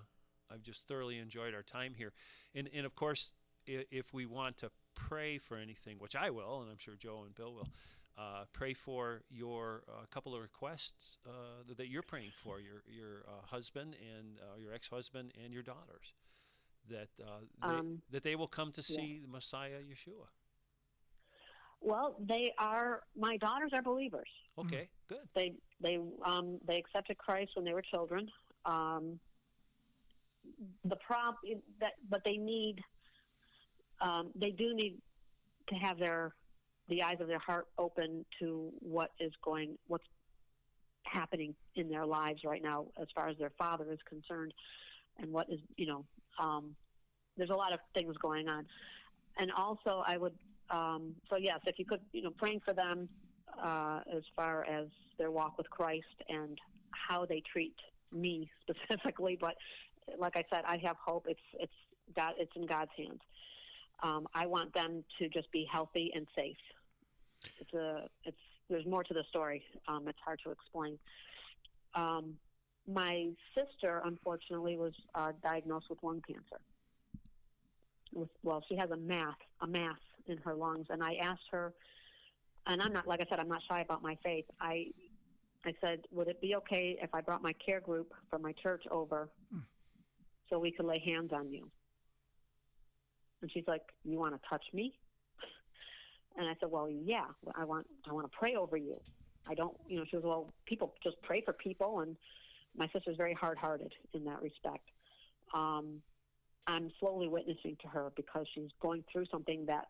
I've 0.50 0.62
just 0.62 0.88
thoroughly 0.88 1.18
enjoyed 1.18 1.54
our 1.54 1.64
time 1.64 1.94
here. 1.98 2.14
And, 2.56 2.70
and 2.74 2.86
of 2.86 2.96
course, 2.96 3.34
if, 3.66 3.86
if 3.92 4.14
we 4.14 4.26
want 4.26 4.58
to 4.60 4.72
pray 4.96 5.38
for 5.38 5.58
anything, 5.58 5.98
which 6.00 6.16
I 6.16 6.30
will, 6.30 6.62
and 6.62 6.72
I'm 6.72 6.78
sure 6.80 6.96
Joe 6.98 7.24
and 7.26 7.36
Bill 7.36 7.54
will, 7.54 7.68
uh, 8.18 8.46
pray 8.52 8.74
for 8.74 9.22
your 9.30 9.84
uh, 9.88 10.06
couple 10.10 10.34
of 10.34 10.42
requests 10.42 11.18
uh, 11.26 11.30
that 11.78 11.88
you're 11.88 12.02
praying 12.02 12.32
for 12.44 12.60
your 12.60 12.84
your 12.88 13.24
uh, 13.28 13.46
husband 13.46 13.96
and 14.02 14.40
uh, 14.40 14.58
your 14.58 14.74
ex-husband 14.74 15.34
and 15.44 15.54
your 15.54 15.64
daughters, 15.64 16.14
that 16.90 17.10
uh, 17.22 17.42
they, 17.62 17.78
Um, 17.78 18.02
that 18.10 18.24
they 18.24 18.36
will 18.36 18.48
come 18.48 18.72
to 18.72 18.82
see 18.82 19.20
the 19.22 19.28
Messiah 19.28 19.82
Yeshua. 19.82 20.28
Well, 21.80 22.16
they 22.20 22.54
are. 22.58 23.04
My 23.16 23.38
daughters 23.38 23.72
are 23.74 23.84
believers. 23.84 24.30
Okay, 24.58 24.90
good. 25.08 25.30
They 25.36 25.54
they 25.80 26.00
um, 26.26 26.60
they 26.68 26.78
accepted 26.78 27.18
Christ 27.20 27.52
when 27.56 27.66
they 27.66 27.74
were 27.74 27.84
children. 27.84 28.32
Um, 28.66 29.20
the 30.86 30.96
problem 30.96 31.62
that, 31.80 31.94
but 32.10 32.24
they 32.26 32.38
need. 32.38 32.82
Um, 34.00 34.32
they 34.36 34.52
do 34.52 34.74
need 34.76 35.02
to 35.70 35.76
have 35.76 35.98
their 35.98 36.36
the 36.90 37.04
eyes 37.04 37.18
of 37.20 37.28
their 37.28 37.40
heart 37.40 37.68
open 37.78 38.26
to 38.40 38.72
what 38.80 39.12
is 39.20 39.32
going, 39.44 39.78
what's 39.88 40.06
happening 41.04 41.56
in 41.76 41.90
their 41.90 42.06
lives 42.06 42.42
right 42.46 42.62
now, 42.62 42.86
as 43.02 43.08
far 43.16 43.28
as 43.30 43.38
their 43.38 43.52
father 43.58 43.86
is 43.92 44.00
concerned, 44.08 44.54
and 45.20 45.32
what 45.32 45.48
is 45.50 45.60
you 45.76 45.88
know. 45.88 46.06
Um, 46.42 46.76
there's 47.36 47.50
a 47.50 47.56
lot 47.56 47.72
of 47.74 47.80
things 47.94 48.16
going 48.18 48.48
on, 48.48 48.66
and 49.38 49.52
also 49.52 50.04
I 50.06 50.18
would. 50.18 50.34
Um, 50.70 51.16
so 51.30 51.38
yes, 51.38 51.60
if 51.66 51.80
you 51.80 51.86
could, 51.86 52.02
you 52.12 52.24
know, 52.24 52.32
praying 52.38 52.62
for 52.66 52.74
them 52.74 53.08
uh, 53.62 54.02
as 54.16 54.24
far 54.36 54.66
as 54.66 54.88
their 55.18 55.32
walk 55.32 55.58
with 55.58 55.70
Christ 55.70 56.06
and 56.28 56.58
how 56.92 57.26
they 57.26 57.42
treat 57.52 57.76
me 58.12 58.50
specifically. 58.88 59.38
But 59.40 59.56
like 60.18 60.36
I 60.36 60.44
said, 60.54 60.64
I 60.66 60.78
have 60.84 60.98
hope. 61.04 61.26
It's 61.28 61.40
it's 61.54 61.74
God. 62.16 62.34
It's 62.38 62.52
in 62.56 62.66
God's 62.66 62.92
hands. 62.98 63.22
Um, 64.04 64.28
I 64.36 64.46
want 64.46 64.74
them 64.74 65.04
to 65.20 65.30
just 65.30 65.52
be 65.52 65.68
healthy 65.72 66.12
and 66.14 66.28
safe. 66.36 66.58
It's 67.60 67.74
a 67.74 68.08
it's 68.24 68.38
there's 68.70 68.86
more 68.86 69.04
to 69.04 69.14
the 69.14 69.24
story. 69.30 69.64
Um, 69.88 70.08
it's 70.08 70.20
hard 70.24 70.40
to 70.46 70.52
explain. 70.52 71.00
Um, 71.96 72.36
my 72.88 73.30
sister, 73.56 74.02
unfortunately, 74.06 74.78
was 74.78 74.94
uh, 75.16 75.32
diagnosed 75.44 75.88
with 75.90 76.00
lung 76.04 76.22
cancer. 76.28 76.62
With, 78.14 78.30
well, 78.44 78.64
she 78.68 78.76
has 78.78 78.92
a 78.92 78.98
mass 78.98 79.36
a 79.62 79.68
mass 79.68 80.00
in 80.28 80.38
her 80.40 80.56
lungs, 80.56 80.88
and 80.90 81.04
I 81.04 81.16
asked 81.22 81.48
her, 81.52 81.74
and 82.66 82.82
I'm 82.82 82.94
not 82.94 83.08
like 83.08 83.22
I 83.22 83.26
said, 83.30 83.40
I'm 83.40 83.50
not 83.50 83.62
shy 83.70 83.82
about 83.82 84.02
my 84.02 84.18
faith. 84.24 84.46
I 84.60 84.88
I 85.66 85.74
said, 85.86 86.02
would 86.12 86.28
it 86.28 86.40
be 86.40 86.56
okay 86.56 86.98
if 87.02 87.14
I 87.14 87.22
brought 87.22 87.42
my 87.42 87.54
care 87.54 87.82
group 87.82 88.14
from 88.30 88.42
my 88.42 88.54
church 88.54 88.84
over, 88.92 89.30
so 90.50 90.60
we 90.60 90.72
could 90.72 90.86
lay 90.86 91.02
hands 91.06 91.32
on 91.34 91.52
you? 91.52 91.70
And 93.42 93.52
she's 93.52 93.66
like, 93.68 93.84
you 94.04 94.18
want 94.18 94.34
to 94.34 94.50
touch 94.50 94.64
me? 94.74 94.94
And 96.38 96.48
I 96.48 96.56
said, 96.60 96.70
well, 96.72 96.90
yeah, 96.90 97.26
I 97.56 97.66
want 97.66 97.88
I 98.08 98.14
want 98.14 98.32
to 98.32 98.38
pray 98.38 98.56
over 98.56 98.78
you. 98.78 99.02
I 99.50 99.54
don't, 99.56 99.76
you 99.88 99.98
know, 99.98 100.06
she 100.06 100.18
goes, 100.18 100.24
well, 100.26 100.54
people 100.66 100.94
just 101.04 101.22
pray 101.22 101.42
for 101.42 101.54
people, 101.54 102.02
and 102.02 102.16
my 102.76 102.88
sister's 102.94 103.16
very 103.18 103.34
hard-hearted 103.34 103.94
in 104.14 104.26
that 104.26 104.42
respect. 104.42 104.90
Um, 105.54 106.02
I'm 106.68 106.92
slowly 107.00 107.28
witnessing 107.28 107.78
to 107.82 107.88
her 107.88 108.12
because 108.16 108.46
she's 108.54 108.70
going 108.82 109.04
through 109.12 109.26
something 109.32 109.66
that 109.68 109.86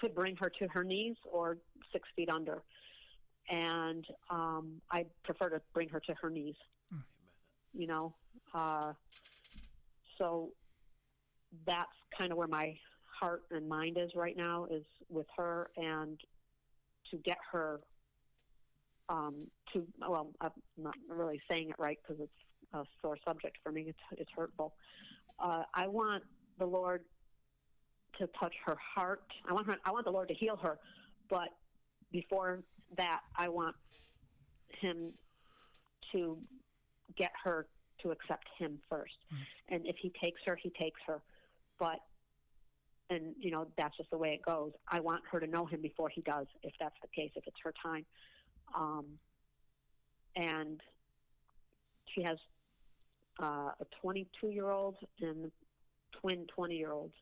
could 0.00 0.14
bring 0.14 0.36
her 0.36 0.50
to 0.58 0.68
her 0.68 0.82
knees 0.82 1.16
or 1.30 1.58
six 1.92 2.08
feet 2.16 2.30
under. 2.30 2.62
And 3.50 4.06
um, 4.30 4.80
I 4.90 5.06
prefer 5.24 5.50
to 5.50 5.60
bring 5.74 5.88
her 5.90 6.00
to 6.00 6.14
her 6.20 6.30
knees. 6.30 6.56
You 7.74 7.86
know, 7.86 8.14
uh, 8.54 8.92
so 10.16 10.50
that's 11.66 11.92
kind 12.16 12.32
of 12.32 12.38
where 12.38 12.48
my 12.48 12.74
heart 13.18 13.42
and 13.50 13.68
mind 13.68 13.98
is 13.98 14.10
right 14.14 14.36
now 14.36 14.66
is 14.70 14.84
with 15.08 15.26
her 15.36 15.70
and 15.76 16.20
to 17.10 17.16
get 17.18 17.38
her 17.50 17.80
um, 19.08 19.46
to 19.72 19.86
well 20.06 20.30
i'm 20.40 20.50
not 20.76 20.94
really 21.08 21.40
saying 21.48 21.70
it 21.70 21.76
right 21.78 21.98
because 22.02 22.22
it's 22.22 22.32
a 22.74 22.84
sore 23.00 23.16
subject 23.26 23.56
for 23.62 23.72
me. 23.72 23.86
It's, 23.88 23.98
it's 24.12 24.30
hurtful. 24.36 24.74
Uh, 25.38 25.62
i 25.74 25.86
want 25.86 26.22
the 26.58 26.66
lord 26.66 27.04
to 28.18 28.28
touch 28.40 28.54
her 28.66 28.76
heart. 28.94 29.22
I 29.48 29.52
want 29.52 29.66
her 29.66 29.76
i 29.84 29.90
want 29.90 30.04
the 30.04 30.10
lord 30.10 30.28
to 30.28 30.34
heal 30.34 30.56
her. 30.56 30.78
But 31.30 31.48
before 32.12 32.60
that 32.96 33.20
i 33.36 33.48
want 33.48 33.76
him 34.80 35.12
to 36.12 36.38
get 37.16 37.32
her 37.42 37.66
to 38.02 38.10
accept 38.10 38.46
him 38.58 38.78
1st 38.92 39.18
and 39.70 39.86
if 39.86 39.96
he 39.96 40.12
takes 40.22 40.40
her 40.46 40.56
he 40.56 40.70
takes 40.70 41.00
her. 41.06 41.22
But 41.78 42.00
and 43.10 43.34
you 43.38 43.50
know 43.50 43.66
that's 43.76 43.96
just 43.96 44.10
the 44.10 44.18
way 44.18 44.30
it 44.30 44.44
goes. 44.44 44.72
I 44.88 45.00
want 45.00 45.22
her 45.30 45.40
to 45.40 45.46
know 45.46 45.66
him 45.66 45.80
before 45.80 46.08
he 46.08 46.20
does, 46.22 46.46
if 46.62 46.72
that's 46.78 46.96
the 47.02 47.08
case, 47.08 47.30
if 47.36 47.46
it's 47.46 47.56
her 47.64 47.72
time. 47.82 48.04
Um, 48.76 49.06
and 50.36 50.80
she 52.14 52.22
has 52.22 52.38
uh, 53.42 53.70
a 53.80 53.86
22 54.02 54.48
year 54.48 54.70
old 54.70 54.96
and 55.20 55.50
twin 56.20 56.46
20 56.54 56.76
year 56.76 56.92
olds. 56.92 57.14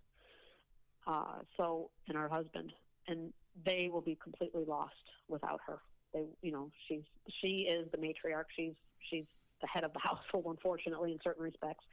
Uh, 1.07 1.39
so 1.57 1.91
and 2.09 2.17
her 2.17 2.29
husband, 2.29 2.73
and 3.07 3.33
they 3.65 3.89
will 3.93 4.01
be 4.01 4.19
completely 4.23 4.65
lost 4.65 4.95
without 5.29 5.61
her. 5.67 5.79
They, 6.13 6.25
you 6.43 6.51
know, 6.51 6.71
she's 6.89 7.05
she 7.41 7.69
is 7.71 7.89
the 7.93 7.99
matriarch. 7.99 8.47
She's 8.57 8.75
she's 9.09 9.25
the 9.61 9.69
head 9.69 9.85
of 9.85 9.93
the 9.93 10.01
household, 10.03 10.47
unfortunately, 10.47 11.13
in 11.13 11.19
certain 11.23 11.45
respects. 11.45 11.85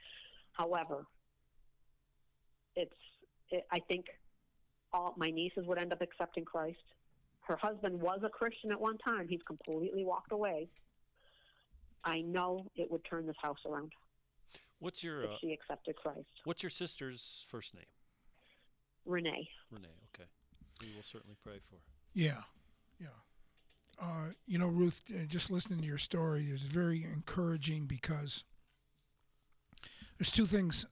However, 0.52 1.06
it's 2.74 2.92
it, 3.50 3.66
I 3.72 3.80
think 3.80 4.06
all 4.92 5.14
my 5.16 5.30
nieces 5.30 5.66
would 5.66 5.78
end 5.78 5.92
up 5.92 6.00
accepting 6.00 6.44
Christ. 6.44 6.78
Her 7.40 7.56
husband 7.56 8.00
was 8.00 8.20
a 8.24 8.28
Christian 8.28 8.70
at 8.70 8.80
one 8.80 8.98
time. 8.98 9.26
He's 9.28 9.42
completely 9.46 10.04
walked 10.04 10.32
away. 10.32 10.68
I 12.04 12.20
know 12.20 12.66
it 12.76 12.90
would 12.90 13.02
turn 13.04 13.26
this 13.26 13.36
house 13.40 13.58
around 13.66 13.92
What's 14.84 15.02
your 15.02 15.22
if 15.22 15.30
uh, 15.30 15.34
she 15.40 15.52
accepted 15.52 15.96
Christ. 15.96 16.28
What's 16.44 16.62
your 16.62 16.70
sister's 16.70 17.46
first 17.48 17.74
name? 17.74 17.86
Renee. 19.06 19.48
Renee. 19.70 19.88
Okay, 20.14 20.28
we 20.80 20.88
will 20.94 21.02
certainly 21.02 21.36
pray 21.42 21.58
for. 21.70 21.76
her. 21.76 21.80
Yeah, 22.12 22.42
yeah. 23.00 23.06
Uh, 23.98 24.32
you 24.46 24.58
know, 24.58 24.66
Ruth, 24.66 25.02
uh, 25.10 25.24
just 25.26 25.50
listening 25.50 25.80
to 25.80 25.86
your 25.86 25.98
story 25.98 26.50
is 26.50 26.62
very 26.62 27.04
encouraging 27.04 27.86
because 27.86 28.44
there's 30.18 30.30
two 30.30 30.46
things 30.46 30.84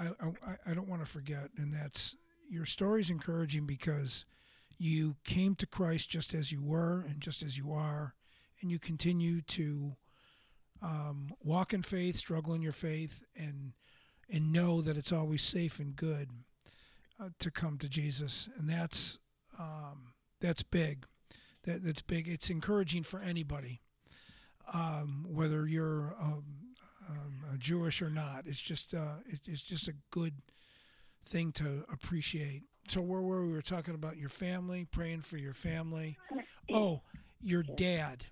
I, 0.00 0.04
I, 0.46 0.70
I 0.70 0.74
don't 0.74 0.88
want 0.88 1.02
to 1.02 1.08
forget, 1.08 1.50
and 1.56 1.72
that's 1.72 2.16
your 2.48 2.64
story 2.64 3.02
is 3.02 3.10
encouraging 3.10 3.66
because 3.66 4.24
you 4.78 5.16
came 5.24 5.54
to 5.56 5.66
Christ 5.66 6.08
just 6.08 6.34
as 6.34 6.50
you 6.50 6.62
were 6.62 7.04
and 7.08 7.20
just 7.20 7.42
as 7.42 7.58
you 7.58 7.72
are, 7.72 8.14
and 8.60 8.70
you 8.70 8.78
continue 8.78 9.42
to 9.42 9.96
um, 10.82 11.32
walk 11.42 11.74
in 11.74 11.82
faith, 11.82 12.16
struggle 12.16 12.54
in 12.54 12.62
your 12.62 12.72
faith, 12.72 13.22
and 13.36 13.72
and 14.32 14.52
know 14.52 14.80
that 14.80 14.96
it's 14.96 15.12
always 15.12 15.42
safe 15.42 15.78
and 15.78 15.96
good 15.96 16.30
uh, 17.20 17.28
to 17.38 17.50
come 17.50 17.78
to 17.78 17.88
Jesus, 17.88 18.48
and 18.56 18.68
that's 18.68 19.18
um, 19.58 20.14
that's 20.40 20.62
big. 20.62 21.04
That 21.64 21.84
that's 21.84 22.02
big. 22.02 22.26
It's 22.26 22.48
encouraging 22.48 23.02
for 23.02 23.20
anybody, 23.20 23.82
um, 24.72 25.26
whether 25.28 25.66
you're 25.66 26.16
um, 27.10 27.44
uh, 27.52 27.56
Jewish 27.58 28.00
or 28.02 28.10
not. 28.10 28.46
It's 28.46 28.60
just 28.60 28.94
uh, 28.94 29.16
it, 29.26 29.40
it's 29.46 29.62
just 29.62 29.88
a 29.88 29.94
good 30.10 30.34
thing 31.26 31.52
to 31.52 31.84
appreciate. 31.92 32.62
So 32.88 33.00
where 33.00 33.20
were 33.20 33.42
we? 33.42 33.48
we 33.48 33.52
were 33.54 33.62
talking 33.62 33.94
about 33.94 34.16
your 34.16 34.28
family, 34.30 34.84
praying 34.90 35.20
for 35.22 35.36
your 35.36 35.54
family. 35.54 36.16
Oh, 36.72 37.02
your 37.42 37.62
dad. 37.62 38.24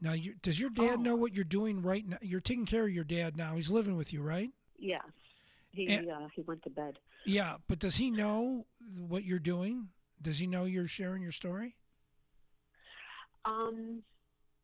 Now, 0.00 0.12
you, 0.12 0.34
does 0.40 0.58
your 0.58 0.70
dad 0.70 0.96
Oh. 0.98 1.02
know 1.02 1.14
what 1.16 1.34
you're 1.34 1.44
doing 1.44 1.82
right 1.82 2.06
now? 2.06 2.16
You're 2.22 2.40
taking 2.40 2.64
care 2.64 2.84
of 2.84 2.90
your 2.90 3.04
dad 3.04 3.36
now. 3.36 3.56
He's 3.56 3.70
living 3.70 3.96
with 3.96 4.12
you, 4.12 4.22
right? 4.22 4.50
Yes. 4.78 5.02
He 5.72 5.86
And- 5.88 6.10
uh, 6.10 6.28
he 6.34 6.40
went 6.42 6.62
to 6.62 6.70
bed. 6.70 6.98
Yeah, 7.26 7.56
but 7.68 7.78
does 7.78 7.96
he 7.96 8.10
know 8.10 8.64
what 8.96 9.24
you're 9.24 9.38
doing? 9.38 9.88
Does 10.22 10.38
he 10.38 10.46
know 10.46 10.64
you're 10.64 10.88
sharing 10.88 11.20
your 11.22 11.32
story 11.32 11.76
Um, 13.44 14.02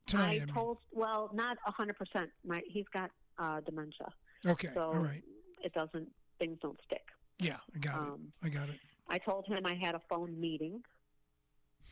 tonight? 0.07 0.25
I 0.41 0.43
I 0.43 0.45
mean. 0.47 0.55
told 0.55 0.79
well, 0.93 1.31
not 1.35 1.59
a 1.67 1.71
hundred 1.71 1.97
percent. 1.97 2.31
My 2.45 2.63
he's 2.67 2.87
got 2.93 3.11
uh, 3.39 3.61
dementia, 3.61 4.09
Okay, 4.47 4.70
so 4.74 4.80
all 4.80 4.99
right. 4.99 5.22
it 5.62 5.72
doesn't 5.72 6.09
things 6.39 6.59
don't 6.61 6.78
stick. 6.84 7.05
Yeah, 7.39 7.57
I 7.74 7.78
got 7.78 7.95
um, 7.95 8.32
it. 8.43 8.47
I 8.47 8.49
got 8.51 8.68
it. 8.68 8.78
I 9.09 9.18
told 9.18 9.47
him 9.47 9.64
I 9.64 9.74
had 9.74 9.95
a 9.95 10.03
phone 10.09 10.39
meeting, 10.41 10.82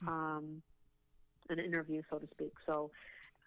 um, 0.07 0.63
an 1.49 1.59
interview, 1.59 2.03
so 2.11 2.19
to 2.19 2.27
speak. 2.33 2.53
So 2.67 2.91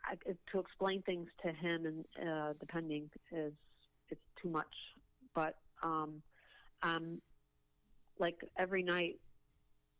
I, 0.05 0.15
to 0.51 0.59
explain 0.59 1.01
things 1.01 1.27
to 1.43 1.51
him 1.51 1.85
and 1.85 2.29
uh, 2.29 2.53
depending 2.59 3.09
is 3.31 3.53
it's 4.09 4.21
too 4.41 4.49
much. 4.49 4.73
But 5.35 5.55
um, 5.83 6.21
um, 6.83 7.21
like 8.19 8.35
every 8.57 8.83
night 8.83 9.19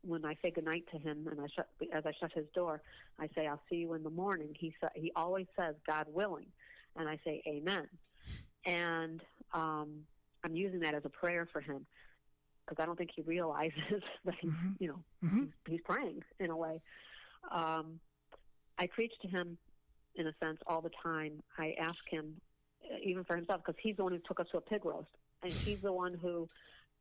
when 0.03 0.25
I 0.25 0.35
say 0.41 0.51
goodnight 0.51 0.85
to 0.91 0.97
him 0.97 1.27
and 1.29 1.41
I 1.41 1.47
shut 1.53 1.67
as 1.93 2.05
I 2.05 2.11
shut 2.19 2.31
his 2.33 2.45
door, 2.53 2.81
I 3.19 3.27
say 3.35 3.47
I'll 3.47 3.61
see 3.69 3.77
you 3.77 3.93
in 3.93 4.03
the 4.03 4.09
morning. 4.09 4.55
He 4.57 4.73
sa- 4.79 4.87
he 4.95 5.11
always 5.15 5.47
says 5.57 5.75
God 5.85 6.07
willing, 6.09 6.47
and 6.97 7.07
I 7.07 7.17
say 7.23 7.41
Amen. 7.47 7.87
And 8.65 9.21
um, 9.53 9.89
I'm 10.43 10.55
using 10.55 10.79
that 10.81 10.93
as 10.93 11.03
a 11.05 11.09
prayer 11.09 11.47
for 11.51 11.61
him. 11.61 11.85
because 12.65 12.81
I 12.81 12.85
don't 12.85 12.97
think 12.97 13.11
he 13.15 13.21
realizes 13.21 14.01
that 14.25 14.35
he's, 14.41 14.51
you 14.79 14.89
know, 14.89 14.99
Mhm. 15.23 15.39
he's, 15.45 15.49
he's 15.67 15.81
praying 15.85 16.21
in 16.39 16.49
a 16.49 16.57
way. 16.57 16.81
Um, 17.51 17.99
I 18.77 18.87
preach 18.87 19.13
to 19.21 19.27
him 19.27 19.57
in 20.15 20.27
a 20.27 20.33
sense 20.43 20.59
all 20.67 20.81
the 20.81 20.91
time. 21.01 21.41
I 21.57 21.75
ask 21.79 21.97
him, 22.09 22.39
uh, 22.91 22.97
even 23.03 23.23
for 23.23 23.35
himself, 23.37 23.61
because 23.65 23.79
he's 23.81 23.95
the 23.95 24.03
one 24.03 24.11
who 24.11 24.19
took 24.27 24.39
us 24.39 24.47
to 24.51 24.57
a 24.57 24.61
pig 24.61 24.83
roast, 24.85 25.07
and 25.43 25.53
he's 25.53 25.79
the 25.81 25.93
one 25.93 26.13
who 26.13 26.49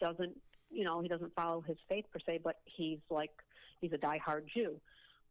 doesn't, 0.00 0.38
you 0.70 0.84
know, 0.84 1.00
he 1.00 1.08
doesn't 1.08 1.34
follow 1.34 1.60
his 1.62 1.76
faith 1.88 2.04
per 2.12 2.18
se, 2.24 2.40
but 2.44 2.56
he's 2.64 2.98
like 3.10 3.30
he's 3.80 3.92
a 3.92 3.98
diehard 3.98 4.46
Jew. 4.54 4.80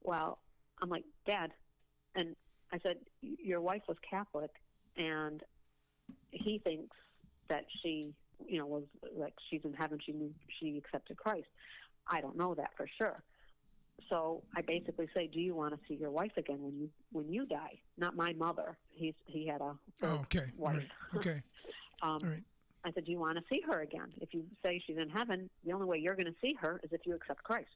Well, 0.04 0.38
I'm 0.82 0.90
like, 0.90 1.04
Dad, 1.26 1.52
and 2.16 2.36
I 2.74 2.80
said, 2.80 2.98
your 3.22 3.62
wife 3.62 3.84
was 3.88 3.98
Catholic, 4.08 4.52
and 4.98 5.42
he 6.32 6.60
thinks 6.60 6.96
that 7.50 7.66
she, 7.82 8.14
you 8.46 8.58
know, 8.60 8.66
was 8.66 8.84
like 9.16 9.34
she's 9.50 9.62
in 9.64 9.74
heaven. 9.74 10.00
She 10.06 10.12
knew 10.12 10.34
she 10.60 10.78
accepted 10.78 11.18
Christ. 11.18 11.48
I 12.08 12.22
don't 12.22 12.38
know 12.38 12.54
that 12.56 12.72
for 12.76 12.88
sure. 12.98 13.22
So 14.10 14.44
I 14.56 14.62
basically 14.62 15.08
say, 15.14 15.28
do 15.28 15.40
you 15.40 15.56
want 15.56 15.74
to 15.74 15.80
see 15.88 15.96
your 15.96 16.12
wife 16.12 16.34
again 16.38 16.62
when 16.62 16.78
you 16.78 16.90
when 17.12 17.32
you 17.32 17.46
die? 17.46 17.80
Not 17.98 18.16
my 18.16 18.34
mother. 18.34 18.78
He's 18.90 19.14
he 19.26 19.48
had 19.48 19.62
a 19.62 19.74
Oh, 20.04 20.08
okay. 20.24 20.52
All 20.60 20.66
wife. 20.66 20.76
right. 20.78 21.20
Okay. 21.20 21.42
Um, 22.02 22.20
All 22.24 22.30
right. 22.30 22.44
I 22.84 22.92
said, 22.92 23.06
do 23.06 23.12
you 23.14 23.20
want 23.20 23.38
to 23.38 23.44
see 23.52 23.62
her 23.66 23.80
again? 23.82 24.12
If 24.20 24.34
you 24.34 24.44
say 24.62 24.84
she's 24.86 24.98
in 24.98 25.10
heaven, 25.10 25.50
the 25.66 25.72
only 25.72 25.88
way 25.88 25.98
you're 25.98 26.14
going 26.16 26.26
to 26.28 26.36
see 26.42 26.54
her 26.60 26.80
is 26.84 26.92
if 26.92 27.02
you 27.06 27.16
accept 27.16 27.42
Christ. 27.42 27.70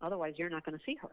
Otherwise, 0.00 0.34
you're 0.36 0.48
not 0.48 0.64
going 0.64 0.78
to 0.78 0.84
see 0.86 0.96
her. 1.02 1.10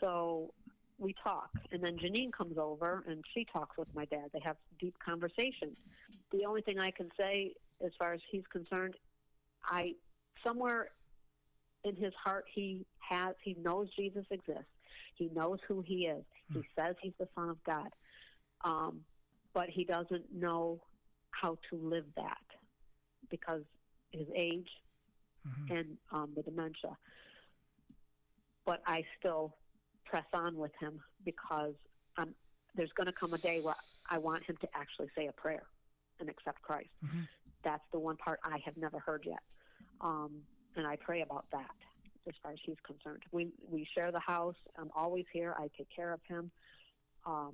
So 0.00 0.54
we 1.00 1.14
talk, 1.24 1.50
and 1.72 1.82
then 1.82 1.96
Janine 1.98 2.32
comes 2.32 2.58
over 2.58 3.02
and 3.08 3.24
she 3.34 3.46
talks 3.50 3.76
with 3.78 3.88
my 3.94 4.04
dad. 4.04 4.30
They 4.32 4.40
have 4.40 4.56
deep 4.78 4.94
conversations. 5.04 5.76
The 6.30 6.44
only 6.44 6.60
thing 6.60 6.78
I 6.78 6.90
can 6.90 7.10
say, 7.18 7.54
as 7.84 7.90
far 7.98 8.12
as 8.12 8.20
he's 8.30 8.44
concerned, 8.52 8.94
I 9.64 9.94
somewhere 10.44 10.90
in 11.84 11.96
his 11.96 12.12
heart 12.22 12.44
he 12.52 12.84
has 12.98 13.34
he 13.42 13.56
knows 13.62 13.88
Jesus 13.96 14.24
exists. 14.30 14.64
He 15.14 15.30
knows 15.34 15.58
who 15.66 15.82
he 15.82 16.06
is. 16.06 16.24
He 16.52 16.62
says 16.76 16.96
he's 17.00 17.12
the 17.18 17.28
Son 17.34 17.48
of 17.48 17.62
God, 17.64 17.88
um, 18.64 19.00
but 19.54 19.68
he 19.68 19.84
doesn't 19.84 20.32
know 20.34 20.80
how 21.30 21.58
to 21.70 21.76
live 21.76 22.06
that 22.16 22.38
because 23.30 23.62
his 24.10 24.26
age 24.34 24.68
and 25.70 25.96
um, 26.12 26.30
the 26.34 26.42
dementia. 26.42 26.96
But 28.66 28.82
I 28.86 29.04
still 29.18 29.54
press 30.10 30.24
on 30.34 30.56
with 30.56 30.72
him 30.80 31.00
because 31.24 31.74
um, 32.18 32.34
there's 32.74 32.90
going 32.96 33.06
to 33.06 33.12
come 33.12 33.32
a 33.32 33.38
day 33.38 33.60
where 33.60 33.76
I 34.10 34.18
want 34.18 34.44
him 34.44 34.56
to 34.60 34.68
actually 34.74 35.08
say 35.16 35.28
a 35.28 35.32
prayer 35.32 35.62
and 36.18 36.28
accept 36.28 36.60
Christ. 36.62 36.88
That's 37.62 37.84
the 37.92 37.98
one 37.98 38.16
part 38.16 38.40
I 38.44 38.58
have 38.64 38.76
never 38.76 38.98
heard 38.98 39.22
yet, 39.24 39.42
um, 40.00 40.30
and 40.76 40.86
I 40.86 40.96
pray 40.96 41.22
about 41.22 41.44
that 41.52 41.70
as 42.26 42.34
far 42.42 42.52
as 42.52 42.58
he's 42.64 42.76
concerned. 42.86 43.22
We 43.32 43.48
we 43.70 43.86
share 43.94 44.10
the 44.10 44.20
house. 44.20 44.56
I'm 44.76 44.90
always 44.96 45.26
here. 45.32 45.54
I 45.58 45.68
take 45.76 45.88
care 45.94 46.12
of 46.12 46.20
him, 46.26 46.50
um, 47.26 47.52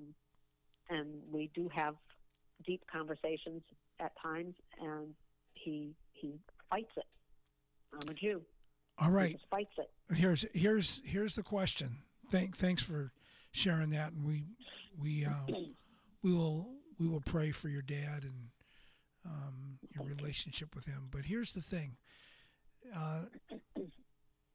and 0.89 1.09
we 1.31 1.51
do 1.55 1.69
have 1.75 1.97
deep 2.65 2.83
conversations 2.91 3.63
at 4.01 4.13
times, 4.23 4.55
and 4.81 5.09
he 5.55 5.95
he 6.13 6.35
fights 6.71 6.93
it. 6.97 7.05
I'm 7.93 8.09
a 8.09 8.15
Jew. 8.15 8.43
All 8.99 9.11
He 9.29 9.35
just 9.35 9.51
fights 9.51 9.75
it. 9.79 9.91
Here's 10.15 10.45
here's 10.55 11.01
here's 11.05 11.35
the 11.35 11.43
question. 11.43 11.99
Thank 12.31 12.57
thanks 12.57 12.83
for 12.83 13.13
sharing 13.53 13.91
that, 13.91 14.13
and 14.13 14.25
we 14.25 14.45
we 14.99 15.25
uh, 15.25 15.53
we 16.23 16.33
will 16.33 16.69
we 16.99 17.07
will 17.07 17.21
pray 17.21 17.53
for 17.53 17.69
your 17.69 17.83
dad 17.83 18.23
and 18.23 18.49
um, 19.25 19.79
your 19.95 20.05
relationship 20.05 20.75
with 20.75 20.87
him. 20.87 21.09
But 21.11 21.27
here's 21.27 21.53
the 21.53 21.61
thing. 21.61 21.97
Uh, 22.95 23.23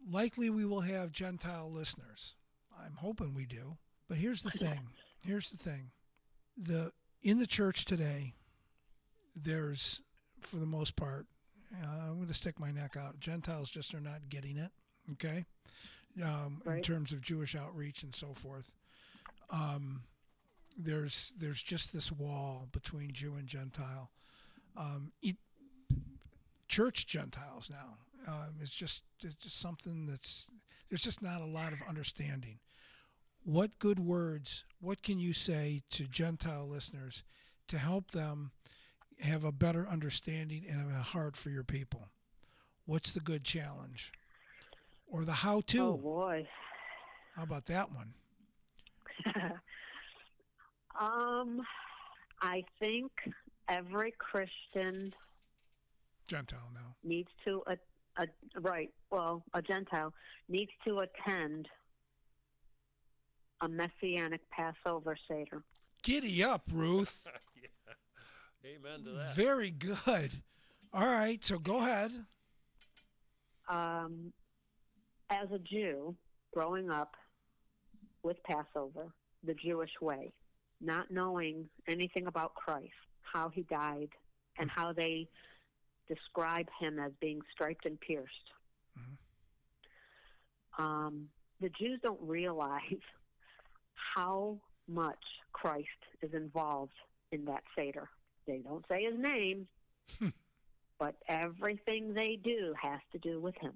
likely 0.09 0.49
we 0.49 0.65
will 0.65 0.81
have 0.81 1.11
Gentile 1.11 1.71
listeners. 1.71 2.35
I'm 2.77 2.95
hoping 2.97 3.33
we 3.33 3.45
do. 3.45 3.77
But 4.07 4.17
here's 4.17 4.43
the 4.43 4.51
thing. 4.51 4.89
Here's 5.23 5.49
the 5.49 5.57
thing. 5.57 5.91
The 6.57 6.91
in 7.23 7.39
the 7.39 7.47
church 7.47 7.85
today, 7.85 8.33
there's 9.35 10.01
for 10.41 10.57
the 10.57 10.65
most 10.65 10.95
part, 10.95 11.27
uh, 11.81 11.87
I'm 12.07 12.15
going 12.15 12.27
to 12.27 12.33
stick 12.33 12.59
my 12.59 12.71
neck 12.71 12.97
out. 12.97 13.19
Gentiles 13.19 13.69
just 13.69 13.93
are 13.93 14.01
not 14.01 14.27
getting 14.29 14.57
it. 14.57 14.71
Okay, 15.13 15.45
um, 16.23 16.61
in 16.65 16.81
terms 16.81 17.11
of 17.11 17.21
Jewish 17.21 17.55
outreach 17.55 18.03
and 18.03 18.15
so 18.15 18.33
forth. 18.33 18.71
Um, 19.49 20.03
there's 20.77 21.33
there's 21.37 21.61
just 21.61 21.93
this 21.93 22.11
wall 22.11 22.67
between 22.71 23.11
Jew 23.11 23.35
and 23.35 23.47
Gentile. 23.47 24.09
Um, 24.77 25.11
it, 25.21 25.35
church 26.67 27.05
Gentiles 27.05 27.69
now. 27.69 27.97
Um, 28.27 28.55
it's 28.61 28.75
just 28.75 29.03
it's 29.21 29.35
just 29.35 29.59
something 29.59 30.05
that's 30.05 30.47
there's 30.89 31.03
just 31.03 31.21
not 31.21 31.41
a 31.41 31.45
lot 31.45 31.73
of 31.73 31.79
understanding. 31.87 32.59
What 33.43 33.79
good 33.79 33.99
words? 33.99 34.63
What 34.79 35.01
can 35.03 35.19
you 35.19 35.33
say 35.33 35.81
to 35.91 36.03
Gentile 36.03 36.67
listeners 36.67 37.23
to 37.67 37.77
help 37.77 38.11
them 38.11 38.51
have 39.19 39.43
a 39.43 39.51
better 39.51 39.87
understanding 39.87 40.65
and 40.69 40.91
a 40.91 41.01
heart 41.01 41.35
for 41.35 41.49
your 41.49 41.63
people? 41.63 42.09
What's 42.85 43.11
the 43.11 43.19
good 43.19 43.43
challenge? 43.43 44.11
Or 45.11 45.23
the 45.25 45.33
how 45.33 45.61
to? 45.67 45.79
Oh 45.79 45.97
boy. 45.97 46.47
How 47.35 47.43
about 47.43 47.65
that 47.67 47.91
one? 47.91 48.13
Um, 50.99 51.61
I 52.41 52.63
think 52.79 53.11
every 53.67 54.13
Christian 54.17 55.13
Gentile 56.27 56.69
now. 56.73 56.95
needs 57.03 57.29
to 57.45 57.63
a, 57.67 57.77
a 58.21 58.27
right. 58.59 58.91
Well, 59.09 59.43
a 59.53 59.61
Gentile 59.61 60.13
needs 60.47 60.71
to 60.85 60.99
attend 60.99 61.67
a 63.61 63.67
messianic 63.67 64.41
Passover 64.51 65.17
Seder. 65.27 65.63
Giddy 66.03 66.43
up, 66.43 66.63
Ruth. 66.71 67.23
Amen 68.65 69.03
to 69.05 69.11
that. 69.11 69.35
Very 69.35 69.71
good. 69.71 70.43
All 70.93 71.07
right, 71.07 71.43
so 71.43 71.57
go 71.57 71.77
ahead. 71.77 72.11
Um, 73.69 74.33
as 75.31 75.49
a 75.51 75.59
Jew, 75.59 76.15
growing 76.53 76.89
up 76.89 77.15
with 78.23 78.37
Passover, 78.43 79.07
the 79.43 79.55
Jewish 79.55 79.91
way, 80.01 80.31
not 80.81 81.09
knowing 81.09 81.69
anything 81.87 82.27
about 82.27 82.53
Christ, 82.53 82.91
how 83.21 83.49
he 83.49 83.63
died, 83.63 84.09
and 84.59 84.69
how 84.69 84.93
they 84.93 85.27
describe 86.07 86.67
him 86.79 86.99
as 86.99 87.11
being 87.21 87.39
striped 87.53 87.85
and 87.85 87.99
pierced. 87.99 88.51
Um, 90.77 91.27
the 91.61 91.69
Jews 91.69 91.99
don't 92.01 92.21
realize 92.21 92.81
how 94.15 94.57
much 94.87 95.23
Christ 95.53 95.87
is 96.21 96.33
involved 96.33 96.93
in 97.31 97.45
that 97.45 97.63
Seder. 97.75 98.09
They 98.47 98.57
don't 98.57 98.85
say 98.89 99.05
his 99.05 99.17
name, 99.17 99.67
but 100.99 101.15
everything 101.27 102.13
they 102.13 102.37
do 102.43 102.73
has 102.81 102.99
to 103.13 103.19
do 103.19 103.39
with 103.39 103.55
him. 103.61 103.73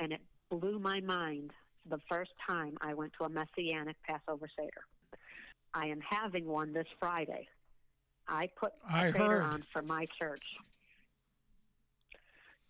And 0.00 0.12
it 0.12 0.20
blew 0.50 0.78
my 0.78 1.00
mind 1.00 1.52
the 1.88 1.98
first 2.08 2.30
time 2.46 2.76
I 2.80 2.94
went 2.94 3.12
to 3.18 3.24
a 3.24 3.28
Messianic 3.28 3.96
Passover 4.02 4.48
Seder. 4.56 4.82
I 5.74 5.86
am 5.86 6.00
having 6.08 6.46
one 6.46 6.72
this 6.72 6.86
Friday. 6.98 7.46
I 8.26 8.48
put 8.58 8.72
a 8.88 8.94
I 8.96 9.12
Seder 9.12 9.18
heard. 9.24 9.42
on 9.42 9.64
for 9.72 9.82
my 9.82 10.06
church. 10.18 10.42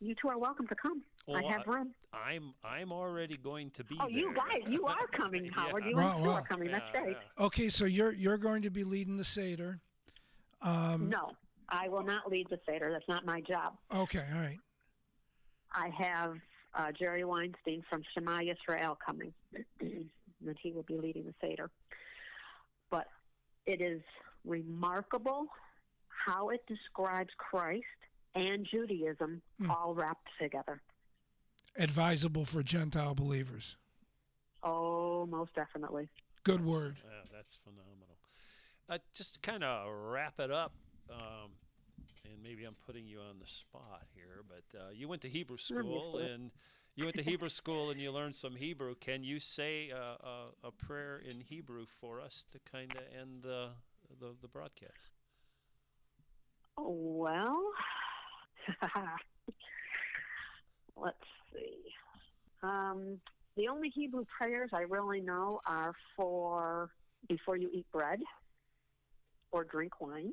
You 0.01 0.15
two 0.21 0.29
are 0.29 0.39
welcome 0.39 0.67
to 0.69 0.75
come. 0.75 1.03
I 1.33 1.43
have 1.53 1.67
room. 1.67 1.91
I'm 2.13 2.55
I'm 2.65 2.91
already 2.91 3.37
going 3.37 3.71
to 3.73 3.85
be 3.85 3.97
Oh, 4.01 4.09
you 4.09 4.35
guys, 4.35 4.63
you 4.67 4.85
are 4.87 5.07
coming, 5.17 5.49
Howard. 5.55 5.85
You 5.89 5.95
Wow, 5.97 6.15
and 6.17 6.25
Sue 6.25 6.29
wow. 6.31 6.35
are 6.37 6.43
coming. 6.43 6.71
That's 6.73 6.85
Yeah, 6.95 7.03
great. 7.03 7.17
yeah. 7.39 7.45
Okay, 7.45 7.69
so 7.69 7.85
you're 7.85 8.13
you're 8.13 8.39
going 8.39 8.63
to 8.63 8.71
be 8.71 8.83
leading 8.83 9.17
the 9.17 9.25
Seder. 9.25 9.79
Um, 10.63 11.09
No, 11.11 11.31
I 11.69 11.89
will 11.89 12.03
not 12.03 12.29
lead 12.31 12.49
the 12.51 12.59
Seder. 12.67 12.91
That's 12.91 13.07
not 13.09 13.25
my 13.25 13.41
job. 13.43 13.75
Okay, 13.95 14.25
all 14.35 14.41
right. 14.41 14.59
I 15.73 15.91
have 15.97 16.35
uh, 16.75 16.93
Jerry 16.99 17.25
Weinstein 17.25 17.83
from 17.89 18.03
Shema 18.15 18.39
Yisrael 18.41 18.97
coming, 19.05 19.33
and 19.81 20.57
he 20.63 20.73
will 20.73 20.85
be 20.85 20.97
leading 20.97 21.25
the 21.25 21.35
Seder. 21.41 21.71
But 22.91 23.07
it 23.67 23.81
is 23.81 24.03
remarkable 24.45 25.47
how 26.27 26.51
it 26.51 26.61
describes 26.67 27.31
Christ 27.39 27.85
and 28.35 28.67
Judaism 28.71 29.43
all 29.69 29.95
wrapped 29.95 30.29
together. 30.41 30.81
Advisable 31.77 32.45
for 32.45 32.63
Gentile 32.63 33.15
believers. 33.15 33.77
Oh, 34.63 35.27
most 35.27 35.55
definitely. 35.55 36.09
Good 36.45 36.65
word. 36.65 36.97
Yeah, 37.05 37.31
that's 37.33 37.59
phenomenal. 37.63 38.17
Uh, 38.89 38.99
just 39.15 39.35
to 39.35 39.41
kind 39.41 39.63
of 39.63 39.89
wrap 39.89 40.41
it 40.41 40.51
up, 40.51 40.73
um, 41.11 41.51
and 42.25 42.43
maybe 42.43 42.65
I'm 42.65 42.77
putting 42.87 43.07
you 43.07 43.19
on 43.21 43.39
the 43.41 43.47
spot 43.47 44.03
here, 44.15 44.43
but 44.49 44.79
uh, 44.79 44.91
you 44.93 45.09
went 45.09 45.23
to 45.23 45.29
Hebrew 45.29 45.59
school 45.59 46.19
and 46.19 46.51
you 46.95 47.05
went 47.05 47.17
to 47.17 47.23
Hebrew 47.23 47.49
school 47.49 47.91
and 47.91 48.01
you 48.01 48.11
learned 48.11 48.35
some 48.35 48.57
Hebrew. 48.57 48.95
Can 48.95 49.23
you 49.23 49.41
say 49.41 49.91
uh, 49.91 50.27
a, 50.27 50.69
a 50.69 50.71
prayer 50.71 51.19
in 51.19 51.41
Hebrew 51.41 51.87
for 52.01 52.21
us 52.21 52.47
to 52.53 52.59
kind 52.71 52.93
of 52.93 53.03
end 53.19 53.43
the, 53.43 53.71
the 54.19 54.35
the 54.41 54.49
broadcast? 54.49 55.13
Oh, 56.77 56.97
well, 56.97 57.61
Let's 60.97 61.17
see. 61.53 61.79
Um, 62.63 63.19
the 63.57 63.69
only 63.69 63.89
Hebrew 63.89 64.25
prayers 64.39 64.71
I 64.73 64.83
really 64.83 65.21
know 65.21 65.61
are 65.67 65.93
for 66.17 66.91
before 67.29 67.57
you 67.57 67.71
eat 67.73 67.87
bread 67.93 68.21
or 69.51 69.65
drink 69.65 70.01
wine. 70.01 70.33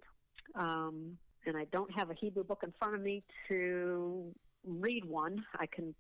Um, 0.55 1.17
and 1.47 1.57
I 1.57 1.65
don't 1.71 1.91
have 1.93 2.09
a 2.09 2.13
Hebrew 2.13 2.43
book 2.43 2.61
in 2.63 2.73
front 2.77 2.95
of 2.95 3.01
me 3.01 3.23
to 3.47 4.33
read 4.65 5.05
one. 5.05 5.43
I 5.59 5.65
can, 5.65 5.95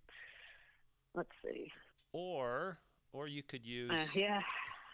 let's 1.15 1.29
see. 1.43 1.71
Or, 2.13 2.77
or 3.13 3.27
you 3.27 3.43
could 3.43 3.65
use 3.65 3.91
Uh, 3.91 4.05
yeah. 4.13 4.41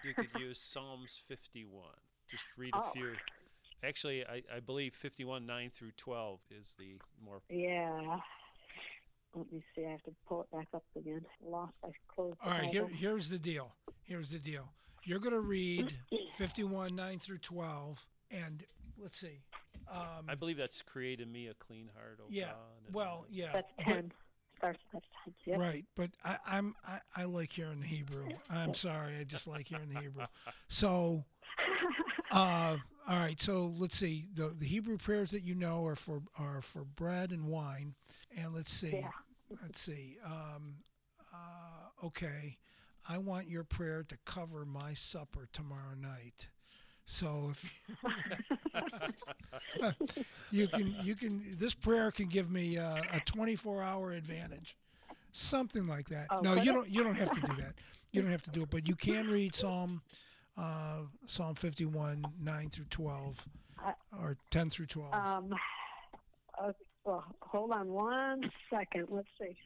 you 0.03 0.13
could 0.13 0.29
use 0.39 0.59
Psalms 0.61 1.19
51. 1.27 1.83
Just 2.29 2.43
read 2.57 2.73
a 2.75 2.77
Oh. 2.77 2.91
few. 2.93 3.13
Actually, 3.83 4.25
I, 4.25 4.41
I 4.55 4.59
believe 4.61 4.93
51 4.95 5.45
9 5.45 5.69
through 5.69 5.91
12 5.97 6.39
is 6.57 6.73
the 6.79 6.97
more. 7.23 7.41
Yeah. 7.49 8.19
Let 9.35 9.51
me 9.51 9.61
see. 9.75 9.85
I 9.85 9.91
have 9.91 10.03
to 10.03 10.11
pull 10.27 10.43
it 10.43 10.51
back 10.51 10.67
up 10.73 10.83
again. 10.95 11.25
Lost. 11.45 11.73
I 11.83 11.89
closed. 12.07 12.37
the 12.41 12.45
All 12.45 12.51
right, 12.51 12.69
here, 12.69 12.87
here's 12.87 13.29
the 13.29 13.39
deal. 13.39 13.73
Here's 14.03 14.29
the 14.29 14.39
deal. 14.39 14.69
You're 15.03 15.19
going 15.19 15.33
to 15.33 15.41
read 15.41 15.93
51, 16.37 16.95
9 16.95 17.19
through 17.19 17.39
12. 17.39 18.05
And 18.31 18.63
let's 19.01 19.19
see. 19.19 19.41
I 20.27 20.35
believe 20.35 20.57
that's 20.57 20.81
created 20.81 21.27
me 21.31 21.47
a 21.47 21.53
clean 21.53 21.89
heart, 21.95 22.19
oh 22.21 22.27
Yeah. 22.29 22.45
God. 22.45 22.55
and- 22.85 22.95
Well, 22.95 23.25
yeah. 23.29 23.51
That's 23.53 23.71
but- 23.77 23.83
ten. 23.85 24.11
Starts. 24.57 24.79
That's 24.93 25.05
ten. 25.25 25.33
Yep. 25.45 25.59
Right, 25.59 25.85
but 25.95 26.11
I, 26.23 26.37
I'm 26.47 26.75
I, 26.87 26.99
I 27.15 27.23
like 27.25 27.51
hearing 27.51 27.81
the 27.81 27.87
Hebrew. 27.87 28.29
I'm 28.49 28.73
sorry, 28.75 29.17
I 29.19 29.23
just 29.25 29.45
like 29.47 29.67
hearing 29.67 29.89
the 29.93 29.99
Hebrew. 29.99 30.23
So, 30.69 31.25
uh, 32.31 32.77
all 33.07 33.17
right. 33.19 33.39
So 33.41 33.73
let's 33.77 33.95
see. 33.97 34.27
The 34.33 34.49
the 34.57 34.65
Hebrew 34.65 34.97
prayers 34.97 35.31
that 35.31 35.43
you 35.43 35.53
know 35.55 35.85
are 35.85 35.95
for 35.97 36.21
are 36.39 36.61
for 36.61 36.83
bread 36.85 37.31
and 37.31 37.47
wine, 37.47 37.95
and 38.35 38.53
let's 38.53 38.71
see. 38.71 38.91
Yeah. 39.01 39.09
Let's 39.61 39.81
see. 39.81 40.17
Um, 40.25 40.75
uh, 41.33 42.05
okay, 42.07 42.57
I 43.07 43.17
want 43.17 43.49
your 43.49 43.63
prayer 43.65 44.03
to 44.03 44.17
cover 44.25 44.65
my 44.65 44.93
supper 44.93 45.47
tomorrow 45.51 45.95
night. 45.99 46.47
So 47.05 47.51
if 47.51 47.73
you 50.51 50.67
can, 50.67 50.95
you 51.03 51.15
can. 51.15 51.43
This 51.57 51.73
prayer 51.73 52.11
can 52.11 52.27
give 52.27 52.49
me 52.49 52.77
uh, 52.77 53.01
a 53.13 53.19
24-hour 53.19 54.13
advantage, 54.13 54.77
something 55.33 55.85
like 55.85 56.09
that. 56.09 56.27
Oh, 56.29 56.39
no, 56.39 56.55
you 56.55 56.71
don't. 56.71 56.89
You 56.89 57.03
don't 57.03 57.15
have 57.15 57.31
to 57.31 57.41
do 57.41 57.55
that. 57.57 57.73
You 58.11 58.21
don't 58.21 58.31
have 58.31 58.43
to 58.43 58.51
do 58.51 58.63
it. 58.63 58.69
But 58.69 58.87
you 58.87 58.95
can 58.95 59.27
read 59.27 59.53
Psalm, 59.53 60.01
uh, 60.57 60.99
Psalm 61.25 61.55
51, 61.55 62.25
9 62.41 62.69
through 62.69 62.85
12, 62.89 63.45
or 64.19 64.37
10 64.51 64.69
through 64.69 64.85
12. 64.87 65.13
Um. 65.13 65.53
Uh, 66.61 66.71
well, 67.03 67.25
hold 67.41 67.71
on 67.71 67.89
one 67.89 68.49
second. 68.69 69.07
Let's 69.09 69.27
see. 69.39 69.57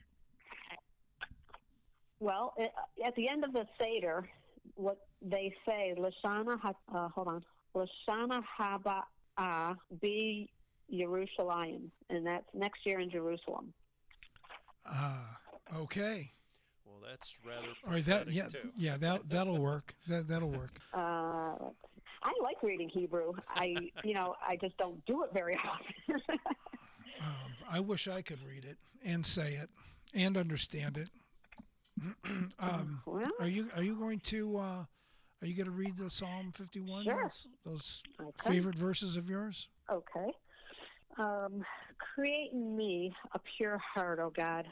Well, 2.20 2.54
it, 2.58 2.72
at 3.06 3.16
the 3.16 3.30
end 3.30 3.44
of 3.44 3.54
the 3.54 3.68
Seder, 3.80 4.28
what 4.76 4.98
they 5.22 5.54
say, 5.66 5.96
Lashana, 5.98 6.60
ha- 6.60 6.74
uh, 6.94 7.10
hold 7.10 7.28
on, 7.28 7.44
Lashana 7.76 8.42
Haba 8.60 9.04
be 10.02 10.50
Jerusalem, 10.92 11.92
and 12.10 12.26
that's 12.26 12.46
next 12.54 12.86
year 12.86 13.00
in 13.00 13.10
Jerusalem. 13.10 13.74
Ah, 14.86 15.38
okay. 15.76 16.32
Well, 16.86 16.98
that's 17.08 17.34
rather. 17.46 17.68
All 17.86 17.94
right. 17.94 18.06
that 18.06 18.32
yeah, 18.32 18.48
too. 18.48 18.72
yeah 18.78 18.98
that 18.98 19.30
that'll 19.30 19.58
work. 19.58 19.94
That 20.08 20.28
that'll 20.28 20.50
work. 20.50 20.80
Uh, 20.94 21.70
I 22.24 22.34
like 22.42 22.62
reading 22.64 22.90
Hebrew. 22.90 23.34
I, 23.48 23.76
you 24.04 24.16
know, 24.16 24.36
I 24.46 24.58
just 24.58 24.76
don't 24.78 25.06
do 25.06 25.24
it 25.24 25.30
very 25.34 25.56
often. 26.10 26.40
I 27.70 27.80
wish 27.80 28.08
I 28.08 28.22
could 28.22 28.40
read 28.48 28.66
it 28.66 28.78
and 29.06 29.26
say 29.26 29.54
it 29.54 29.70
and 30.14 30.36
understand 30.36 30.98
it. 30.98 31.10
um, 32.60 33.02
well, 33.06 33.30
are 33.40 33.48
you 33.48 33.70
are 33.76 33.84
you 33.84 33.96
going 33.96 34.20
to 34.22 34.58
uh, 34.58 34.86
are 35.42 35.48
you 35.48 35.54
going 35.56 35.66
to 35.66 35.72
read 35.72 35.98
the 35.98 36.10
Psalm 36.10 36.52
51? 36.54 37.06
Sure. 37.06 37.24
Those, 37.24 37.48
those 37.66 38.04
Okay. 38.20 38.50
favorite 38.50 38.76
verses 38.76 39.16
of 39.16 39.30
yours? 39.30 39.68
Okay. 39.92 40.32
Um, 41.18 41.64
create 42.16 42.52
in 42.54 42.76
me 42.76 43.14
a 43.34 43.40
pure 43.58 43.78
heart, 43.78 44.20
O 44.20 44.30
God, 44.30 44.68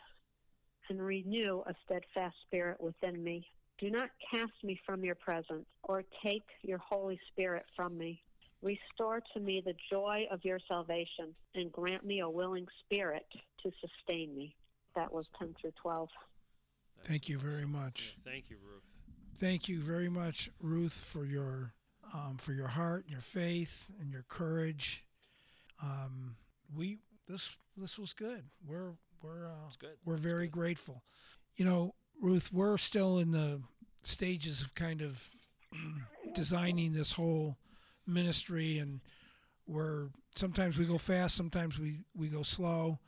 and 0.89 1.01
renew 1.01 1.63
a 1.67 1.73
steadfast 1.85 2.35
spirit 2.45 2.79
within 2.81 3.23
me. 3.23 3.47
Do 3.77 3.89
not 3.89 4.09
cast 4.31 4.53
me 4.63 4.79
from 4.85 5.03
your 5.03 5.15
presence 5.15 5.65
or 5.83 6.03
take 6.23 6.45
your 6.61 6.77
Holy 6.77 7.19
Spirit 7.31 7.65
from 7.75 7.97
me. 7.97 8.21
Restore 8.61 9.21
to 9.33 9.39
me 9.39 9.61
the 9.63 9.75
joy 9.91 10.25
of 10.31 10.43
your 10.43 10.59
salvation 10.67 11.35
and 11.55 11.71
grant 11.71 12.05
me 12.05 12.21
a 12.21 12.29
willing 12.29 12.67
spirit 12.83 13.25
to 13.63 13.71
sustain 13.81 14.35
me. 14.35 14.55
That 14.95 15.11
was 15.13 15.27
10 15.37 15.55
through 15.59 15.73
12. 15.81 16.09
That's 16.97 17.09
Thank 17.09 17.29
you 17.29 17.37
very 17.37 17.57
awesome. 17.63 17.71
much. 17.73 18.15
Yeah, 18.25 18.31
thank 18.31 18.49
you, 18.49 18.57
Ruth. 18.63 18.83
Thank 19.37 19.67
you 19.67 19.81
very 19.81 20.07
much, 20.07 20.49
Ruth, 20.61 20.93
for 20.93 21.25
your 21.25 21.73
um, 22.13 22.37
for 22.37 22.53
your 22.53 22.69
heart, 22.69 23.05
your 23.09 23.19
faith, 23.19 23.91
and 23.99 24.09
your 24.09 24.23
courage. 24.29 25.03
Um, 25.83 26.37
we 26.73 26.99
this 27.27 27.49
this 27.75 27.97
was 27.97 28.13
good. 28.13 28.45
We're 28.65 28.93
we're 29.21 29.47
uh, 29.47 29.87
we're 30.05 30.15
very 30.15 30.47
grateful. 30.47 31.03
You 31.57 31.65
know, 31.65 31.95
Ruth, 32.21 32.49
we're 32.53 32.77
still 32.77 33.17
in 33.17 33.31
the 33.31 33.61
stages 34.03 34.61
of 34.61 34.73
kind 34.73 35.01
of 35.01 35.29
designing 36.33 36.93
this 36.93 37.11
whole 37.11 37.57
ministry, 38.07 38.77
and 38.77 39.01
we're 39.67 40.11
sometimes 40.37 40.77
we 40.77 40.85
go 40.85 40.97
fast, 40.97 41.35
sometimes 41.35 41.77
we 41.77 42.05
we 42.15 42.29
go 42.29 42.41
slow. 42.41 42.99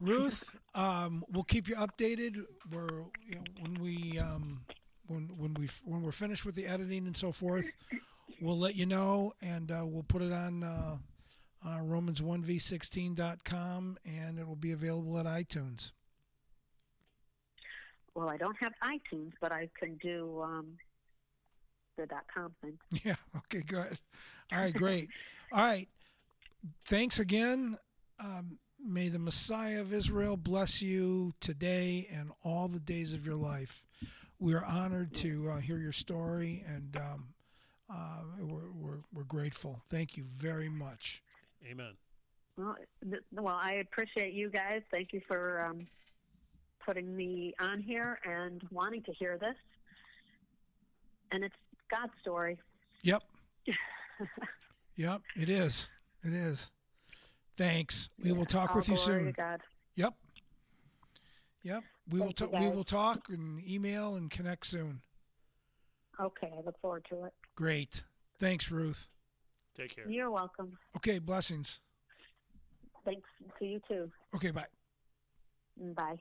Ruth, 0.00 0.56
um, 0.74 1.24
we'll 1.30 1.44
keep 1.44 1.68
you 1.68 1.76
updated. 1.76 2.38
We're 2.72 3.02
you 3.26 3.34
know, 3.34 3.44
when 3.60 3.74
we 3.74 4.18
um, 4.18 4.62
when 5.08 5.30
when 5.36 5.54
we 5.54 5.68
when 5.84 6.02
we're 6.02 6.12
finished 6.12 6.44
with 6.44 6.54
the 6.54 6.66
editing 6.66 7.06
and 7.06 7.16
so 7.16 7.32
forth, 7.32 7.70
we'll 8.40 8.58
let 8.58 8.74
you 8.74 8.86
know, 8.86 9.34
and 9.40 9.70
uh, 9.70 9.82
we'll 9.84 10.02
put 10.02 10.22
it 10.22 10.32
on 10.32 10.62
uh, 10.62 10.96
uh, 11.64 11.78
Romans1v16.com, 11.78 13.98
and 14.04 14.38
it 14.38 14.46
will 14.46 14.56
be 14.56 14.72
available 14.72 15.18
at 15.18 15.26
iTunes. 15.26 15.92
Well, 18.14 18.28
I 18.28 18.36
don't 18.36 18.56
have 18.60 18.72
iTunes, 18.82 19.32
but 19.40 19.52
I 19.52 19.68
can 19.78 19.94
do 19.96 20.42
um, 20.42 20.78
the 21.96 22.06
dot 22.06 22.24
com 22.32 22.54
thing. 22.62 22.78
Yeah. 23.04 23.16
Okay. 23.36 23.62
Good. 23.62 23.98
All 24.52 24.58
right. 24.58 24.74
Great. 24.74 25.08
All 25.52 25.62
right. 25.62 25.88
Thanks 26.86 27.18
again. 27.18 27.78
Um, 28.18 28.58
may 28.82 29.08
the 29.08 29.18
Messiah 29.18 29.80
of 29.80 29.92
Israel 29.92 30.36
bless 30.36 30.80
you 30.80 31.34
today 31.40 32.08
and 32.10 32.30
all 32.42 32.68
the 32.68 32.80
days 32.80 33.12
of 33.14 33.26
your 33.26 33.36
life. 33.36 33.85
We 34.38 34.54
are 34.54 34.64
honored 34.64 35.14
to 35.14 35.50
uh, 35.50 35.56
hear 35.58 35.78
your 35.78 35.92
story, 35.92 36.62
and 36.66 36.96
um, 36.96 37.24
uh, 37.90 38.20
we're, 38.38 38.70
we're 38.70 38.98
we're 39.12 39.24
grateful. 39.24 39.80
Thank 39.88 40.16
you 40.16 40.24
very 40.36 40.68
much. 40.68 41.22
Amen. 41.68 41.92
Well, 42.58 42.76
th- 43.02 43.22
well, 43.32 43.58
I 43.60 43.74
appreciate 43.74 44.32
you 44.34 44.50
guys. 44.50 44.82
Thank 44.90 45.12
you 45.12 45.20
for 45.26 45.64
um, 45.64 45.86
putting 46.84 47.14
me 47.14 47.54
on 47.60 47.80
here 47.80 48.18
and 48.24 48.62
wanting 48.70 49.02
to 49.02 49.12
hear 49.12 49.36
this. 49.38 49.56
And 51.32 51.44
it's 51.44 51.54
God's 51.90 52.12
story. 52.20 52.58
Yep. 53.02 53.22
yep. 54.96 55.22
It 55.34 55.50
is. 55.50 55.88
It 56.22 56.32
is. 56.32 56.70
Thanks. 57.56 58.08
We 58.22 58.32
will 58.32 58.46
talk 58.46 58.74
with 58.74 58.88
you 58.88 58.96
soon. 58.96 59.32
God. 59.36 59.60
Yep. 59.96 60.14
Yep. 61.62 61.82
We 62.08 62.20
will. 62.20 62.26
Thank 62.26 62.40
you, 62.40 62.46
ta- 62.48 62.60
we 62.60 62.68
will 62.70 62.84
talk 62.84 63.28
and 63.28 63.66
email 63.68 64.14
and 64.14 64.30
connect 64.30 64.66
soon. 64.66 65.00
Okay, 66.20 66.50
I 66.56 66.60
look 66.64 66.80
forward 66.80 67.04
to 67.10 67.24
it. 67.24 67.32
Great. 67.54 68.02
Thanks, 68.38 68.70
Ruth. 68.70 69.08
Take 69.74 69.94
care. 69.96 70.08
You're 70.08 70.30
welcome. 70.30 70.78
Okay. 70.96 71.18
Blessings. 71.18 71.80
Thanks 73.04 73.28
to 73.58 73.64
you 73.64 73.80
too. 73.86 74.10
Okay. 74.34 74.50
Bye. 74.50 74.66
Bye. 75.94 76.16